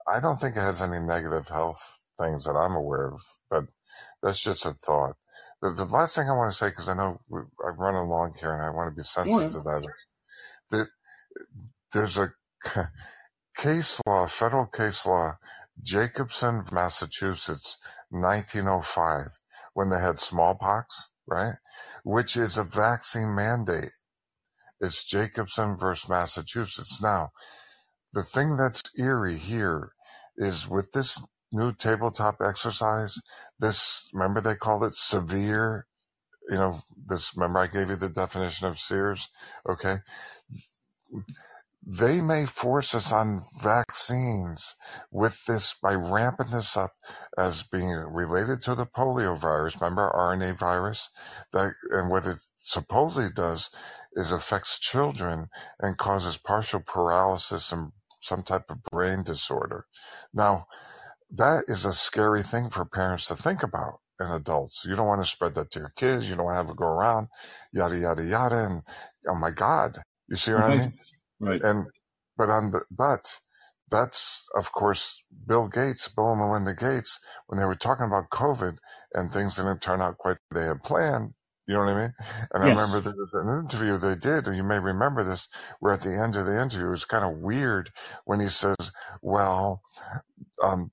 [0.08, 1.80] I don't think it has any negative health
[2.20, 3.22] things that I'm aware of.
[3.50, 3.64] But
[4.22, 5.16] that's just a thought.
[5.62, 7.20] The, the last thing I want to say, because I know
[7.66, 9.88] I've run along here and I want to be sensitive to that,
[10.70, 10.88] that
[11.92, 12.32] there's a
[13.56, 15.36] case law, federal case law,
[15.82, 17.78] Jacobson, Massachusetts,
[18.10, 19.26] 1905,
[19.74, 21.54] when they had smallpox, right?
[22.04, 23.92] Which is a vaccine mandate.
[24.80, 27.00] It's Jacobson versus Massachusetts.
[27.02, 27.30] Now,
[28.12, 29.92] the thing that's eerie here
[30.36, 31.22] is with this
[31.52, 33.18] new tabletop exercise,
[33.58, 35.86] this, remember they called it severe,
[36.48, 39.28] you know, this, remember I gave you the definition of SEERS?
[39.68, 39.96] Okay.
[41.86, 44.76] They may force us on vaccines
[45.12, 46.94] with this by ramping this up
[47.38, 49.76] as being related to the polio virus.
[49.80, 51.10] Remember RNA virus?
[51.52, 53.70] That, and what it supposedly does
[54.14, 55.48] is affects children
[55.80, 57.92] and causes partial paralysis and
[58.22, 59.86] some type of brain disorder.
[60.34, 60.66] Now,
[61.30, 64.84] that is a scary thing for parents to think about and adults.
[64.86, 66.28] You don't want to spread that to your kids.
[66.28, 67.28] You don't want to have it go around,
[67.72, 68.64] yada, yada, yada.
[68.64, 68.82] And
[69.28, 69.98] oh my God,
[70.28, 70.94] You see what I mean?
[71.40, 71.62] Right.
[71.62, 71.86] And
[72.36, 73.40] but on the but
[73.90, 78.76] that's of course Bill Gates, Bill and Melinda Gates, when they were talking about COVID
[79.14, 81.34] and things didn't turn out quite the they had planned.
[81.66, 82.14] You know what I mean?
[82.54, 85.48] And I remember there was an interview they did, and you may remember this,
[85.80, 87.90] where at the end of the interview, it was kind of weird
[88.24, 89.82] when he says, Well,
[90.62, 90.92] um,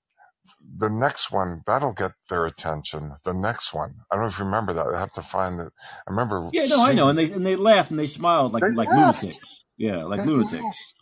[0.78, 3.12] the next one, that'll get their attention.
[3.24, 3.96] The next one.
[4.10, 4.88] I don't know if you remember that.
[4.88, 5.66] I have to find the.
[5.66, 6.50] I remember.
[6.52, 7.08] Yeah, no, I know.
[7.10, 9.22] And they and they laughed and they smiled like They like laughed.
[9.24, 9.63] lunatics.
[9.78, 10.94] Yeah, like lunatics.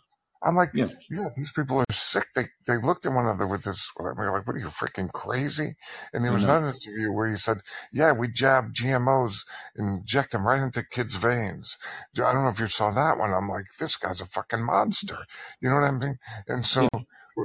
[0.44, 0.88] I'm like, Yeah.
[1.10, 1.28] yeah.
[1.36, 2.26] these people are sick.
[2.34, 3.90] They they looked at one another with this.
[3.98, 5.76] Uh, they're like, what are you freaking crazy?
[6.12, 6.48] And there I was know.
[6.48, 7.58] another interview where he said,
[7.92, 9.44] yeah, we jab GMOs
[9.76, 11.78] and inject them right into kids' veins.
[12.16, 13.32] I don't know if you saw that one.
[13.32, 15.18] I'm like, this guy's a fucking monster.
[15.60, 16.16] You know what I mean?
[16.48, 17.00] And so Yeah.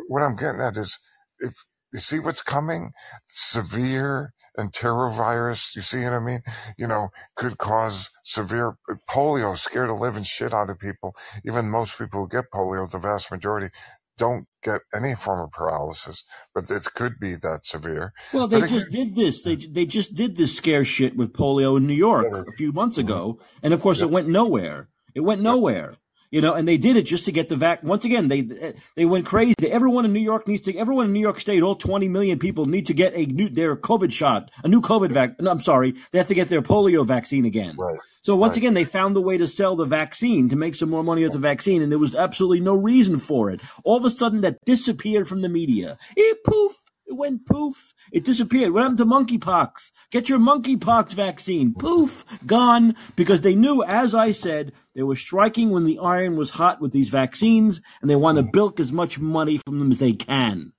[0.08, 0.98] what I'm getting at is,
[1.40, 1.54] if
[1.94, 2.91] you see what's coming,
[3.28, 6.42] severe enterovirus, you see what I mean?
[6.78, 8.78] You know, could cause severe
[9.10, 11.16] polio, scare the living shit out of people.
[11.46, 13.70] Even most people who get polio, the vast majority,
[14.18, 16.24] don't get any form of paralysis,
[16.54, 18.14] but it could be that severe.
[18.32, 19.42] Well, they just did this.
[19.44, 22.98] They they just did this scare shit with polio in New York a few months
[22.98, 24.90] mhm, ago, and of course yeah, it went nowhere.
[25.16, 25.98] It went nowhere.
[26.30, 27.84] You know, and they did it just to get the vac.
[27.84, 29.56] Once again, they they went crazy.
[29.64, 30.76] Everyone in New York needs to.
[30.76, 33.76] Everyone in New York State, all 20 million people, need to get a new their
[33.78, 35.40] COVID shot, a new COVID vac.
[35.40, 37.76] No, I'm sorry, they have to get their polio vaccine again.
[37.78, 38.58] right, So once right.
[38.58, 41.32] again, they found a way to sell the vaccine to make some more money with
[41.32, 43.62] the vaccine, and there was absolutely no reason for it.
[43.86, 45.98] All of a sudden, that disappeared from the media.
[46.16, 46.74] It poof.
[47.08, 47.94] It went poof.
[48.12, 48.74] It disappeared.
[48.74, 49.92] What happened to monkeypox?
[50.12, 51.74] Get your monkeypox vaccine.
[51.74, 52.96] Poof, gone.
[53.16, 56.92] Because they knew, as I said, they were striking when the iron was hot with
[56.92, 60.74] these vaccines, and they want to bilk as much money from them as they can.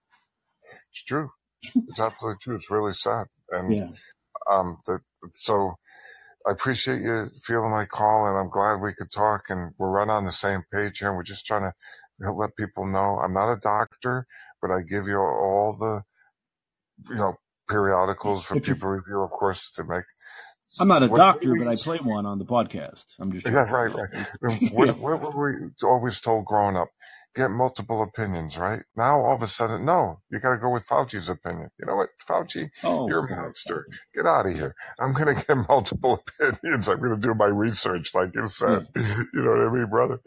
[0.91, 1.31] It's true.
[1.63, 2.57] It's absolutely true.
[2.57, 3.27] It's really sad.
[3.51, 3.89] And Yeah.
[4.51, 5.01] um, the,
[5.33, 5.77] so
[6.47, 9.47] I appreciate you feeling my call, and I'm glad we could talk.
[9.49, 11.09] And we're right on the same page here.
[11.09, 11.63] And we're just trying
[12.21, 14.27] to let people know I'm not a doctor,
[14.61, 16.03] but I give you all the
[17.11, 17.35] you know
[17.70, 20.05] periodicals for people review, of course, to make
[20.79, 23.07] I'm not a what doctor, we but I play one on the podcast.
[23.20, 24.11] I'm just yeah right right.
[24.70, 26.89] What what were we always told growing up?
[27.37, 28.83] Get multiple opinions, right?
[28.97, 31.70] Now all of a sudden, no, you got to go with Fauci's opinion.
[31.81, 33.89] You know what, Fauci, Oh you're a monster.
[34.15, 34.75] Get out of here.
[35.01, 36.89] I'm going to get multiple opinions.
[36.89, 38.81] I'm going to do my research, like you Yeah.
[38.81, 38.87] said.
[38.97, 40.20] You know what I mean, brother?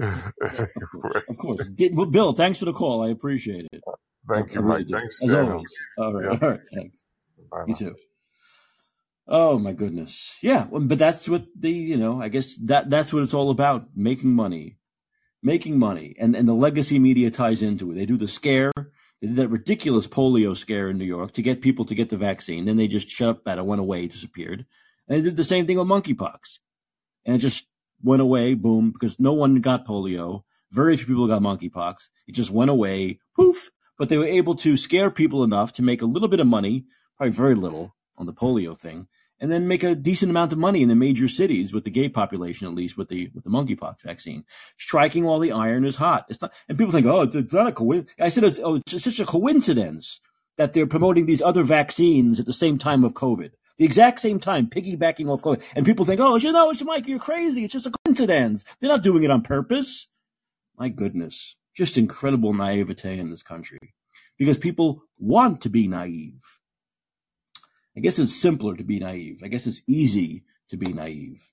[0.81, 1.23] Of course.
[1.29, 1.67] Of course.
[1.67, 3.03] Did, well, Bill, thanks for the call.
[3.03, 3.83] I appreciate it.
[4.29, 4.85] Thank I you, really Mike.
[4.85, 4.93] do.
[4.93, 5.33] Thanks, As Daniel.
[5.33, 5.65] always.
[5.97, 6.31] All right.
[6.33, 6.43] Yep.
[6.43, 6.59] All right.
[6.73, 6.97] Thanks.
[7.51, 7.75] Bye You now.
[7.75, 7.95] too.
[9.27, 10.37] Oh my goodness.
[10.41, 10.67] Yeah.
[10.69, 13.85] well, But that's what the, you know, I guess that that's what it's all about.
[13.95, 14.77] Making money.
[15.43, 16.15] Making money.
[16.19, 17.95] And and the legacy media ties into it.
[17.95, 18.71] They do the scare.
[19.21, 22.17] They did that ridiculous polio scare in New York to get people to get the
[22.17, 22.65] vaccine.
[22.65, 24.65] Then they just shut up that it went away, disappeared.
[25.07, 26.59] And they did the same thing with monkeypox.
[27.25, 27.67] And it just
[28.03, 30.43] went away, boom, because no one got polio.
[30.71, 32.09] Very few people got monkeypox.
[32.27, 33.69] It just went away, poof.
[34.01, 36.85] But they were able to scare people enough to make a little bit of money,
[37.17, 39.05] probably very little on the polio thing,
[39.39, 42.09] and then make a decent amount of money in the major cities with the gay
[42.09, 44.43] population, at least with the with the monkeypox vaccine,
[44.75, 46.25] striking while the iron is hot.
[46.29, 48.15] It's not, and people think, oh, it's not a coincidence.
[48.19, 50.19] I said, oh, it's such a coincidence
[50.57, 53.51] that they're promoting these other vaccines at the same time of COVID.
[53.77, 55.61] The exact same time, piggybacking off COVID.
[55.75, 57.65] And people think, oh, you know, it's Mike, you're crazy.
[57.65, 58.65] It's just a coincidence.
[58.79, 60.07] They're not doing it on purpose.
[60.75, 61.55] My goodness.
[61.75, 63.79] Just incredible naivete in this country.
[64.37, 66.41] Because people want to be naive.
[67.95, 69.41] I guess it's simpler to be naive.
[69.43, 71.47] I guess it's easy to be naive.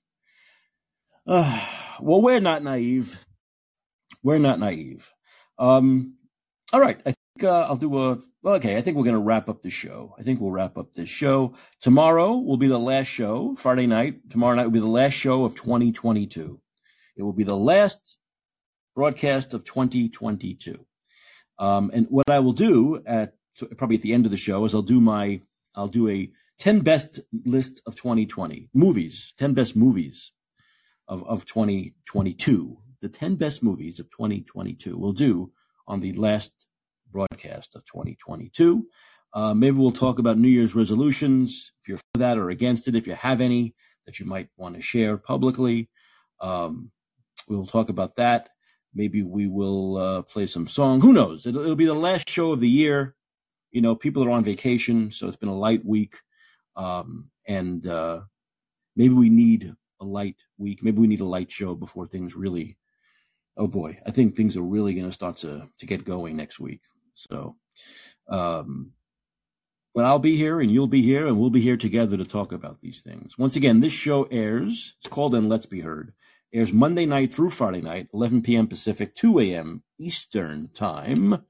[1.27, 1.65] Uh,
[2.01, 3.17] well, we're not naive.
[4.23, 5.11] We're not naive.
[5.57, 6.15] Um,
[6.73, 6.99] all right.
[7.05, 8.19] I think uh, I'll do a.
[8.41, 8.77] Well, Okay.
[8.77, 10.15] I think we're going to wrap up the show.
[10.17, 11.55] I think we'll wrap up this show.
[11.81, 13.55] Tomorrow will be the last show.
[13.55, 14.29] Friday night.
[14.29, 16.59] Tomorrow night will be the last show of 2022.
[17.17, 18.17] It will be the last
[18.95, 20.85] broadcast of 2022.
[21.57, 23.33] Um, and what I will do at
[23.77, 25.41] probably at the end of the show is I'll do my
[25.75, 30.31] I'll do a 10 best list of 2020 movies, 10 best movies
[31.07, 32.77] of, of 2022.
[33.01, 35.51] The 10 best movies of 2022 we'll do
[35.87, 36.51] on the last
[37.11, 38.85] broadcast of 2022.
[39.33, 42.95] Uh, maybe we'll talk about New Year's resolutions, if you're for that or against it,
[42.95, 43.75] if you have any
[44.05, 45.89] that you might want to share publicly.
[46.41, 46.91] Um,
[47.47, 48.49] we'll talk about that.
[48.93, 51.01] Maybe we will uh, play some song.
[51.01, 51.45] Who knows?
[51.45, 53.15] It'll, it'll be the last show of the year.
[53.71, 56.15] You know, people are on vacation, so it's been a light week.
[56.75, 58.21] Um, and uh,
[58.95, 60.83] maybe we need a light week.
[60.83, 62.77] Maybe we need a light show before things really.
[63.57, 66.59] Oh boy, I think things are really going to start to to get going next
[66.59, 66.81] week.
[67.13, 67.57] So,
[68.29, 68.91] um,
[69.93, 72.53] but I'll be here and you'll be here and we'll be here together to talk
[72.53, 73.37] about these things.
[73.37, 74.95] Once again, this show airs.
[74.99, 76.13] It's called "And Let's Be Heard."
[76.51, 78.65] Airs Monday night through Friday night, 11 p.m.
[78.65, 79.83] Pacific, 2 a.m.
[79.99, 81.45] Eastern Time.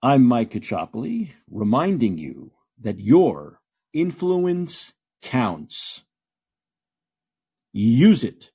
[0.00, 3.60] I'm Mike Caccioppoli, reminding you that your
[3.92, 6.02] influence counts.
[7.72, 8.52] Use it